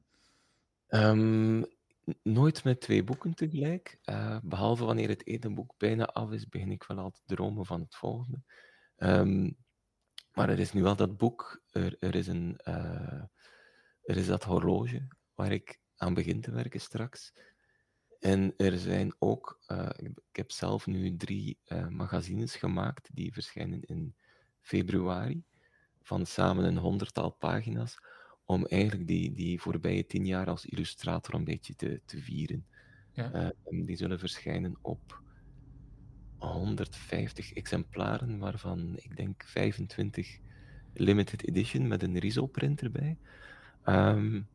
Um, 0.88 1.64
nooit 2.22 2.64
met 2.64 2.80
twee 2.80 3.04
boeken 3.04 3.34
tegelijk. 3.34 3.98
Uh, 4.04 4.38
behalve 4.42 4.84
wanneer 4.84 5.08
het 5.08 5.26
ene 5.26 5.54
boek 5.54 5.74
bijna 5.76 6.04
af 6.04 6.30
is, 6.30 6.48
begin 6.48 6.70
ik 6.70 6.82
wel 6.82 6.98
al 6.98 7.10
te 7.10 7.20
dromen 7.24 7.66
van 7.66 7.80
het 7.80 7.94
volgende. 7.94 8.42
Um, 8.96 9.56
maar 10.32 10.48
er 10.48 10.58
is 10.58 10.72
nu 10.72 10.82
wel 10.82 10.96
dat 10.96 11.16
boek, 11.16 11.62
er, 11.70 11.96
er, 11.98 12.14
is, 12.14 12.26
een, 12.26 12.60
uh, 12.68 13.22
er 14.02 14.16
is 14.16 14.26
dat 14.26 14.44
horloge 14.44 15.08
waar 15.34 15.52
ik 15.52 15.80
aan 15.96 16.14
begin 16.14 16.40
te 16.40 16.50
werken 16.50 16.80
straks. 16.80 17.32
En 18.18 18.54
er 18.56 18.78
zijn 18.78 19.14
ook, 19.18 19.60
ik, 19.96 20.06
ik, 20.28 20.36
heb 20.36 20.50
zelf 20.50 20.86
nu 20.86 21.16
drie 21.16 21.58
magazines 21.88 22.56
gemaakt 22.56 23.08
die 23.12 23.32
verschijnen 23.32 23.82
in 23.82 24.16
februari, 24.60 25.44
van 26.02 26.26
samen 26.26 26.64
een 26.64 26.78
honderdtal 26.78 27.30
pagina's 27.30 27.98
om 28.50 28.66
eigenlijk 28.66 29.06
die, 29.06 29.32
die 29.32 29.60
voorbije 29.60 30.06
tien 30.06 30.26
jaar 30.26 30.46
als 30.46 30.66
illustrator 30.66 31.34
een 31.34 31.44
beetje 31.44 31.74
te, 31.74 32.00
te 32.04 32.18
vieren. 32.18 32.66
Ja. 33.12 33.52
Uh, 33.68 33.86
die 33.86 33.96
zullen 33.96 34.18
verschijnen 34.18 34.76
op 34.80 35.22
150 36.38 37.52
exemplaren, 37.52 38.38
waarvan 38.38 38.92
ik 38.96 39.16
denk 39.16 39.44
25 39.46 40.38
limited 40.94 41.48
edition 41.48 41.88
met 41.88 42.02
een 42.02 42.18
RISO-print 42.18 42.82
erbij. 42.82 43.18
Um, 43.84 44.48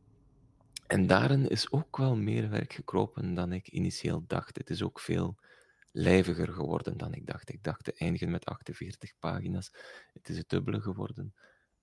en 0.86 1.06
daarin 1.06 1.48
is 1.48 1.70
ook 1.70 1.96
wel 1.96 2.16
meer 2.16 2.50
werk 2.50 2.72
gekropen 2.72 3.34
dan 3.34 3.52
ik 3.52 3.68
initieel 3.68 4.24
dacht. 4.26 4.56
Het 4.56 4.70
is 4.70 4.82
ook 4.82 5.00
veel 5.00 5.36
lijviger 5.92 6.52
geworden 6.52 6.96
dan 6.96 7.14
ik 7.14 7.26
dacht. 7.26 7.52
Ik 7.52 7.62
dacht 7.62 7.84
te 7.84 7.92
eindigen 7.92 8.30
met 8.30 8.44
48 8.44 9.12
pagina's. 9.18 9.72
Het 10.12 10.28
is 10.28 10.36
het 10.36 10.48
dubbele 10.48 10.80
geworden. 10.80 11.34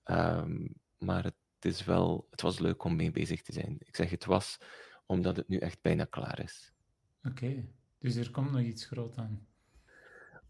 Um, 0.05 0.74
maar 0.97 1.24
het 1.24 1.36
het, 1.64 1.74
is 1.74 1.86
wel, 1.86 2.28
het 2.30 2.41
was 2.41 2.59
leuk 2.59 2.84
om 2.84 2.95
mee 2.95 3.11
bezig 3.11 3.41
te 3.41 3.53
zijn. 3.53 3.76
Ik 3.80 3.95
zeg 3.95 4.09
het 4.09 4.26
was, 4.26 4.57
omdat 5.05 5.36
het 5.36 5.47
nu 5.47 5.57
echt 5.57 5.82
bijna 5.82 6.05
klaar 6.05 6.39
is. 6.39 6.74
Oké. 7.24 7.66
Dus 7.99 8.16
er 8.16 8.32
komt 8.32 8.51
nog 8.51 8.61
iets 8.61 8.86
groot 8.86 9.18
aan. 9.18 9.47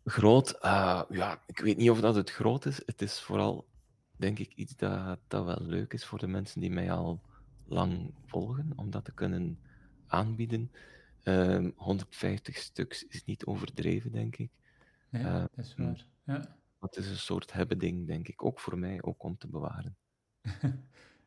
Groot, 0.05 0.55
uh, 0.61 1.01
ja, 1.09 1.43
ik 1.45 1.59
weet 1.59 1.78
niet 1.78 1.89
of 1.89 1.99
dat 1.99 2.16
het 2.16 2.32
groot 2.32 2.66
is. 2.66 2.82
Het 2.86 3.01
is 3.01 3.22
vooral, 3.22 3.68
denk 4.11 4.39
ik, 4.39 4.53
iets 4.53 4.76
dat, 4.76 5.20
dat 5.28 5.45
wel 5.45 5.61
leuk 5.61 5.93
is 5.93 6.05
voor 6.05 6.20
de 6.20 6.28
mensen 6.28 6.59
die 6.59 6.72
mij 6.72 6.91
al 6.91 7.22
lang 7.66 8.14
volgen, 8.26 8.74
om 8.76 8.89
dat 8.89 9.05
te 9.05 9.14
kunnen 9.14 9.59
aanbieden. 10.07 10.72
Um, 11.24 11.34
ehm, 11.34 11.72
150 11.76 12.57
stuks 12.57 13.03
is 13.03 13.26
niet 13.26 13.45
overdreven, 13.45 14.11
denk 14.11 14.36
ik. 14.36 14.51
Nee, 15.09 15.24
uh, 15.24 15.34
dat 15.34 15.66
is 15.66 15.76
waar. 15.76 16.05
Ja. 16.24 16.57
Het 16.80 16.97
is 16.97 17.09
een 17.09 17.18
soort 17.18 17.53
hebben-ding, 17.53 18.07
denk 18.07 18.28
ik, 18.28 18.43
ook 18.43 18.59
voor 18.59 18.78
mij, 18.78 19.01
ook 19.01 19.24
om 19.24 19.38
te 19.38 19.47
bewaren. 19.47 19.97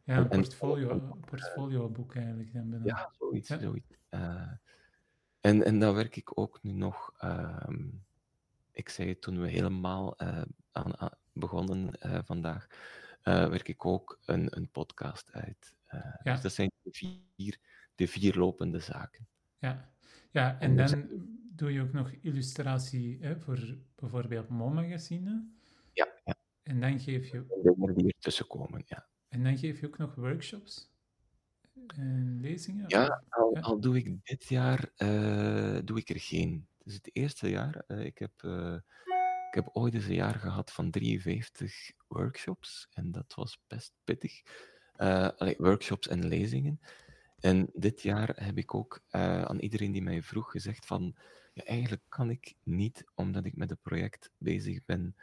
Ja, 0.04 0.16
een 0.16 0.28
portfolio, 0.28 0.98
portfolio 1.20 1.88
boek 1.88 2.14
eigenlijk. 2.14 2.52
Dan 2.52 2.80
ja, 2.84 3.10
zoiets. 3.18 3.48
Ja. 3.48 3.58
zoiets. 3.58 3.98
Uh, 4.10 4.52
en, 5.40 5.64
en 5.64 5.78
dan 5.78 5.94
werk 5.94 6.16
ik 6.16 6.38
ook 6.38 6.58
nu 6.62 6.72
nog, 6.72 7.12
uh, 7.24 7.68
ik 8.72 8.88
zei 8.88 9.18
toen 9.18 9.40
we 9.40 9.48
helemaal 9.48 10.14
uh, 10.22 10.42
aan, 10.72 10.98
aan, 10.98 11.10
begonnen 11.32 11.90
uh, 12.06 12.18
vandaag, 12.24 12.66
werk 13.22 13.68
ik 13.68 13.84
ook 13.84 14.18
een, 14.24 14.56
een 14.56 14.70
podcast 14.70 15.32
uit. 15.32 15.74
Ja. 16.22 16.32
Dus 16.32 16.40
dat 16.40 16.52
zijn 16.52 16.70
de 16.82 16.90
vier, 16.92 17.58
de 17.94 18.08
vier 18.08 18.36
lopende 18.36 18.78
zaken. 18.78 19.26
Ja, 19.58 19.92
ja 20.30 20.60
en 20.60 20.76
dan 20.76 21.08
doe 21.56 21.72
je 21.72 21.82
ook 21.82 21.92
nog 21.92 22.10
illustratie 22.10 23.18
hè, 23.20 23.40
voor 23.40 23.76
bijvoorbeeld 23.94 24.48
ja. 24.48 25.55
En 26.66 26.80
dan 26.80 27.00
geef 27.00 27.30
je... 27.30 27.62
Dingen 27.62 27.94
die 27.94 28.14
ertussen 28.14 28.46
komen, 28.46 28.82
ja. 28.86 29.06
En 29.28 29.44
dan 29.44 29.58
geef 29.58 29.80
je 29.80 29.86
ook 29.86 29.98
nog 29.98 30.14
workshops 30.14 30.90
en 31.86 32.38
lezingen? 32.40 32.84
Ja, 32.88 33.22
al, 33.28 33.56
al 33.56 33.80
doe 33.80 33.96
ik 33.96 34.24
dit 34.24 34.44
jaar 34.48 34.90
uh, 34.96 35.78
doe 35.84 35.98
ik 35.98 36.08
er 36.08 36.20
geen. 36.20 36.68
Het 36.78 36.86
is 36.86 36.94
het 36.94 37.10
eerste 37.12 37.48
jaar. 37.48 37.84
Uh, 37.88 38.04
ik, 38.04 38.18
heb, 38.18 38.42
uh, 38.42 38.74
ik 39.48 39.54
heb 39.54 39.68
ooit 39.72 39.94
eens 39.94 40.04
een 40.04 40.14
jaar 40.14 40.34
gehad 40.34 40.72
van 40.72 40.90
53 40.90 41.92
workshops. 42.08 42.88
En 42.90 43.12
dat 43.12 43.34
was 43.34 43.62
best 43.66 43.92
pittig. 44.04 44.42
Allee, 45.36 45.54
workshops 45.58 46.08
en 46.08 46.26
lezingen. 46.26 46.80
En 47.40 47.70
dit 47.72 48.02
jaar 48.02 48.32
heb 48.44 48.58
ik 48.58 48.74
ook 48.74 49.02
aan 49.10 49.58
iedereen 49.58 49.92
die 49.92 50.02
mij 50.02 50.22
vroeg 50.22 50.50
gezegd 50.50 50.86
van... 50.86 51.16
Ja, 51.52 51.64
eigenlijk 51.64 52.02
kan 52.08 52.30
ik 52.30 52.54
niet, 52.62 53.04
omdat 53.14 53.44
ik 53.44 53.56
met 53.56 53.70
een 53.70 53.78
project 53.82 54.30
bezig 54.38 54.84
ben 54.84 55.16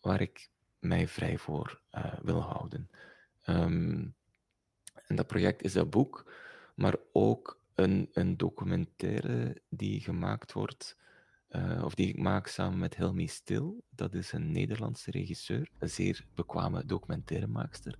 waar 0.00 0.20
ik 0.20 0.48
mij 0.78 1.08
vrij 1.08 1.38
voor 1.38 1.80
wil 2.22 2.40
houden. 2.40 2.90
Um, 3.46 4.14
en 5.06 5.16
dat 5.16 5.26
project 5.26 5.62
is 5.62 5.72
dat 5.72 5.90
boek, 5.90 6.32
maar 6.74 6.96
ook 7.12 7.60
een, 7.74 8.08
een 8.12 8.36
documentaire 8.36 9.62
die 9.68 10.00
gemaakt 10.00 10.52
wordt, 10.52 10.96
uh, 11.50 11.82
of 11.84 11.94
die 11.94 12.08
ik 12.08 12.18
maak 12.18 12.46
samen 12.46 12.78
met 12.78 12.96
Helmi 12.96 13.28
Stil. 13.28 13.84
Dat 13.90 14.14
is 14.14 14.32
een 14.32 14.52
Nederlandse 14.52 15.10
regisseur, 15.10 15.70
een 15.78 15.90
zeer 15.90 16.26
bekwame 16.34 16.86
documentairemaakster, 16.86 17.98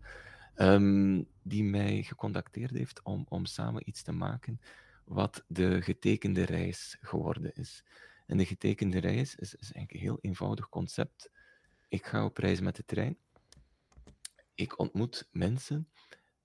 um, 0.56 1.26
die 1.42 1.64
mij 1.64 2.02
gecontacteerd 2.02 2.70
heeft 2.70 3.02
om, 3.02 3.26
om 3.28 3.44
samen 3.44 3.88
iets 3.88 4.02
te 4.02 4.12
maken 4.12 4.60
wat 5.04 5.44
de 5.46 5.82
getekende 5.82 6.44
reis 6.44 6.98
geworden 7.00 7.54
is. 7.54 7.84
En 8.26 8.36
de 8.36 8.44
getekende 8.44 8.98
reis 8.98 9.34
is, 9.34 9.54
is 9.54 9.72
eigenlijk 9.72 9.92
een 9.92 10.00
heel 10.00 10.18
eenvoudig 10.20 10.68
concept. 10.68 11.30
Ik 11.88 12.06
ga 12.06 12.24
op 12.24 12.36
reis 12.36 12.60
met 12.60 12.76
de 12.76 12.84
trein. 12.84 13.18
Ik 14.54 14.78
ontmoet 14.78 15.28
mensen 15.32 15.88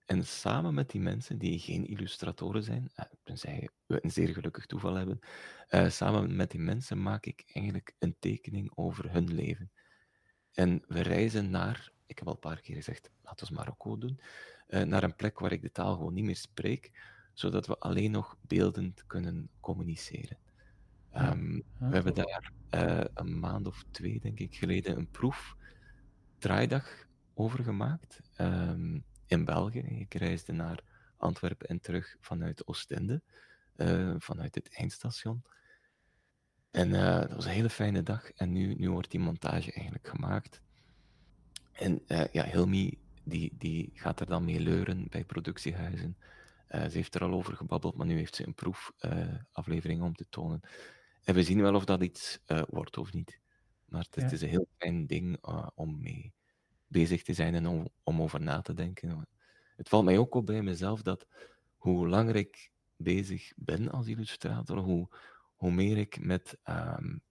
en 0.05 0.25
samen 0.25 0.73
met 0.73 0.89
die 0.89 1.01
mensen 1.01 1.37
die 1.37 1.59
geen 1.59 1.85
illustratoren 1.85 2.63
zijn, 2.63 2.91
eh, 2.95 3.05
tenzij 3.23 3.69
we 3.85 4.03
een 4.03 4.11
zeer 4.11 4.33
gelukkig 4.33 4.65
toeval 4.65 4.93
hebben, 4.93 5.19
uh, 5.69 5.89
samen 5.89 6.35
met 6.35 6.51
die 6.51 6.59
mensen 6.59 7.01
maak 7.01 7.25
ik 7.25 7.43
eigenlijk 7.53 7.95
een 7.99 8.15
tekening 8.19 8.71
over 8.75 9.11
hun 9.11 9.33
leven. 9.33 9.71
En 10.51 10.83
we 10.87 11.01
reizen 11.01 11.49
naar, 11.49 11.91
ik 12.05 12.17
heb 12.17 12.27
al 12.27 12.33
een 12.33 12.39
paar 12.39 12.61
keer 12.61 12.75
gezegd, 12.75 13.09
laten 13.21 13.47
we 13.47 13.53
Marokko 13.53 13.97
doen, 13.97 14.19
uh, 14.67 14.81
naar 14.81 15.03
een 15.03 15.15
plek 15.15 15.39
waar 15.39 15.51
ik 15.51 15.61
de 15.61 15.71
taal 15.71 15.95
gewoon 15.95 16.13
niet 16.13 16.23
meer 16.23 16.35
spreek, 16.35 16.91
zodat 17.33 17.67
we 17.67 17.77
alleen 17.77 18.11
nog 18.11 18.37
beeldend 18.41 19.05
kunnen 19.07 19.49
communiceren. 19.59 20.37
Um, 21.15 21.63
we 21.79 21.93
hebben 21.93 22.13
daar 22.13 22.51
een 23.13 23.39
maand 23.39 23.67
of 23.67 23.83
twee, 23.91 24.19
denk 24.19 24.39
ik, 24.39 24.55
geleden 24.55 24.97
een 24.97 25.09
proef, 25.11 25.55
draaidag 26.37 27.07
over 27.33 27.63
gemaakt. 27.63 28.21
Um, 28.37 29.03
in 29.33 29.45
België. 29.45 29.79
Ik 29.79 30.13
reisde 30.13 30.51
naar 30.51 30.79
Antwerpen 31.17 31.67
en 31.67 31.79
terug 31.79 32.15
vanuit 32.19 32.67
Oostende, 32.67 33.21
uh, 33.75 34.15
vanuit 34.17 34.55
het 34.55 34.75
eindstation. 34.75 35.43
En 36.71 36.89
uh, 36.89 37.19
dat 37.19 37.33
was 37.33 37.45
een 37.45 37.51
hele 37.51 37.69
fijne 37.69 38.03
dag. 38.03 38.31
En 38.31 38.51
nu, 38.51 38.73
nu 38.73 38.89
wordt 38.89 39.11
die 39.11 39.19
montage 39.19 39.71
eigenlijk 39.71 40.07
gemaakt. 40.07 40.61
En 41.71 42.01
uh, 42.07 42.25
ja, 42.31 42.45
Hilmi 42.45 42.97
die, 43.23 43.53
die 43.57 43.91
gaat 43.93 44.19
er 44.19 44.25
dan 44.25 44.45
mee 44.45 44.59
leuren 44.59 45.07
bij 45.09 45.23
productiehuizen. 45.23 46.17
ze 46.69 46.89
heeft 46.91 47.15
er 47.15 47.23
al 47.23 47.33
over 47.33 47.55
gebabbeld, 47.55 47.95
maar 47.95 48.05
nu 48.05 48.17
heeft 48.17 48.35
ze 48.35 48.47
een 48.47 48.53
proefaflevering 48.53 50.01
om 50.01 50.15
te 50.15 50.25
tonen. 50.29 50.61
En 51.23 51.33
we 51.33 51.43
zien 51.43 51.61
wel 51.61 51.75
of 51.75 51.85
dat 51.85 52.03
iets 52.03 52.39
wordt 52.67 52.97
of 52.97 53.13
niet. 53.13 53.39
Maar 53.85 54.01
het, 54.01 54.15
ja. 54.15 54.21
het, 54.23 54.31
is 54.31 54.41
een 54.41 54.49
heel 54.49 54.67
fijn 54.77 55.07
ding 55.07 55.37
om 55.75 56.01
mee 56.01 56.33
bezig 56.87 57.23
te 57.23 57.33
zijn 57.33 57.55
en 57.55 57.67
om, 57.67 57.89
om 58.03 58.21
over 58.21 58.41
na 58.41 58.61
te 58.61 58.73
denken. 58.73 59.27
Het 59.75 59.89
valt 59.89 60.05
mij 60.05 60.17
ook 60.17 60.35
op 60.35 60.45
bij 60.45 60.61
mezelf 60.61 61.01
dat 61.01 61.27
hoe 61.77 62.07
langer 62.07 62.35
ik 62.35 62.71
bezig 62.95 63.53
ben 63.55 63.91
als 63.91 64.07
illustrator, 64.07 64.77
hoe, 64.77 65.07
hoe 65.55 65.71
meer 65.71 65.97
ik 65.97 66.19
met. 66.19 66.57
Um, 66.69 67.21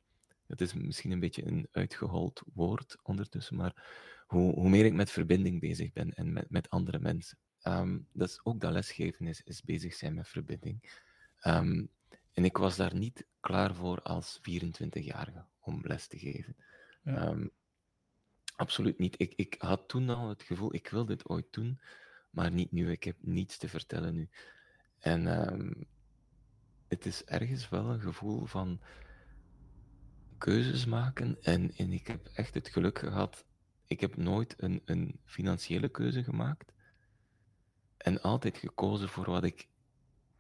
het 0.47 0.61
is 0.61 0.74
misschien 0.74 1.11
een 1.11 1.20
beetje 1.20 1.47
een 1.47 1.68
uitgehold 1.70 2.43
woord 2.55 2.97
ondertussen, 3.03 3.57
maar 3.57 3.84
hoe, 4.26 4.53
hoe 4.55 4.68
meer 4.68 4.84
ik 4.84 4.93
met 4.93 5.11
verbinding 5.11 5.61
bezig 5.61 5.93
ben 5.93 6.14
en 6.14 6.32
met, 6.32 6.51
met 6.51 6.70
andere 6.70 6.99
mensen. 6.99 7.38
Um, 7.62 8.07
dat 8.12 8.28
is 8.28 8.40
ook 8.43 8.61
dat 8.61 8.72
lesgeven 8.72 9.26
is, 9.26 9.43
is 9.43 9.62
bezig 9.62 9.95
zijn 9.95 10.14
met 10.14 10.28
verbinding. 10.28 11.01
Um, 11.47 11.88
en 12.33 12.45
ik 12.45 12.57
was 12.57 12.76
daar 12.76 12.95
niet 12.95 13.26
klaar 13.41 13.74
voor 13.74 14.03
als 14.03 14.41
24-jarige 14.41 15.45
om 15.61 15.80
les 15.83 16.07
te 16.07 16.18
geven. 16.18 16.57
Ja. 17.03 17.28
Um, 17.28 17.53
Absoluut 18.57 18.99
niet. 18.99 19.20
Ik, 19.20 19.33
ik 19.37 19.55
had 19.59 19.89
toen 19.89 20.09
al 20.09 20.28
het 20.28 20.43
gevoel, 20.43 20.74
ik 20.74 20.89
wil 20.89 21.05
dit 21.05 21.28
ooit 21.28 21.47
doen, 21.51 21.80
maar 22.30 22.51
niet 22.51 22.72
nu. 22.72 22.91
Ik 22.91 23.05
heb 23.05 23.16
niets 23.20 23.57
te 23.57 23.68
vertellen 23.68 24.14
nu. 24.14 24.28
En 24.99 25.53
um, 25.53 25.87
het 26.89 27.07
is 27.07 27.24
ergens 27.24 27.68
wel 27.68 27.91
een 27.91 28.01
gevoel 28.01 28.45
van 28.45 28.80
keuzes 30.39 30.85
maken. 30.85 31.43
En, 31.43 31.72
en 31.76 31.93
ik 31.93 32.07
heb 32.07 32.26
echt 32.35 32.55
het 32.55 32.68
geluk 32.68 32.99
gehad, 32.99 33.45
ik 33.87 34.01
heb 34.01 34.16
nooit 34.16 34.55
een, 34.57 34.83
een 34.85 35.20
financiële 35.24 35.89
keuze 35.89 36.24
gemaakt. 36.24 36.72
En 37.97 38.22
altijd 38.22 38.59
gekozen 38.59 39.09
voor 39.09 39.30
wat 39.30 39.45
ik 39.45 39.68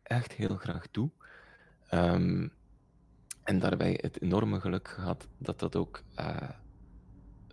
echt 0.02 0.32
heel 0.32 0.56
graag 0.56 0.90
doe. 0.90 1.10
Um, 1.94 2.52
en 3.42 3.58
daarbij 3.58 3.98
het 4.00 4.22
enorme 4.22 4.60
geluk 4.60 4.88
gehad 4.88 5.28
dat 5.38 5.58
dat 5.58 5.76
ook 5.76 6.02
uh, 6.18 6.50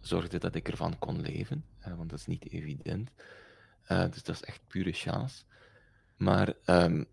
zorgde 0.01 0.37
dat 0.37 0.55
ik 0.55 0.67
ervan 0.69 0.99
kon 0.99 1.21
leven, 1.21 1.65
want 1.95 2.09
dat 2.09 2.19
is 2.19 2.25
niet 2.25 2.51
evident. 2.51 3.11
Uh, 3.87 4.09
dus 4.11 4.23
dat 4.23 4.35
is 4.35 4.43
echt 4.43 4.67
pure 4.67 4.91
chance. 4.91 5.43
Maar 6.17 6.53
um, 6.65 7.05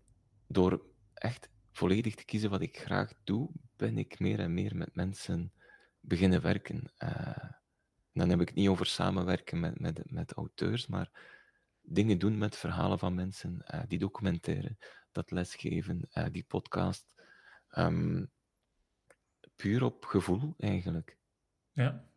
door 0.47 0.81
echt 1.13 1.49
volledig 1.71 2.15
te 2.15 2.25
kiezen 2.25 2.49
wat 2.49 2.61
ik 2.61 2.79
graag 2.79 3.13
doe, 3.23 3.49
ben 3.75 3.97
ik 3.97 4.19
meer 4.19 4.39
en 4.39 4.53
meer 4.53 4.75
met 4.75 4.95
mensen 4.95 5.53
beginnen 5.99 6.41
werken. 6.41 6.91
Dan 8.13 8.29
heb 8.29 8.41
ik 8.41 8.47
het 8.47 8.57
niet 8.57 8.69
over 8.69 8.85
samenwerken 8.85 9.59
met, 9.59 9.79
met, 9.79 10.11
met 10.11 10.33
auteurs, 10.33 10.87
maar 10.87 11.11
dingen 11.81 12.17
doen 12.17 12.37
met 12.37 12.55
verhalen 12.55 12.99
van 12.99 13.15
mensen, 13.15 13.65
die 13.87 13.99
documenteren, 13.99 14.77
dat 15.11 15.31
lesgeven, 15.31 16.09
die 16.31 16.45
podcast. 16.47 17.15
Um, 17.77 18.31
puur 19.55 19.83
op 19.83 20.05
gevoel 20.05 20.53
eigenlijk. 20.57 21.17
Ja. 21.71 22.09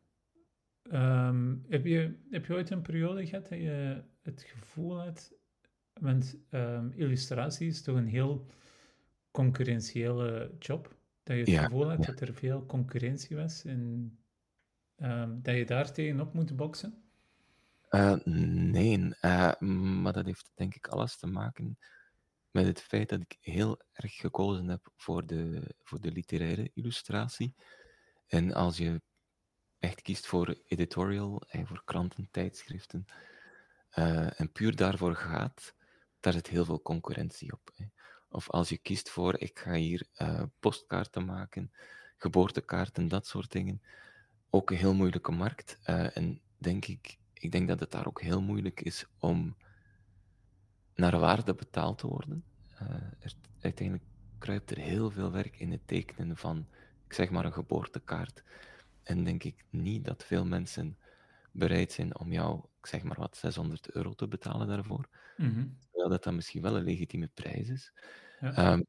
Um, 0.92 1.64
heb, 1.68 1.84
je, 1.84 2.18
heb 2.30 2.46
je 2.46 2.52
ooit 2.52 2.70
een 2.70 2.82
periode 2.82 3.26
gehad 3.26 3.48
dat 3.48 3.58
je 3.58 4.04
het 4.22 4.42
gevoel 4.42 5.00
had, 5.00 5.32
want 5.92 6.36
um, 6.50 6.92
illustratie 6.92 7.68
is 7.68 7.82
toch 7.82 7.96
een 7.96 8.06
heel 8.06 8.46
concurrentiële 9.30 10.56
job, 10.58 10.96
dat 11.22 11.36
je 11.36 11.42
het 11.42 11.64
gevoel 11.64 11.88
had 11.88 12.04
dat 12.04 12.20
er 12.20 12.34
veel 12.34 12.66
concurrentie 12.66 13.36
was 13.36 13.64
en 13.64 14.18
um, 14.96 15.42
dat 15.42 15.56
je 15.56 15.64
daar 15.66 15.92
tegenop 15.92 16.32
moet 16.34 16.56
boksen? 16.56 17.02
Uh, 17.90 18.16
nee, 18.24 19.14
uh, 19.20 19.58
maar 19.60 20.12
dat 20.12 20.24
heeft 20.24 20.50
denk 20.54 20.74
ik 20.74 20.88
alles 20.88 21.16
te 21.16 21.26
maken 21.26 21.78
met 22.50 22.66
het 22.66 22.82
feit 22.82 23.08
dat 23.08 23.20
ik 23.20 23.36
heel 23.40 23.80
erg 23.92 24.14
gekozen 24.14 24.68
heb 24.68 24.92
voor 24.96 25.26
de, 25.26 25.62
voor 25.82 26.00
de 26.00 26.12
literaire 26.12 26.70
illustratie. 26.74 27.54
En 28.26 28.54
als 28.54 28.76
je 28.76 29.02
echt 29.78 30.02
kiest 30.02 30.26
voor 30.26 30.58
editorial 30.66 31.42
en 31.48 31.66
voor 31.66 31.82
kranten, 31.84 32.28
tijdschriften, 32.30 33.04
uh, 33.98 34.40
en 34.40 34.52
puur 34.52 34.76
daarvoor 34.76 35.14
gaat, 35.14 35.74
daar 36.20 36.32
zit 36.32 36.46
heel 36.46 36.64
veel 36.64 36.82
concurrentie 36.82 37.52
op. 37.52 37.70
Hè. 37.74 37.84
Of 38.28 38.50
als 38.50 38.68
je 38.68 38.78
kiest 38.78 39.10
voor, 39.10 39.38
ik 39.38 39.58
ga 39.58 39.72
hier 39.72 40.06
uh, 40.16 40.42
postkaarten 40.58 41.24
maken, 41.24 41.72
geboortekaarten, 42.16 43.08
dat 43.08 43.26
soort 43.26 43.52
dingen. 43.52 43.82
Ook 44.50 44.70
een 44.70 44.76
heel 44.76 44.94
moeilijke 44.94 45.32
markt. 45.32 45.78
En 45.82 46.40
denk 46.58 46.86
ik, 46.86 47.18
ik 47.34 47.52
denk 47.52 47.68
dat 47.68 47.80
het 47.80 47.90
daar 47.90 48.06
ook 48.06 48.20
heel 48.20 48.40
moeilijk 48.40 48.80
is 48.80 49.06
om 49.18 49.56
naar 51.00 51.18
waarde 51.18 51.54
betaald 51.54 51.98
te 51.98 52.06
worden. 52.06 52.44
Uh, 52.82 52.90
er, 53.20 53.32
uiteindelijk 53.60 54.06
kruipt 54.38 54.70
er 54.70 54.78
heel 54.78 55.10
veel 55.10 55.30
werk 55.30 55.58
in 55.58 55.70
het 55.70 55.86
tekenen 55.86 56.36
van, 56.36 56.66
ik 57.06 57.12
zeg 57.12 57.30
maar, 57.30 57.44
een 57.44 57.52
geboortekaart. 57.52 58.42
En 59.02 59.24
denk 59.24 59.44
ik 59.44 59.64
niet 59.70 60.04
dat 60.04 60.24
veel 60.24 60.44
mensen 60.44 60.98
bereid 61.52 61.92
zijn 61.92 62.18
om 62.18 62.32
jou, 62.32 62.64
ik 62.78 62.86
zeg 62.86 63.02
maar 63.02 63.18
wat, 63.18 63.36
600 63.36 63.90
euro 63.90 64.14
te 64.14 64.28
betalen 64.28 64.66
daarvoor. 64.66 65.08
Mm 65.36 65.78
Terwijl 65.90 66.10
dat 66.10 66.24
dan 66.24 66.34
misschien 66.34 66.62
wel 66.62 66.76
een 66.76 66.84
legitieme 66.84 67.30
prijs 67.34 67.68
is. 67.68 67.92
Ja. 68.40 68.72
Um, 68.72 68.86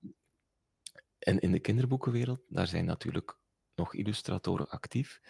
en 1.19 1.39
in 1.39 1.51
de 1.51 1.59
kinderboekenwereld, 1.59 2.41
daar 2.47 2.67
zijn 2.67 2.85
natuurlijk 2.85 3.37
nog 3.75 3.93
illustratoren 3.93 4.69
actief. 4.69 5.21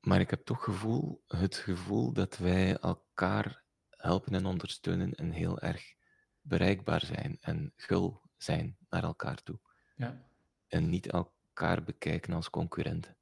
Maar 0.00 0.20
ik 0.20 0.30
heb 0.30 0.44
toch 0.44 0.64
gevoel, 0.64 1.22
het 1.26 1.56
gevoel 1.56 2.12
dat 2.12 2.36
wij 2.36 2.76
elkaar 2.76 3.63
helpen 4.04 4.34
en 4.34 4.46
ondersteunen 4.46 5.14
en 5.14 5.30
heel 5.30 5.60
erg 5.60 5.94
bereikbaar 6.40 7.04
zijn 7.04 7.36
en 7.40 7.72
gul 7.76 8.20
zijn 8.36 8.76
naar 8.88 9.02
elkaar 9.02 9.42
toe. 9.42 9.58
Ja. 9.96 10.22
En 10.68 10.88
niet 10.88 11.06
elkaar 11.06 11.82
bekijken 11.82 12.32
als 12.32 12.50
concurrenten. 12.50 13.16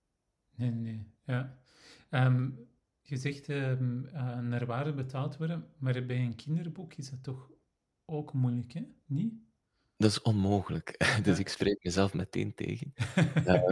Nee, 0.55 0.71
nee, 0.71 1.07
ja. 1.25 1.59
Um, 2.11 2.69
je 3.03 3.17
zegt 3.17 3.49
um, 3.49 4.07
uh, 4.07 4.39
naar 4.39 4.67
waarde 4.67 4.93
betaald 4.93 5.37
worden, 5.37 5.69
maar 5.79 6.07
bij 6.07 6.19
een 6.19 6.37
kinderboek 6.37 6.95
is 6.95 7.11
dat 7.11 7.23
toch 7.23 7.51
ook 8.05 8.33
moeilijk, 8.33 8.73
hè? 8.73 8.83
Niet? 9.07 9.35
Dat 9.97 10.11
is 10.11 10.23
onmogelijk. 10.23 10.97
Dus 11.23 11.39
ik 11.39 11.49
spreek 11.49 11.85
mezelf 11.85 12.15
meteen 12.15 12.55
tegen. 12.55 12.93
uh, 13.17 13.63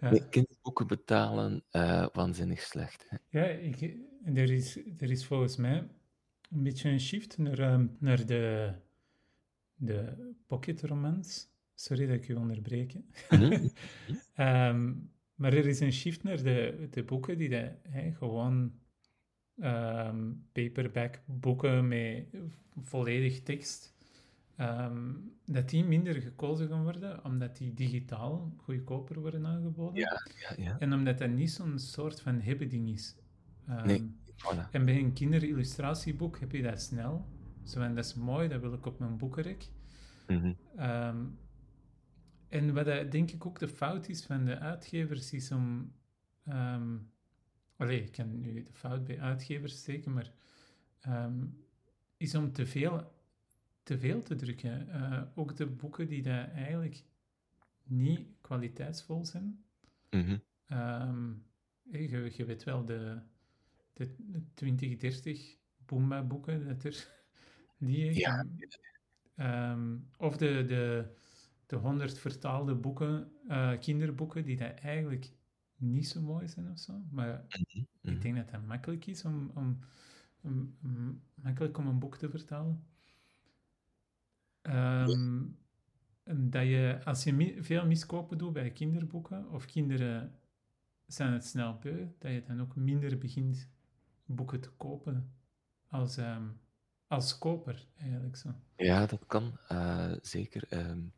ja. 0.12 0.26
kinderboeken 0.30 0.86
betalen, 0.86 1.64
uh, 1.72 2.06
waanzinnig 2.12 2.60
slecht. 2.60 3.06
Hè? 3.08 3.16
Ja, 3.28 3.44
ik, 3.44 3.80
er, 4.24 4.50
is, 4.50 4.76
er 4.76 5.10
is 5.10 5.26
volgens 5.26 5.56
mij 5.56 5.88
een 6.50 6.62
beetje 6.62 6.90
een 6.90 7.00
shift 7.00 7.38
naar, 7.38 7.72
um, 7.72 7.96
naar 7.98 8.26
de, 8.26 8.72
de 9.74 10.32
pocketromans. 10.46 11.48
Sorry 11.74 12.06
dat 12.06 12.16
ik 12.16 12.26
je 12.26 12.38
onderbreek. 12.38 12.94
um, 13.30 13.72
maar 15.40 15.52
er 15.52 15.66
is 15.66 15.80
een 15.80 15.92
shift 15.92 16.22
naar 16.22 16.42
de, 16.42 16.86
de 16.90 17.02
boeken 17.02 17.38
die 17.38 17.48
de, 17.48 17.72
gewoon 18.18 18.72
um, 19.56 20.46
paperback 20.52 21.20
boeken 21.24 21.88
met 21.88 22.26
volledig 22.82 23.42
tekst, 23.42 23.94
um, 24.60 25.32
dat 25.44 25.68
die 25.68 25.84
minder 25.84 26.14
gekozen 26.14 26.68
gaan 26.68 26.82
worden, 26.82 27.24
omdat 27.24 27.56
die 27.56 27.74
digitaal 27.74 28.52
goedkoper 28.56 29.20
worden 29.20 29.46
aangeboden. 29.46 30.00
Ja, 30.00 30.22
ja, 30.40 30.64
ja. 30.64 30.78
En 30.78 30.92
omdat 30.92 31.18
dat 31.18 31.30
niet 31.30 31.50
zo'n 31.50 31.78
soort 31.78 32.20
van 32.20 32.40
hebben-ding 32.40 32.88
is. 32.88 33.16
Um, 33.68 33.86
nee, 33.86 34.14
voilà. 34.38 34.70
En 34.70 34.84
bij 34.84 34.98
een 34.98 35.12
kinderillustratieboek 35.12 36.38
heb 36.38 36.52
je 36.52 36.62
dat 36.62 36.80
snel. 36.80 37.26
Zo, 37.64 37.80
en 37.80 37.94
dat 37.94 38.04
is 38.04 38.14
mooi, 38.14 38.48
dat 38.48 38.60
wil 38.60 38.72
ik 38.72 38.86
op 38.86 38.98
mijn 38.98 39.16
boekenrek. 39.16 39.68
Mm 40.26 40.40
-hmm. 40.40 41.38
en 42.48 42.74
wat 42.74 42.84
dat, 42.84 43.10
denk 43.10 43.30
ik 43.30 43.46
ook 43.46 43.58
de 43.58 43.68
fout 43.68 44.08
is 44.08 44.24
van 44.24 44.44
de 44.44 44.58
uitgevers, 44.58 45.32
is 45.32 45.50
om... 45.50 45.92
Um, 46.48 47.10
allee, 47.76 48.02
ik 48.02 48.12
kan 48.12 48.40
nu 48.40 48.62
de 48.62 48.72
fout 48.72 49.04
bij 49.04 49.20
uitgevers 49.20 49.76
steken, 49.76 50.12
maar... 50.12 50.32
Um, 51.08 51.66
is 52.16 52.34
om 52.34 52.52
te 52.52 52.66
veel 52.66 53.16
te 53.88 53.98
veel 53.98 54.22
te 54.22 54.34
drukken. 54.34 54.88
Uh, 54.88 55.22
ook 55.34 55.56
de 55.56 55.66
boeken 55.66 56.08
die 56.08 56.22
daar 56.22 56.52
eigenlijk 56.52 57.04
niet 57.84 58.20
kwaliteitsvol 58.40 59.24
zijn. 59.24 59.64
Mm 60.10 60.24
-hmm. 60.24 60.42
um, 60.78 61.44
je, 61.90 62.30
je, 62.36 62.44
weet 62.44 62.64
wel, 62.64 62.84
de, 62.84 63.18
de, 63.98 64.14
de 64.18 64.42
2030 64.54 65.56
Boomba-boeken 65.86 66.66
dat 66.66 66.84
er 66.84 67.08
liggen. 67.78 68.58
Ja. 69.36 69.72
Um, 69.72 70.08
of 70.16 70.36
de, 70.36 70.64
de, 70.66 71.14
de 71.66 71.76
100 71.76 72.18
vertaalde 72.18 72.74
boeken, 72.74 73.32
uh, 73.48 73.78
kinderboeken, 73.78 74.44
die 74.44 74.56
daar 74.56 74.74
eigenlijk 74.74 75.32
niet 75.76 76.08
zo 76.08 76.20
mooi 76.20 76.48
zijn 76.48 76.70
of 76.70 76.78
zo. 76.78 77.02
Maar 77.10 77.32
mm 77.32 77.64
-hmm. 77.68 77.86
ik 78.02 78.10
mhm. 78.12 78.20
denk 78.20 78.36
dat 78.36 78.50
het 78.50 78.66
makkelijk 78.66 79.06
is 79.06 79.24
om, 79.24 79.50
om, 79.54 79.78
om, 80.40 80.76
om, 80.82 81.22
makkelijk 81.34 81.78
om 81.78 81.86
een 81.86 81.98
boek 81.98 82.16
te 82.16 82.30
vertalen. 82.30 82.84
Um, 84.62 85.56
dat 86.24 86.66
je, 86.66 87.00
als 87.04 87.24
je 87.24 87.56
veel 87.60 87.86
miskopen 87.86 88.38
doet 88.38 88.52
bij 88.52 88.70
kinderboeken, 88.70 89.50
of 89.50 89.64
kinderen 89.64 90.32
zijn 91.06 91.32
het 91.32 91.44
snel 91.44 91.78
beu, 91.78 92.06
dat 92.18 92.32
je 92.32 92.42
dan 92.42 92.60
ook 92.60 92.76
minder 92.76 93.18
begint 93.18 93.68
boeken 94.28 94.60
te 94.60 94.70
kopen 94.70 95.32
als, 95.88 96.16
um, 96.16 96.60
als 97.06 97.38
koper, 97.38 97.86
eigenlijk 97.96 98.36
zo. 98.36 98.54
Ja, 98.76 99.06
dat 99.06 99.26
kan, 99.26 99.58
uh, 99.72 100.12
zeker. 100.22 100.64
Um, 100.70 101.12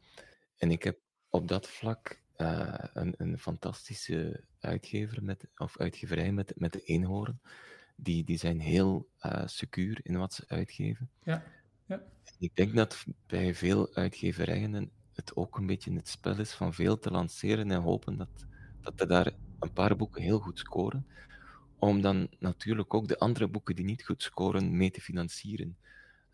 en 0.56 0.70
ik 0.70 0.82
heb 0.82 0.98
op 1.28 1.48
dat 1.48 1.68
vlak 1.68 2.20
uh, 2.36 2.74
een, 2.92 3.14
een 3.16 3.38
fantastische 3.38 4.44
uitgever, 4.60 5.24
met, 5.24 5.48
of 5.56 5.78
uitgeverij 5.78 6.32
met, 6.32 6.52
met 6.56 6.72
de 6.72 6.82
eenhoorn. 6.82 7.40
Die, 7.96 8.24
die 8.24 8.38
zijn 8.38 8.60
heel 8.60 9.08
uh, 9.22 9.46
secuur 9.46 10.00
in 10.02 10.16
wat 10.16 10.34
ze 10.34 10.44
uitgeven. 10.46 11.10
Ja. 11.22 11.42
Ja. 11.86 12.02
Ik 12.38 12.56
denk 12.56 12.74
dat 12.74 13.04
bij 13.26 13.54
veel 13.54 13.94
uitgeverijen 13.94 14.90
het 15.12 15.36
ook 15.36 15.58
een 15.58 15.66
beetje 15.66 15.92
het 15.92 16.08
spel 16.08 16.38
is 16.38 16.52
van 16.52 16.74
veel 16.74 16.98
te 16.98 17.10
lanceren 17.10 17.70
en 17.70 17.80
hopen 17.80 18.16
dat, 18.16 18.46
dat 18.80 19.00
er 19.00 19.08
daar 19.08 19.32
een 19.58 19.72
paar 19.72 19.96
boeken 19.96 20.22
heel 20.22 20.38
goed 20.38 20.58
scoren, 20.58 21.06
om 21.80 22.00
dan 22.00 22.28
natuurlijk 22.38 22.94
ook 22.94 23.08
de 23.08 23.18
andere 23.18 23.48
boeken 23.48 23.76
die 23.76 23.84
niet 23.84 24.04
goed 24.04 24.22
scoren 24.22 24.76
mee 24.76 24.90
te 24.90 25.00
financieren. 25.00 25.76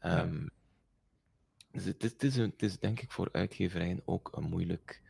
Ja. 0.01 0.23
Um, 0.23 0.51
dus 1.71 1.85
het 1.85 2.05
is, 2.05 2.11
het, 2.11 2.23
is 2.23 2.37
het 2.37 2.63
is, 2.63 2.79
denk 2.79 3.01
ik 3.01 3.11
voor 3.11 3.29
uitgeverijen 3.33 4.03
ook 4.05 4.37
een, 4.37 4.45
moeilijk, 4.45 5.03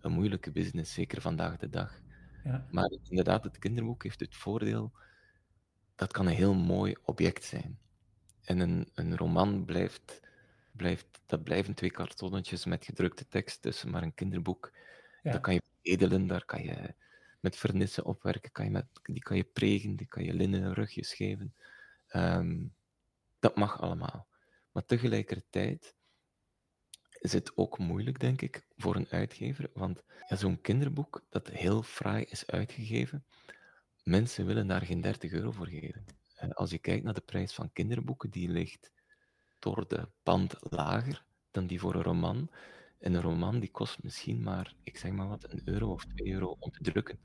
een 0.00 0.12
moeilijke 0.12 0.50
business, 0.50 0.94
zeker 0.94 1.20
vandaag 1.20 1.56
de 1.56 1.70
dag. 1.70 2.00
Ja. 2.44 2.66
Maar 2.70 2.92
inderdaad, 3.08 3.44
het 3.44 3.58
kinderboek 3.58 4.02
heeft 4.02 4.20
het 4.20 4.36
voordeel, 4.36 4.92
dat 5.94 6.12
kan 6.12 6.26
een 6.26 6.34
heel 6.34 6.54
mooi 6.54 6.94
object 7.04 7.44
zijn. 7.44 7.78
En 8.42 8.58
een, 8.58 8.90
een 8.94 9.16
roman 9.16 9.64
blijft, 9.64 10.20
blijft, 10.72 11.20
dat 11.26 11.42
blijven 11.42 11.74
twee 11.74 11.90
kartonnetjes 11.90 12.64
met 12.64 12.84
gedrukte 12.84 13.28
tekst 13.28 13.62
tussen, 13.62 13.90
maar 13.90 14.02
een 14.02 14.14
kinderboek, 14.14 14.72
ja. 15.22 15.32
dat 15.32 15.40
kan 15.40 15.54
je 15.54 15.62
edelen, 15.82 16.26
daar 16.26 16.44
kan 16.44 16.62
je 16.62 16.94
met 17.42 17.56
vernissen 17.56 18.04
opwerken, 18.04 18.52
kan 18.52 18.64
je 18.64 18.70
met, 18.70 18.86
die 19.02 19.22
kan 19.22 19.36
je 19.36 19.44
pregen, 19.44 19.96
die 19.96 20.06
kan 20.06 20.24
je 20.24 20.34
linnen 20.34 20.74
rugjes 20.74 21.14
geven. 21.14 21.54
Um, 22.12 22.74
dat 23.38 23.56
mag 23.56 23.80
allemaal. 23.80 24.26
Maar 24.72 24.84
tegelijkertijd 24.84 25.94
is 27.20 27.32
het 27.32 27.56
ook 27.56 27.78
moeilijk, 27.78 28.20
denk 28.20 28.42
ik, 28.42 28.66
voor 28.76 28.96
een 28.96 29.08
uitgever, 29.10 29.70
want 29.74 30.02
zo'n 30.28 30.60
kinderboek 30.60 31.24
dat 31.28 31.48
heel 31.48 31.82
fraai 31.82 32.24
is 32.24 32.46
uitgegeven, 32.46 33.24
mensen 34.02 34.46
willen 34.46 34.66
daar 34.66 34.82
geen 34.82 35.00
30 35.00 35.32
euro 35.32 35.50
voor 35.50 35.68
geven. 35.68 36.04
Eh, 36.34 36.50
als 36.50 36.70
je 36.70 36.78
kijkt 36.78 37.04
naar 37.04 37.14
de 37.14 37.20
prijs 37.20 37.52
van 37.52 37.72
kinderboeken, 37.72 38.30
die 38.30 38.48
ligt 38.48 38.90
door 39.58 39.88
de 39.88 40.08
pand 40.22 40.54
lager 40.60 41.24
dan 41.50 41.66
die 41.66 41.80
voor 41.80 41.94
een 41.94 42.02
roman. 42.02 42.50
En 43.02 43.14
een 43.14 43.20
roman 43.20 43.60
die 43.60 43.70
kost 43.70 44.02
misschien 44.02 44.42
maar, 44.42 44.74
ik 44.82 44.96
zeg 44.96 45.12
maar 45.12 45.28
wat, 45.28 45.52
een 45.52 45.60
euro 45.64 45.92
of 45.92 46.04
twee 46.04 46.32
euro 46.32 46.56
om 46.58 46.70
te 46.70 46.82
drukken. 46.82 47.18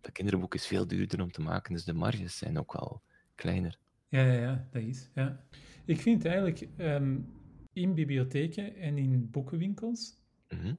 Dat 0.00 0.12
kinderboek 0.12 0.54
is 0.54 0.66
veel 0.66 0.86
duurder 0.86 1.22
om 1.22 1.30
te 1.30 1.40
maken, 1.40 1.72
dus 1.72 1.84
de 1.84 1.92
marges 1.92 2.38
zijn 2.38 2.58
ook 2.58 2.72
wel 2.72 3.02
kleiner. 3.34 3.78
Ja, 4.08 4.22
ja, 4.22 4.32
ja 4.32 4.68
dat 4.70 4.82
is. 4.82 5.10
Ja. 5.14 5.44
Ik 5.84 6.00
vind 6.00 6.24
eigenlijk 6.24 6.68
um, 6.78 7.32
in 7.72 7.94
bibliotheken 7.94 8.76
en 8.76 8.98
in 8.98 9.30
boekenwinkels 9.30 10.18
mm 10.48 10.78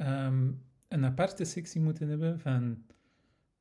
um, 0.00 0.62
een 0.88 1.04
aparte 1.04 1.44
sectie 1.44 1.80
moeten 1.80 2.08
hebben 2.08 2.40
van 2.40 2.84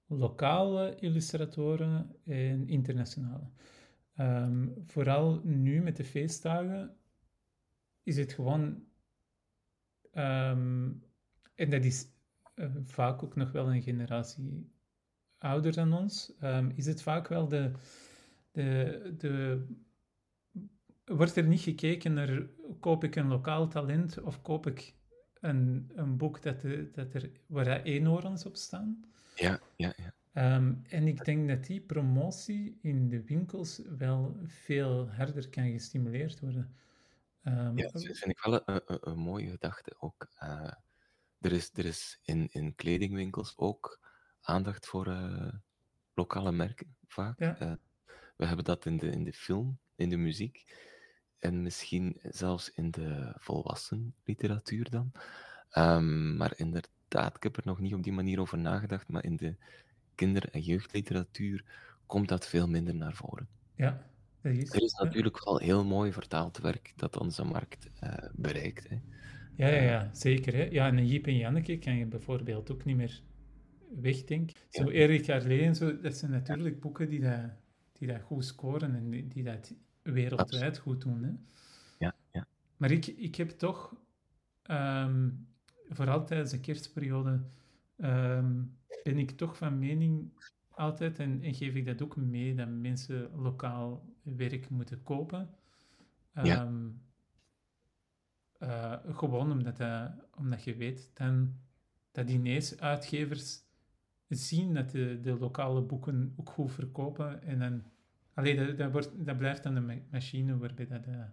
lokale 0.08 0.95
illustratoren 1.00 2.16
en 2.26 2.68
internationale. 2.68 3.50
Ehm, 4.16 4.68
vooral 4.86 5.41
nu 5.43 5.82
met 5.82 5.95
de 5.95 6.04
feestdagen 6.04 6.95
is 8.04 8.18
het 8.18 8.34
gewoon, 8.34 8.84
um, 10.14 11.03
en 11.55 11.70
dat 11.70 11.84
is 11.84 12.07
uh, 12.55 12.66
vaak 12.86 13.24
ook 13.24 13.36
nog 13.36 13.51
wel 13.51 13.74
een 13.74 13.82
generatie 13.82 14.72
ouder 15.38 15.74
dan 15.74 15.93
ons, 15.93 16.34
um, 16.43 16.72
is 16.76 16.86
het 16.86 17.01
vaak 17.01 17.28
wel 17.28 17.47
de, 17.47 17.72
de, 18.51 19.14
de 19.18 19.66
wordt 21.05 21.36
er 21.36 21.47
niet 21.47 21.62
gekeken 21.62 22.14
naar 22.14 22.41
koop 22.80 23.03
ik 23.03 23.16
een 23.16 23.28
lokaal 23.28 23.68
talent 23.68 24.22
of 24.22 24.41
koop 24.41 24.68
ik 24.68 24.95
een, 25.39 25.91
een 25.95 26.18
boek 26.18 26.41
dat, 26.41 26.62
de, 26.62 26.89
dat 26.91 27.14
er, 27.14 27.30
waar 27.45 27.82
eenhoorns 27.82 28.45
op 28.45 28.55
staan. 28.55 29.03
Ja, 29.36 29.60
ja, 29.76 29.93
ja. 29.97 30.14
Um, 30.55 30.82
en 30.89 31.07
ik 31.07 31.26
denk 31.26 31.47
dat 31.47 31.66
die 31.66 31.82
promotie 31.82 32.78
in 32.82 33.10
de 33.10 33.24
winkels 33.24 33.82
wel 33.97 34.39
veel 34.43 35.10
harder 35.10 35.49
kan 35.49 35.72
gestimuleerd 35.72 36.39
worden. 36.39 36.74
Ehm, 37.44 37.78
Ja, 37.78 37.88
dat 37.92 38.02
vind 38.04 38.26
ik 38.32 38.40
wel 38.44 38.54
een, 38.66 38.82
een, 38.86 38.98
een 39.10 39.18
mooie 39.20 39.50
gedachte 39.50 39.96
ook. 40.00 40.28
Eh, 40.36 40.72
er 41.40 41.52
is, 41.52 41.70
er 41.74 41.86
is 41.86 42.20
in, 42.24 42.48
in 42.52 42.76
kledingwinkels 42.76 43.58
ook 43.58 44.00
aandacht 44.42 44.86
voor 44.88 45.08
eh, 45.08 45.54
lokale 46.14 46.52
merken, 46.52 46.96
vaak. 47.08 47.40
ja, 47.40 47.58
Eh, 47.60 47.74
we 48.38 48.46
hebben 48.46 48.66
dat 48.66 48.86
in 48.86 48.98
de, 48.98 49.10
in 49.12 49.24
de 49.24 49.34
film, 49.34 49.80
in 49.96 50.10
de 50.10 50.18
muziek 50.18 50.64
en 51.40 51.62
misschien 51.62 52.20
zelfs 52.24 52.72
in 52.72 52.92
de 52.92 53.34
volwassen 53.38 54.16
literatuur 54.24 54.90
dan. 54.90 55.12
Ehm, 55.70 56.38
maar 56.38 56.54
inderdaad, 56.58 57.36
ik 57.36 57.44
heb 57.44 57.58
er 57.58 57.66
nog 57.66 57.80
niet 57.80 57.94
op 57.94 58.04
die 58.04 58.14
manier 58.14 58.40
over 58.40 58.58
nagedacht, 58.58 59.08
maar 59.08 59.24
in 59.24 59.36
de 59.36 59.56
kinder- 60.16 60.50
en 60.50 60.62
jeugdliteratuur 60.62 61.66
komt 62.06 62.28
dat 62.28 62.48
veel 62.48 62.68
minder 62.68 62.96
naar 62.96 63.16
voren. 63.16 63.50
ja, 63.76 64.04
dat 64.42 64.54
is. 64.54 64.74
Er 64.74 64.84
is 64.84 64.96
ja. 64.98 65.04
natuurlijk 65.04 65.44
wel 65.44 65.58
heel 65.58 65.86
mooi 65.86 66.12
vertaald 66.12 66.58
werk 66.58 66.94
dat 66.96 67.18
onze 67.18 67.44
markt 67.44 67.90
eh, 68.00 68.14
bereikt. 68.34 68.90
Hè. 68.90 69.00
Ja, 69.56 69.68
ja, 69.68 69.82
ja, 69.82 70.10
zeker. 70.14 70.54
Hè. 70.54 70.64
Ja, 70.64 70.88
en 70.88 70.98
een 70.98 71.08
Jiep 71.08 71.28
en 71.28 71.38
Janneke 71.38 71.78
kan 71.78 71.96
je 71.96 72.06
bijvoorbeeld 72.06 72.72
ook 72.72 72.86
niet 72.86 72.96
meer 72.96 73.22
wegdenken. 74.02 74.56
Zo 74.70 74.84
Ja. 74.84 74.92
Erik 74.92 75.24
Carlé 75.24 75.58
en 75.58 75.76
zo, 75.76 76.00
dat 76.00 76.18
zijn 76.18 76.32
natuurlijk 76.32 76.80
boeken 76.80 77.10
die 77.10 77.20
dat, 77.20 77.52
die 77.94 78.08
dat 78.08 78.22
goed 78.22 78.46
scoren 78.46 78.96
en 78.96 79.10
die, 79.10 79.28
die 79.28 79.44
dat 79.44 79.74
wereldwijd 80.02 80.78
goed 80.78 81.02
doen. 81.02 81.24
Hè. 81.24 81.32
Ja, 81.98 82.16
ja. 82.32 82.48
Maar 82.78 82.92
ik, 82.92 83.08
ik 83.08 83.36
heb 83.36 83.50
toch, 83.50 83.96
ehm, 84.62 85.30
vooral 85.90 86.26
tijdens 86.26 86.52
de 86.52 86.60
kerstperiode, 86.60 87.42
ehm, 87.98 88.62
ben 89.04 89.18
ik 89.18 89.32
toch 89.32 89.58
van 89.58 89.80
mening 89.80 90.32
altijd, 90.70 91.20
en, 91.20 91.42
en 91.42 91.54
geef 91.54 91.76
ik 91.76 91.86
dat 91.86 92.02
ook 92.02 92.16
mee, 92.16 92.56
dat 92.56 92.70
mensen 92.70 93.30
lokaal 93.36 94.06
werk 94.36 94.70
moeten 94.70 95.04
kopen. 95.04 95.56
Ja. 96.44 96.72
Eh, 98.58 98.96
gewoon 99.06 99.52
omdat, 99.52 99.78
dat, 99.78 100.12
omdat 100.36 100.64
je 100.64 100.76
weet 100.76 101.12
dan, 101.14 101.60
dat 102.12 102.30
ineens 102.30 102.80
uitgevers 102.80 103.62
zien 104.28 104.74
dat 104.74 104.90
de, 104.90 105.20
de 105.22 105.38
lokale 105.38 105.82
boeken 105.82 106.34
ook 106.38 106.50
goed 106.50 106.72
verkopen. 106.72 107.44
En 107.44 107.60
dan, 107.60 107.84
allee, 108.34 108.56
dat, 108.56 108.78
dat, 108.78 108.92
wordt, 108.92 109.26
dat 109.26 109.38
blijft 109.38 109.64
dan 109.64 109.76
een 109.76 109.86
ma- 109.86 110.02
machine 110.12 110.58
waarbij 110.58 110.88
dat, 110.88 111.06
eh, 111.06 111.24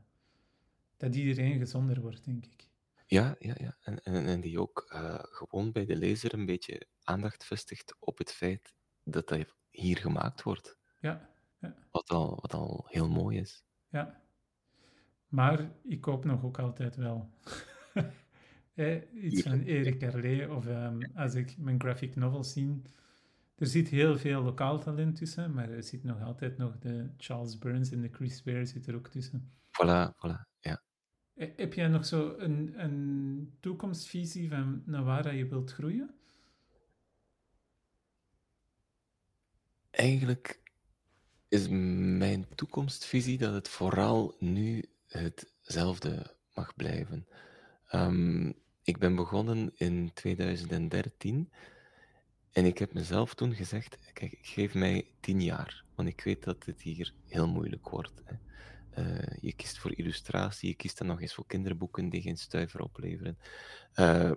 dat 0.97 1.15
iedereen 1.15 1.59
gezonder 1.59 2.01
wordt, 2.01 2.25
denk 2.25 2.45
ik. 2.45 2.69
Ja, 3.07 3.37
ja, 3.39 3.55
ja. 3.59 3.77
En, 3.81 4.03
en, 4.03 4.27
en 4.27 4.41
die 4.41 4.61
ook 4.61 4.87
eh, 4.89 5.19
gewoon 5.21 5.73
bij 5.73 5.85
de 5.85 5.97
lezer 5.97 6.35
een 6.35 6.47
beetje 6.47 6.87
aandacht 7.03 7.45
vestigt 7.45 7.97
op 7.99 8.19
het 8.19 8.33
feit 8.33 8.75
dat 9.03 9.29
dat 9.29 9.55
hier 9.71 9.97
gemaakt 9.97 10.43
wordt. 10.43 10.79
Ja, 11.01 11.29
Wat 11.91 12.09
al, 12.11 12.39
wat 12.41 12.55
al 12.55 12.87
heel 12.89 13.09
mooi 13.09 13.39
is. 13.39 13.65
ja. 13.89 14.25
Maar 15.27 15.71
ik 15.83 16.01
koop 16.01 16.25
nog 16.25 16.45
ook 16.45 16.59
altijd 16.59 16.97
wel 16.97 17.31
eh, 18.75 19.03
iets 19.15 19.43
van 19.43 19.61
Erik 19.61 19.99
Carlé 19.99 20.47
of 20.47 20.67
ehm, 20.67 21.01
als 21.15 21.35
ik 21.35 21.59
mijn 21.59 21.81
graphic 21.81 22.17
novels 22.17 22.53
zie. 22.53 22.83
Er 23.55 23.67
zit 23.67 23.89
heel 23.89 24.19
veel 24.19 24.43
lokaal 24.43 24.79
talent 24.81 25.17
tussen, 25.17 25.53
maar 25.55 25.71
er 25.71 25.83
zit 25.83 26.05
nog 26.05 26.23
altijd 26.23 26.57
nog 26.57 26.79
de 26.79 27.11
Charles 27.17 27.59
Burns 27.59 27.91
en 27.91 28.01
de 28.01 28.09
Chris 28.13 28.43
Ware 28.45 28.65
zit 28.67 28.87
er 28.87 28.95
ook 28.95 29.09
tussen. 29.09 29.51
Voilà, 29.67 30.11
voilà. 30.17 30.41
Ja. 30.61 30.83
Eh, 31.35 31.51
Heb 31.57 31.73
jij 31.73 31.89
nog 31.89 32.07
zo 32.07 32.35
een, 32.39 32.73
een 32.85 33.57
toekomstvisie 33.61 34.49
van 34.49 34.83
naar 34.87 35.05
waar 35.05 35.35
je 35.35 35.49
wilt 35.49 35.73
groeien? 35.73 36.15
Eigenlijk 39.91 40.61
is 41.57 41.69
mijn 42.19 42.47
toekomstvisie 42.55 43.39
dat 43.39 43.53
het 43.53 43.69
vooral 43.69 44.37
nu 44.39 44.85
hetzelfde 45.07 46.37
mag 46.55 46.75
blijven. 46.75 47.27
Ehm, 47.87 48.53
ik 48.83 48.99
ben 48.99 49.15
begonnen 49.15 49.73
in 49.75 50.11
2013 50.15 51.53
en 52.53 52.65
ik 52.65 52.79
heb 52.79 52.93
mezelf 52.93 53.35
toen 53.35 53.55
gezegd: 53.55 53.99
kijk, 54.13 54.33
ik 54.33 54.47
geef 54.47 54.75
mij 54.75 55.07
tien 55.21 55.43
jaar, 55.43 55.85
want 55.95 56.09
ik 56.09 56.21
weet 56.21 56.45
dat 56.45 56.65
het 56.65 56.83
hier 56.83 57.15
heel 57.27 57.49
moeilijk 57.49 57.89
wordt. 57.89 58.23
Eh, 58.91 59.37
je 59.41 59.53
kiest 59.53 59.79
voor 59.79 59.97
illustratie, 59.97 60.69
je 60.69 60.75
kiest 60.75 60.99
dan 60.99 61.07
nog 61.07 61.21
eens 61.21 61.35
voor 61.35 61.47
kinderboeken 61.47 62.09
die 62.09 62.23
geen 62.23 62.39
stuiver 62.39 62.81
opleveren. 62.81 63.39
Eh, 63.93 64.33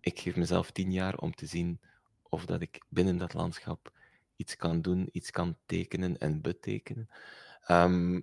ik 0.00 0.18
geef 0.20 0.36
mezelf 0.36 0.70
tien 0.70 0.92
jaar 0.92 1.18
om 1.18 1.34
te 1.34 1.46
zien 1.46 1.80
of 2.22 2.46
dat 2.46 2.60
ik 2.60 2.84
binnen 2.88 3.16
dat 3.16 3.34
landschap 3.34 3.92
iets 4.40 4.56
kan 4.56 4.82
doen, 4.82 5.08
iets 5.12 5.30
kan 5.30 5.56
tekenen 5.66 6.18
en 6.18 6.40
betekenen. 6.40 7.08
Ehm, 7.60 8.20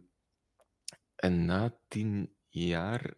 en 1.15 1.45
na 1.45 1.77
tien 1.87 2.35
jaar 2.47 3.13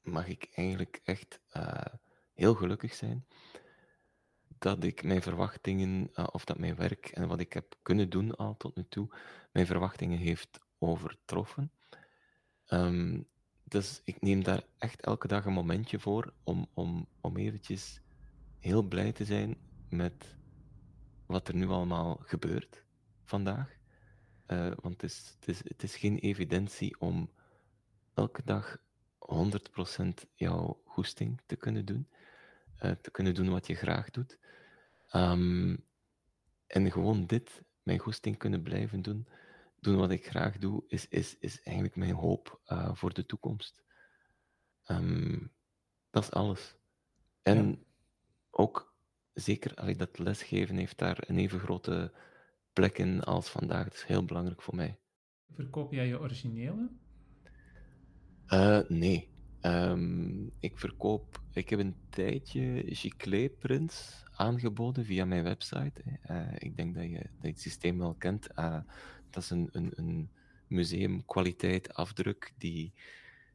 mag 0.00 0.26
ik 0.28 0.48
eigenlijk 0.54 1.00
echt 1.04 1.40
eh, 1.48 1.94
heel 2.34 2.54
gelukkig 2.54 2.94
zijn 2.94 3.26
dat 4.58 4.84
ik 4.84 5.02
mijn 5.02 5.22
verwachtingen, 5.22 6.10
eh, 6.14 6.26
of 6.32 6.44
dat 6.44 6.58
mijn 6.58 6.76
werk 6.76 7.06
en 7.06 7.28
wat 7.28 7.40
ik 7.40 7.52
heb 7.52 7.74
kunnen 7.82 8.10
doen 8.10 8.34
al 8.34 8.56
tot 8.56 8.76
nu 8.76 8.84
toe, 8.88 9.08
mijn 9.52 9.66
verwachtingen 9.66 10.18
heeft 10.18 10.60
overtroffen. 10.78 11.72
Ehm, 12.66 13.22
dus 13.64 14.00
ik 14.04 14.20
neem 14.20 14.44
daar 14.44 14.62
echt 14.78 15.00
elke 15.00 15.28
dag 15.28 15.44
een 15.44 15.52
momentje 15.52 15.98
voor 15.98 16.32
om, 16.42 16.68
om, 16.74 17.06
om 17.20 17.36
eventjes 17.36 18.00
heel 18.58 18.82
blij 18.82 19.12
te 19.12 19.24
zijn 19.24 19.56
met 19.88 20.38
wat 21.30 21.48
er 21.48 21.54
nu 21.56 21.68
allemaal 21.68 22.16
gebeurt 22.24 22.84
vandaag. 23.24 23.78
Eh, 24.46 24.72
want 24.80 25.00
het 25.02 25.10
is, 25.10 25.36
het, 25.40 25.48
is, 25.48 25.58
het 25.68 25.82
is 25.82 25.96
geen 25.96 26.18
evidentie 26.18 27.00
om 27.00 27.30
elke 28.14 28.42
dag 28.44 28.78
100% 29.18 30.26
jouw 30.34 30.82
goesting 30.84 31.42
te 31.46 31.56
kunnen 31.56 31.84
doen. 31.84 32.08
eh, 32.76 32.92
te 32.92 33.10
kunnen 33.10 33.34
doen 33.34 33.50
wat 33.50 33.66
je 33.66 33.74
graag 33.74 34.10
doet. 34.10 34.38
Ehm, 35.08 35.76
en 36.66 36.92
gewoon 36.92 37.26
dit, 37.26 37.62
mijn 37.82 37.98
goesting 37.98 38.38
kunnen 38.38 38.62
blijven 38.62 39.02
doen, 39.02 39.28
doen 39.80 39.96
wat 39.96 40.10
ik 40.10 40.26
graag 40.26 40.58
doe, 40.58 40.84
is, 40.88 41.08
is, 41.08 41.38
is 41.38 41.62
eigenlijk 41.62 41.96
mijn 41.96 42.14
hoop 42.14 42.60
eh, 42.64 42.94
voor 42.94 43.14
de 43.14 43.26
toekomst. 43.26 43.84
Ehm, 44.84 45.46
dat 46.10 46.22
is 46.22 46.30
alles. 46.32 46.76
En 47.42 47.68
Ja. 47.68 47.76
ook 48.50 48.89
zeker, 49.34 49.74
allee, 49.74 49.96
dat 49.96 50.18
lesgeven 50.18 50.76
heeft 50.76 50.98
daar 50.98 51.18
een 51.26 51.38
even 51.38 51.60
grote 51.60 52.12
plek 52.72 52.98
in 52.98 53.20
als 53.20 53.48
vandaag. 53.48 53.84
Dat 53.84 53.94
is 53.94 54.04
heel 54.04 54.24
belangrijk 54.24 54.62
voor 54.62 54.74
mij. 54.74 54.98
Verkoop 55.54 55.92
jij 55.92 56.06
je 56.06 56.20
originele? 56.20 56.90
Eh, 58.46 58.80
nee. 58.88 59.28
Ehm, 59.60 60.46
ik 60.46 60.78
verkoop... 60.78 61.42
Ik 61.52 61.68
heb 61.68 61.78
een 61.78 61.96
tijdje 62.10 62.82
Giclée 62.86 63.50
prints 63.50 64.24
aangeboden 64.32 65.04
via 65.04 65.24
mijn 65.24 65.42
website. 65.42 66.02
Eh, 66.22 66.52
ik 66.58 66.76
denk 66.76 66.94
dat 66.94 67.04
je, 67.04 67.18
dat 67.18 67.42
je 67.42 67.48
het 67.48 67.60
systeem 67.60 67.98
wel 67.98 68.14
kent. 68.14 68.52
Eh, 68.52 68.80
dat 69.30 69.42
is 69.42 69.50
een, 69.50 69.68
een, 69.72 69.92
een 69.94 70.30
museumkwaliteit 70.66 71.94
afdruk 71.94 72.52
die, 72.58 72.92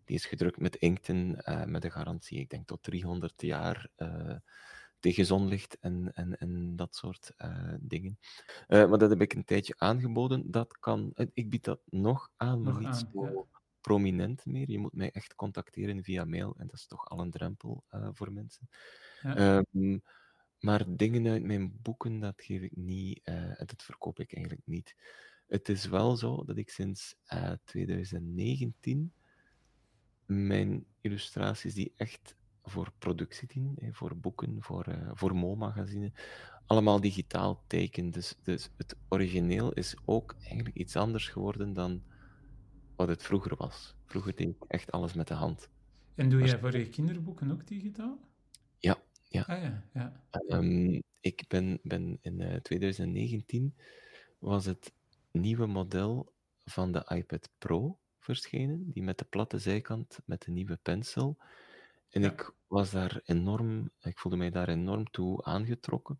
die 0.05 0.15
is 0.15 0.25
gedrukt 0.25 0.59
met 0.59 0.75
inkten 0.75 1.43
met 1.65 1.83
een 1.83 1.91
garantie, 1.91 2.39
ik 2.39 2.49
denk 2.49 2.67
tot 2.67 2.83
300 2.83 3.41
jaar 3.41 3.89
tegen 5.05 5.25
zonlicht 5.25 5.77
en, 5.79 6.13
en, 6.13 6.37
en 6.37 6.75
dat 6.75 6.95
soort 6.95 7.33
eh, 7.37 7.73
dingen. 7.79 8.19
Eh, 8.67 8.89
maar 8.89 8.97
dat 8.97 9.09
heb 9.09 9.21
ik 9.21 9.33
een 9.33 9.45
tijdje 9.45 9.73
aangeboden. 9.77 10.51
Dat 10.51 10.77
kan, 10.79 11.11
eh, 11.15 11.27
ik 11.33 11.49
bied 11.49 11.63
dat 11.63 11.81
nog 11.89 12.31
aan, 12.37 12.61
maar 12.61 12.73
Nog 12.73 12.81
niet 12.81 12.87
aan, 12.87 13.09
zo 13.13 13.25
ja. 13.25 13.59
prominent 13.81 14.45
meer. 14.45 14.71
Je 14.71 14.79
moet 14.79 14.93
mij 14.93 15.11
echt 15.11 15.35
contacteren 15.35 16.03
via 16.03 16.25
mail 16.25 16.55
en 16.57 16.67
dat 16.67 16.75
is 16.75 16.87
toch 16.87 17.09
al 17.09 17.19
een 17.19 17.31
drempel 17.31 17.83
voor 17.89 18.31
mensen. 18.31 18.69
Ja. 19.21 19.35
Ehm, 19.35 19.97
maar 20.59 20.83
dingen 20.87 21.31
uit 21.31 21.43
mijn 21.43 21.81
boeken, 21.81 22.19
dat 22.19 22.41
geef 22.41 22.61
ik 22.61 22.75
niet, 22.75 23.19
en 23.23 23.65
dat 23.65 23.83
verkoop 23.83 24.19
ik 24.19 24.33
eigenlijk 24.33 24.65
niet. 24.65 24.95
Het 25.47 25.69
is 25.69 25.85
wel 25.85 26.15
zo 26.15 26.43
dat 26.43 26.57
ik 26.57 26.69
sinds 26.69 27.15
eh, 27.25 27.51
2019 27.63 29.13
mijn 30.25 30.85
illustraties 31.01 31.73
die 31.73 31.93
echt 31.95 32.35
voor 32.65 32.91
productie 32.97 33.47
dienen, 33.47 33.75
hè, 33.79 33.93
voor 33.93 34.17
boeken, 34.17 34.57
voor, 34.59 34.83
eh 34.83 35.09
voor 35.13 35.35
Mo-magazine, 35.35 36.11
allemaal 36.65 37.01
digitaal 37.01 37.63
teken. 37.67 38.11
Dus, 38.11 38.35
dus 38.43 38.69
het 38.77 38.95
origineel 39.09 39.73
is 39.73 39.95
ook 40.05 40.35
eigenlijk 40.43 40.75
iets 40.75 40.95
anders 40.95 41.27
geworden 41.27 41.73
dan 41.73 42.03
wat 42.95 43.07
het 43.07 43.23
vroeger 43.23 43.55
was. 43.55 43.95
Vroeger 44.05 44.35
deed 44.35 44.47
ik 44.47 44.63
echt 44.67 44.91
alles 44.91 45.13
met 45.13 45.27
de 45.27 45.33
hand. 45.33 45.69
En 46.15 46.29
doe 46.29 46.41
jij 46.41 46.59
voor 46.59 46.77
je 46.77 46.89
kinderboeken 46.89 47.51
ook 47.51 47.67
digitaal? 47.67 48.19
Ja, 48.77 48.97
ja. 49.23 49.41
Ah 49.41 49.61
ja, 49.61 49.83
ja. 49.93 50.23
Ehm, 50.29 51.01
ik 51.19 51.43
ben, 51.47 51.79
ben 51.83 52.17
in 52.21 52.41
eh, 52.41 52.55
2019 52.55 53.75
was 54.39 54.65
het 54.65 54.93
nieuwe 55.31 55.65
model 55.65 56.33
van 56.65 56.91
de 56.91 57.05
iPad 57.15 57.49
Pro 57.57 57.99
verschenen, 58.19 58.91
die 58.91 59.03
met 59.03 59.17
de 59.17 59.25
platte 59.25 59.59
zijkant 59.59 60.19
met 60.25 60.41
de 60.41 60.51
nieuwe 60.51 60.79
pencil. 60.81 61.37
En 62.09 62.21
Ja. 62.21 62.31
ik 62.31 62.53
was 62.67 62.91
daar 62.91 63.21
enorm, 63.25 63.91
ik 64.01 64.17
voelde 64.19 64.37
mij 64.37 64.49
daar 64.49 64.69
enorm 64.69 65.09
toe 65.11 65.43
aangetrokken. 65.43 66.19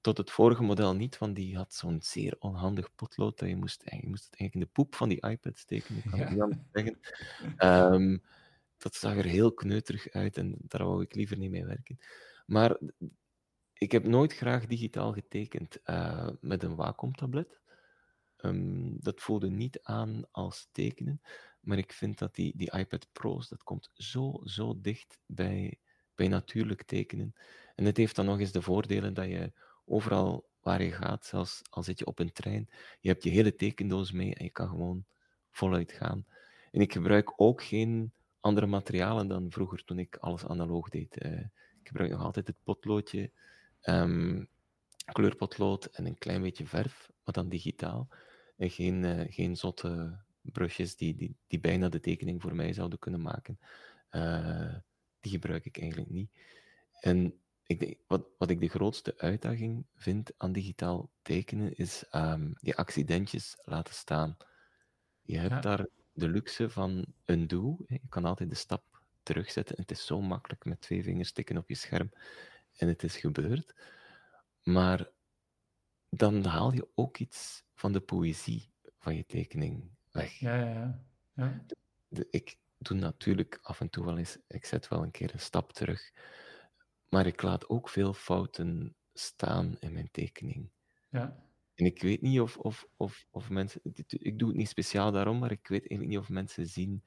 tot 0.00 0.16
het 0.18 0.30
vorige 0.30 0.62
model 0.62 0.94
niet, 0.94 1.18
want 1.18 1.36
die 1.36 1.56
had 1.56 1.74
zo'n 1.74 2.02
zeer 2.02 2.36
onhandig 2.38 2.94
potlood 2.94 3.38
dat 3.38 3.48
je 3.48 3.56
moest, 3.56 3.82
je 3.84 4.08
moest 4.08 4.24
het 4.24 4.34
eigenlijk 4.40 4.54
in 4.54 4.60
de 4.60 4.66
poep 4.66 4.94
van 4.94 5.08
die 5.08 5.20
iPad 5.28 5.58
steken, 5.58 5.96
ik 5.96 6.04
kan 6.06 6.18
het 6.20 6.30
niet 6.30 6.40
anders 6.40 6.60
zeggen. 6.72 7.00
Ehm, 7.56 8.18
dat 8.78 8.94
zag 8.94 9.16
er 9.16 9.24
heel 9.24 9.52
kneuterig 9.54 10.10
uit 10.10 10.36
en 10.36 10.56
daar 10.60 10.84
wou 10.84 11.02
ik 11.02 11.14
liever 11.14 11.36
niet 11.38 11.50
mee 11.50 11.64
werken. 11.64 11.98
Maar 12.46 12.78
ik 13.74 13.92
heb 13.92 14.06
nooit 14.06 14.32
graag 14.32 14.66
digitaal 14.66 15.12
getekend 15.12 15.78
uh, 15.84 16.28
met 16.40 16.62
een 16.62 16.76
Wacom-tablet. 16.76 17.60
Um, 18.36 18.96
dat 19.00 19.20
voelde 19.20 19.50
niet 19.50 19.82
aan 19.82 20.24
als 20.30 20.68
tekenen, 20.72 21.20
maar 21.60 21.78
ik 21.78 21.92
vind 21.92 22.18
dat 22.18 22.34
die, 22.34 22.52
die 22.56 22.72
iPad 22.72 23.06
Pro's, 23.12 23.48
dat 23.48 23.62
komt 23.62 23.90
zo, 23.94 24.40
zo 24.44 24.80
dicht 24.80 25.18
bij, 25.26 25.78
bij 26.14 26.28
natuurlijk 26.28 26.82
tekenen. 26.82 27.34
En 27.74 27.84
het 27.84 27.96
heeft 27.96 28.16
dan 28.16 28.24
nog 28.24 28.38
eens 28.38 28.52
de 28.52 28.62
voordelen 28.62 29.14
dat 29.14 29.26
je 29.26 29.52
overal 29.84 30.48
waar 30.60 30.82
je 30.82 30.92
gaat, 30.92 31.26
zelfs 31.26 31.62
al 31.70 31.82
zit 31.82 31.98
je 31.98 32.06
op 32.06 32.18
een 32.18 32.32
trein, 32.32 32.68
je 33.00 33.08
hebt 33.08 33.24
je 33.24 33.30
hele 33.30 33.54
tekendoos 33.54 34.12
mee 34.12 34.34
en 34.34 34.44
je 34.44 34.50
kan 34.50 34.68
gewoon 34.68 35.04
voluit 35.50 35.92
gaan. 35.92 36.26
En 36.70 36.80
ik 36.80 36.92
gebruik 36.92 37.32
ook 37.36 37.62
geen 37.62 38.12
andere 38.40 38.66
materialen 38.66 39.28
dan 39.28 39.50
vroeger 39.50 39.84
toen 39.84 39.98
ik 39.98 40.16
alles 40.16 40.44
analoog 40.44 40.88
deed. 40.88 41.24
Uh, 41.24 41.38
ik 41.80 41.86
gebruik 41.86 42.10
nog 42.10 42.22
altijd 42.22 42.46
het 42.46 42.56
potloodje, 42.62 43.30
um, 43.82 44.48
kleurpotlood 45.12 45.84
en 45.84 46.06
een 46.06 46.18
klein 46.18 46.42
beetje 46.42 46.66
verf, 46.66 47.10
maar 47.24 47.34
dan 47.34 47.48
digitaal. 47.48 48.08
En 48.56 48.70
geen, 48.70 49.02
uh, 49.02 49.20
geen 49.28 49.56
zotte 49.56 50.18
brushes 50.50 50.96
die, 50.96 51.14
die, 51.14 51.36
die 51.46 51.60
bijna 51.60 51.88
de 51.88 52.00
tekening 52.00 52.42
voor 52.42 52.54
mij 52.54 52.72
zouden 52.72 52.98
kunnen 52.98 53.22
maken. 53.22 53.58
Uh, 54.10 54.74
die 55.20 55.32
gebruik 55.32 55.64
ik 55.64 55.78
eigenlijk 55.78 56.10
niet. 56.10 56.30
En 57.00 57.40
ik 57.62 57.80
denk, 57.80 57.96
wat, 58.06 58.26
wat 58.38 58.50
ik 58.50 58.60
de 58.60 58.68
grootste 58.68 59.18
uitdaging 59.18 59.86
vind 59.94 60.32
aan 60.36 60.52
digitaal 60.52 61.10
tekenen, 61.22 61.76
is 61.76 62.04
um, 62.12 62.52
die 62.60 62.76
accidentjes 62.76 63.56
laten 63.64 63.94
staan. 63.94 64.36
Je 65.22 65.38
hebt 65.38 65.50
ja. 65.52 65.60
daar 65.60 65.86
de 66.12 66.28
luxe 66.28 66.70
van 66.70 67.06
undo. 67.26 67.76
Je 67.86 68.00
kan 68.08 68.24
altijd 68.24 68.48
de 68.48 68.56
stap 68.56 69.02
terugzetten. 69.22 69.76
Het 69.76 69.90
is 69.90 70.06
zo 70.06 70.20
makkelijk 70.20 70.64
met 70.64 70.80
twee 70.80 71.02
vingers 71.02 71.32
tikken 71.32 71.56
op 71.56 71.68
je 71.68 71.74
scherm 71.74 72.10
en 72.76 72.88
het 72.88 73.02
is 73.02 73.16
gebeurd. 73.16 73.74
Maar 74.62 75.10
dan 76.08 76.44
haal 76.44 76.72
je 76.72 76.88
ook 76.94 77.18
iets 77.18 77.64
van 77.74 77.92
de 77.92 78.00
poëzie 78.00 78.72
van 78.98 79.16
je 79.16 79.26
tekening 79.26 79.90
weg. 80.12 80.38
Ja, 80.38 80.54
ja, 80.56 80.70
ja. 80.72 81.04
ja. 81.34 81.62
De, 81.66 81.76
de, 82.08 82.26
ik 82.30 82.58
doe 82.78 82.96
natuurlijk 82.96 83.58
af 83.62 83.80
en 83.80 83.90
toe 83.90 84.04
wel 84.04 84.18
eens, 84.18 84.38
ik 84.48 84.64
zet 84.64 84.88
wel 84.88 85.02
een 85.02 85.10
keer 85.10 85.32
een 85.32 85.40
stap 85.40 85.72
terug, 85.72 86.12
maar 87.08 87.26
ik 87.26 87.42
laat 87.42 87.68
ook 87.68 87.88
veel 87.88 88.12
fouten 88.14 88.94
staan 89.12 89.76
in 89.78 89.92
mijn 89.92 90.10
tekening. 90.10 90.70
Ja. 91.08 91.36
En 91.74 91.86
ik 91.86 92.02
weet 92.02 92.22
niet 92.22 92.40
of, 92.40 92.56
of, 92.56 92.86
of, 92.96 93.26
of 93.30 93.50
mensen, 93.50 93.80
ik 94.08 94.38
doe 94.38 94.48
het 94.48 94.56
niet 94.56 94.68
speciaal 94.68 95.12
daarom, 95.12 95.38
maar 95.38 95.50
ik 95.50 95.68
weet 95.68 95.80
eigenlijk 95.80 96.10
niet 96.10 96.18
of 96.18 96.28
mensen 96.28 96.66
zien 96.66 97.04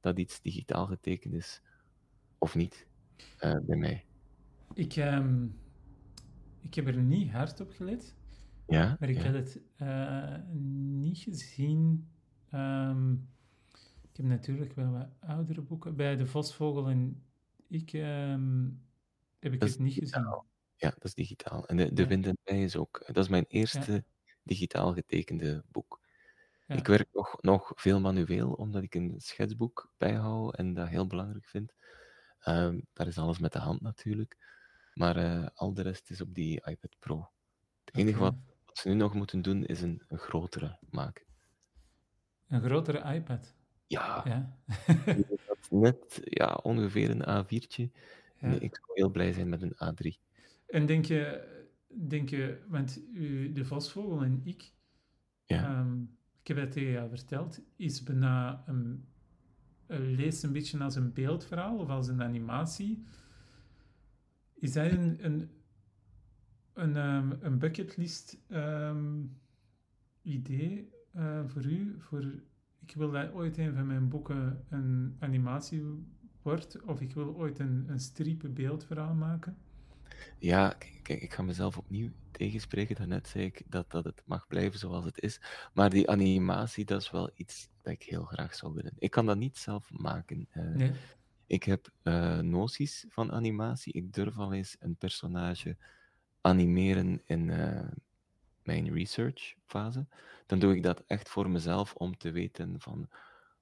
dat 0.00 0.18
iets 0.18 0.40
digitaal 0.40 0.86
getekend 0.86 1.34
is 1.34 1.62
of 2.38 2.54
niet 2.54 2.86
uh, 3.40 3.56
bij 3.62 3.76
mij. 3.76 4.04
Ik, 4.74 4.96
um, 4.96 5.58
ik 6.60 6.74
heb 6.74 6.86
er 6.86 6.96
niet 6.96 7.30
hard 7.30 7.60
op 7.60 7.70
gelet, 7.70 8.14
ja, 8.66 8.96
maar 9.00 9.08
ik 9.08 9.16
ja. 9.16 9.22
had 9.22 9.34
het 9.34 9.60
uh, 9.78 10.36
niet 10.52 11.18
gezien. 11.18 12.08
Um, 12.56 13.28
ik 14.10 14.16
heb 14.16 14.26
natuurlijk 14.26 14.72
wel 14.74 14.90
wat 14.90 15.08
oudere 15.20 15.62
boeken. 15.62 15.96
Bij 15.96 16.16
De 16.16 16.26
Vosvogel 16.26 16.88
en 16.88 17.22
ik 17.68 17.92
um, 17.92 18.82
heb 19.38 19.52
ik 19.52 19.60
Dat 19.60 19.68
het 19.68 19.78
niet 19.78 19.94
digitaal. 19.94 20.22
gezien. 20.32 20.44
Ja, 20.76 20.90
dat 20.90 21.04
is 21.04 21.14
digitaal. 21.14 21.66
En 21.68 21.76
de, 21.76 21.92
de 21.92 22.02
Ja. 22.02 22.08
Wind 22.08 22.26
en 22.26 22.38
Wij 22.44 22.62
is 22.62 22.76
ook. 22.76 23.02
Dat 23.06 23.16
is 23.24 23.28
mijn 23.28 23.44
eerste 23.48 23.92
Ja. 23.92 24.02
digitaal 24.42 24.92
getekende 24.94 25.64
boek. 25.70 26.00
Ja. 26.66 26.74
Ik 26.74 26.86
werk 26.86 27.08
nog, 27.12 27.42
nog 27.42 27.72
veel 27.74 28.00
manueel, 28.00 28.52
omdat 28.52 28.82
ik 28.82 28.94
een 28.94 29.14
schetsboek 29.16 29.92
bijhoud 29.96 30.54
en 30.56 30.74
dat 30.74 30.88
heel 30.88 31.06
belangrijk 31.06 31.46
vind. 31.46 31.72
Ehm, 32.38 32.80
daar 32.92 33.06
is 33.06 33.18
alles 33.18 33.38
met 33.38 33.52
de 33.52 33.58
hand 33.58 33.80
natuurlijk. 33.80 34.54
Maar 34.94 35.16
eh, 35.16 35.46
al 35.54 35.74
de 35.74 35.82
rest 35.82 36.10
is 36.10 36.20
op 36.20 36.34
die 36.34 36.54
iPad 36.64 36.96
Pro. 36.98 37.30
Het 37.84 37.94
enige 37.96 38.18
wat, 38.18 38.34
wat 38.64 38.78
ze 38.78 38.88
nu 38.88 38.94
nog 38.94 39.14
moeten 39.14 39.42
doen, 39.42 39.64
is 39.64 39.80
een, 39.80 40.02
een 40.08 40.18
grotere 40.18 40.78
maken. 40.90 41.24
Een 42.48 42.60
grotere 42.62 43.14
iPad. 43.14 43.54
Ja, 43.86 44.22
Ja. 44.24 44.56
net 45.70 46.20
ja, 46.24 46.54
ongeveer 46.62 47.10
een 47.10 47.44
A4'tje. 47.44 47.90
ja. 48.40 48.46
Nee, 48.48 48.58
ik 48.58 48.76
zou 48.76 48.90
heel 48.94 49.10
blij 49.10 49.32
zijn 49.32 49.48
met 49.48 49.62
een 49.62 49.74
A3. 49.74 50.20
En 50.66 50.86
denk 50.86 51.04
je, 51.04 51.48
denk 51.88 52.28
je, 52.28 52.64
want 52.68 53.00
u, 53.12 53.52
de 53.52 53.64
Vosvogel 53.64 54.22
en 54.22 54.40
ik, 54.44 54.72
Ja. 55.44 55.64
ehm, 55.64 56.02
ik 56.40 56.46
heb 56.46 56.56
het 56.56 56.72
tegen 56.72 56.90
jou 56.90 57.08
verteld, 57.08 57.60
is 57.76 58.02
bijna 58.02 58.62
een, 58.66 59.04
een- 59.86 60.10
leest 60.14 60.42
een 60.44 60.52
beetje 60.52 60.78
als 60.78 60.94
een 60.94 61.12
beeldverhaal 61.12 61.78
of 61.78 61.88
als 61.88 62.08
een 62.08 62.22
animatie. 62.22 63.04
Is 64.54 64.72
dat 64.72 64.90
een, 64.90 65.24
een, 65.24 65.50
een, 66.72 66.96
ehm, 66.96 67.32
een 67.40 67.58
bucketlist 67.58 68.38
ehm, 68.48 69.22
idee 70.22 70.94
eh, 71.16 71.40
voor 71.46 71.64
u? 71.64 71.96
Voor, 71.98 72.24
ik 72.86 72.94
wil 72.94 73.10
dat 73.10 73.32
ooit 73.32 73.58
een 73.58 73.74
van 73.74 73.86
mijn 73.86 74.08
boeken 74.08 74.64
een 74.68 75.16
animatie 75.18 75.82
wordt, 76.42 76.82
of 76.82 77.00
ik 77.00 77.14
wil 77.14 77.34
ooit 77.36 77.58
een, 77.58 77.84
een 77.88 78.00
strip 78.00 78.48
beeldverhaal 78.50 79.14
maken. 79.14 79.56
Ja, 80.38 80.74
kijk, 81.02 81.22
ik 81.22 81.32
ga 81.32 81.42
mezelf 81.42 81.78
opnieuw 81.78 82.10
tegenspreken. 82.30 82.96
Daarnet 82.96 83.28
zei 83.28 83.44
ik 83.44 83.62
dat, 83.66 83.90
dat 83.90 84.04
het 84.04 84.22
mag 84.24 84.46
blijven 84.46 84.78
zoals 84.78 85.04
het 85.04 85.20
is. 85.20 85.40
Maar 85.74 85.90
die 85.90 86.10
animatie, 86.10 86.84
dat 86.84 87.00
is 87.00 87.10
wel 87.10 87.30
iets 87.34 87.68
dat 87.82 87.92
ik 87.92 88.02
heel 88.02 88.24
graag 88.24 88.54
zou 88.54 88.74
willen. 88.74 88.92
Ik 88.98 89.10
kan 89.10 89.26
dat 89.26 89.36
niet 89.36 89.56
zelf 89.56 89.90
maken. 89.92 90.46
Eh, 90.50 90.64
Nee. 90.74 90.92
Ik 91.46 91.62
heb 91.62 91.88
eh, 92.02 92.38
noties 92.38 93.04
van 93.08 93.32
animatie. 93.32 93.92
Ik 93.92 94.12
durf 94.12 94.38
al 94.38 94.52
eens 94.52 94.76
een 94.78 94.96
personage 94.96 95.76
animeren 96.40 97.22
in 97.24 97.50
mijn 98.66 98.92
research-fase. 98.94 100.06
Dan 100.46 100.58
doe 100.58 100.74
ik 100.74 100.82
dat 100.82 101.02
echt 101.06 101.28
voor 101.28 101.50
mezelf 101.50 101.94
om 101.94 102.16
te 102.16 102.30
weten 102.30 102.80
van 102.80 103.08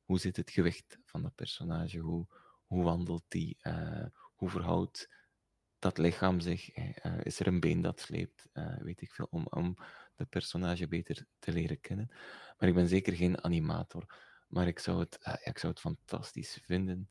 hoe 0.05 0.19
zit 0.19 0.37
het 0.37 0.51
gewicht 0.51 0.99
van 1.05 1.23
dat 1.23 1.35
personage, 1.35 1.99
hoe, 1.99 2.27
hoe 2.67 2.85
wandelt 2.85 3.25
die, 3.29 3.57
eh, 3.61 4.07
hoe 4.35 4.49
verhoudt 4.49 5.09
dat 5.79 5.99
lichaam 5.99 6.41
zich, 6.41 6.71
eh, 6.71 7.05
eh, 7.05 7.21
is 7.23 7.41
er 7.41 7.47
een 7.47 7.61
been 7.61 7.81
dat 7.81 8.01
sleept, 8.01 8.49
weet 8.79 9.01
ik 9.01 9.13
veel, 9.13 9.27
om, 9.31 9.47
om 9.51 9.77
de 10.17 10.25
personage 10.25 10.89
beter 10.89 11.27
te 11.39 11.53
leren 11.53 11.81
kennen. 11.81 12.09
Maar 12.59 12.69
ik 12.69 12.75
ben 12.75 12.89
zeker 12.89 13.17
geen 13.17 13.45
animator. 13.45 14.33
Maar 14.49 14.67
ik 14.67 14.79
zou 14.79 14.99
het, 15.01 15.19
ik 15.45 15.59
zou 15.59 15.73
het 15.73 15.81
fantastisch 15.81 16.61
vinden. 16.63 17.09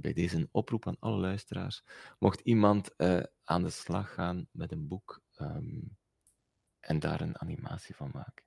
bij 0.00 0.12
deze 0.12 0.48
oproep 0.50 0.86
aan 0.86 0.96
alle 0.98 1.20
luisteraars. 1.20 1.84
Mocht 2.18 2.40
iemand 2.40 2.96
aan 3.44 3.62
de 3.62 3.70
slag 3.70 4.14
gaan 4.14 4.48
met 4.52 4.72
een 4.72 4.88
boek 4.88 5.22
ehm, 5.34 5.78
en 6.80 6.98
daar 6.98 7.20
een 7.20 7.40
animatie 7.40 7.94
van 7.94 8.10
maken. 8.12 8.44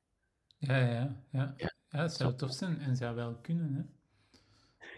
Ja, 0.57 0.77
ja, 0.77 0.91
ja. 0.91 1.23
Ja, 1.31 1.73
Ja, 1.89 2.01
het 2.01 2.13
zou 2.13 2.35
tof 2.35 2.53
zijn 2.53 2.79
en 2.79 2.95
zou 2.95 3.15
wel 3.15 3.35
kunnen, 3.35 3.73
hè. 3.73 3.83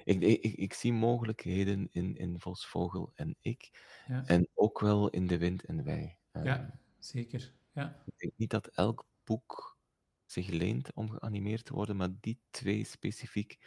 Ik, 0.04 0.22
ik, 0.22 0.44
ik, 0.44 0.74
zie 0.74 0.94
mogelijkheden 0.94 1.88
in, 1.92 2.18
in 2.18 2.40
Vosvogel 2.40 3.12
en 3.16 3.36
ik. 3.42 3.70
Ja, 4.08 4.24
En 4.26 4.48
ook 4.54 4.80
wel 4.80 5.10
in 5.10 5.28
De 5.28 5.38
Wind 5.38 5.66
en 5.66 5.84
Wij. 5.84 6.20
Ja 6.32 6.80
zeker. 7.06 7.54
Ja, 7.72 8.02
Ik 8.06 8.18
denk 8.18 8.34
niet 8.36 8.50
dat 8.50 8.68
elk 8.68 9.06
boek 9.24 9.78
zich 10.26 10.50
leent 10.50 10.94
om 10.94 11.10
geanimeerd 11.10 11.66
te 11.66 11.74
worden, 11.74 11.96
maar 11.96 12.10
die 12.20 12.40
twee 12.50 12.84
specifiek, 12.84 13.60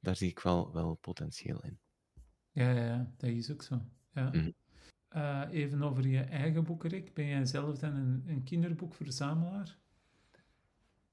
daar 0.00 0.16
zie 0.16 0.30
ik 0.30 0.38
wel, 0.38 0.72
wel 0.72 0.94
potentieel 0.94 1.62
in. 1.62 1.78
ja, 2.52 2.70
ja, 2.70 2.84
ja, 2.84 3.12
dat 3.16 3.30
is 3.30 3.52
ook 3.52 3.62
zo. 3.62 3.80
Ja. 4.12 4.28
Mhm. 4.28 4.50
Eh, 5.14 5.42
even 5.50 5.82
over 5.82 6.06
je 6.06 6.20
eigen 6.20 6.64
boeken, 6.64 6.90
Rick. 6.90 7.14
Ben 7.14 7.26
jij 7.26 7.46
zelf 7.46 7.78
dan 7.78 7.94
een, 7.94 8.24
een 8.26 8.42
kinderboekverzamelaar? 8.42 9.76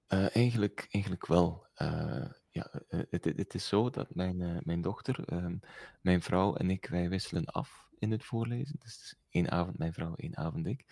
Eh, 0.08 0.36
eigenlijk, 0.36 0.88
eigenlijk 0.92 1.28
wel. 1.28 1.66
Eh, 1.74 2.26
ja, 2.50 2.72
het, 2.88 3.26
het 3.26 3.54
is 3.54 3.68
zo 3.68 3.90
dat 3.90 4.16
mijn, 4.16 4.62
mijn 4.64 4.82
dochter, 4.82 5.24
ehm, 5.26 5.56
mijn 6.02 6.22
vrouw 6.22 6.56
en 6.56 6.70
ik, 6.70 6.86
wij 6.86 7.10
wisselen 7.10 7.46
af 7.46 7.90
in 8.00 8.12
het 8.12 8.24
voorlezen. 8.24 8.76
Dus 8.80 8.94
het 8.94 9.18
één 9.30 9.52
avond 9.52 9.78
mijn 9.78 9.94
vrouw, 9.94 10.16
één 10.16 10.38
avond 10.38 10.68
ik. 10.68 10.86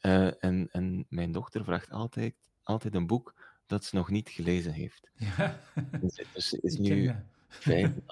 En, 0.00 0.68
en 0.70 1.06
mijn 1.08 1.32
dochter 1.32 1.64
vraagt 1.64 1.90
altijd, 1.90 2.34
altijd 2.62 2.94
een 2.94 3.06
boek 3.06 3.34
dat 3.66 3.84
ze 3.84 3.96
nog 3.96 4.10
niet 4.10 4.28
gelezen 4.28 4.72
heeft. 4.72 5.10
Ja, 5.14 5.60
Dus, 6.00 6.48
ze 6.48 6.60
is 6.60 6.76
nu 6.88 7.14
vijf 7.48 7.96
en. 7.96 8.04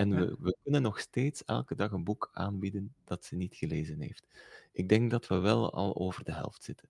En 0.00 0.14
we, 0.14 0.36
we 0.40 0.56
kunnen 0.62 0.82
nog 0.82 1.00
steeds 1.00 1.44
elke 1.44 1.74
dag 1.74 1.90
een 1.90 2.04
boek 2.04 2.30
aanbieden 2.32 2.94
dat 3.04 3.24
ze 3.24 3.36
niet 3.36 3.56
gelezen 3.56 4.00
heeft. 4.00 4.26
Ik 4.72 4.88
denk 4.88 5.10
dat 5.10 5.26
we 5.26 5.38
wel 5.38 5.72
al 5.72 5.96
over 5.96 6.24
de 6.24 6.32
helft 6.32 6.62
zitten. 6.62 6.88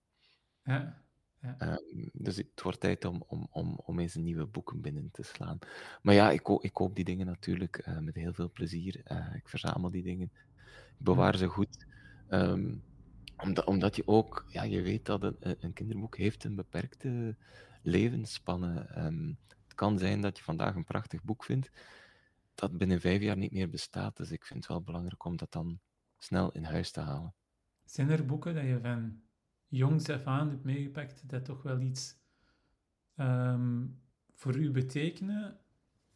Ja, 0.64 1.02
ja. 1.40 1.54
Ehm, 1.58 2.08
dus 2.12 2.36
het 2.36 2.62
wordt 2.62 2.80
tijd 2.80 3.04
om, 3.04 3.24
om, 3.26 3.48
om, 3.50 3.80
om 3.84 3.98
eens 3.98 4.14
nieuwe 4.14 4.46
boeken 4.46 4.80
binnen 4.80 5.08
te 5.12 5.22
slaan. 5.22 5.58
Maar 6.02 6.14
ja, 6.14 6.30
ik, 6.30 6.48
ik 6.48 6.72
koop 6.72 6.94
die 6.94 7.04
dingen 7.04 7.26
natuurlijk 7.26 7.76
eh, 7.78 7.98
met 7.98 8.14
heel 8.14 8.32
veel 8.32 8.50
plezier. 8.50 9.00
Eh, 9.04 9.34
ik 9.34 9.48
verzamel 9.48 9.90
die 9.90 10.02
dingen. 10.02 10.30
Ik 10.98 11.04
bewaar 11.04 11.36
ze 11.36 11.46
goed. 11.46 11.86
Ehm, 12.28 12.74
Omdat, 13.36 13.64
omdat 13.64 13.96
je 13.96 14.06
ook, 14.06 14.44
ja, 14.48 14.62
je 14.62 14.82
weet 14.82 15.06
dat 15.06 15.22
een, 15.22 15.36
een 15.61 15.72
kinderboek 15.72 16.16
heeft 16.16 16.44
een 16.44 16.54
beperkte 16.54 17.36
levensspanne. 17.82 18.88
Um, 18.96 19.38
het 19.64 19.74
kan 19.74 19.98
zijn 19.98 20.20
dat 20.20 20.38
je 20.38 20.44
vandaag 20.44 20.74
een 20.74 20.84
prachtig 20.84 21.22
boek 21.22 21.44
vindt, 21.44 21.70
dat 22.61 22.78
binnen 22.78 23.00
vijf 23.00 23.22
jaar 23.22 23.36
niet 23.36 23.52
meer 23.52 23.68
bestaat. 23.68 24.16
Dus 24.16 24.30
ik 24.30 24.44
vind 24.44 24.58
het 24.58 24.68
wel 24.68 24.82
belangrijk 24.82 25.24
om 25.24 25.36
dat 25.36 25.52
dan 25.52 25.80
snel 26.18 26.52
in 26.52 26.64
huis 26.64 26.90
te 26.90 27.00
halen. 27.00 27.34
Zijn 27.84 28.11
er 28.11 28.26
boeken 28.26 28.54
dat 28.54 28.64
je 28.64 28.78
van 28.82 29.22
jongs 29.68 30.08
af 30.08 30.24
aan 30.24 30.50
hebt 30.50 30.64
meegepakt 30.64 31.28
dat 31.28 31.44
toch 31.44 31.62
wel 31.62 31.80
iets 31.80 32.16
um, 33.16 34.00
voor 34.34 34.56
u 34.56 34.70
betekenen? 34.70 35.61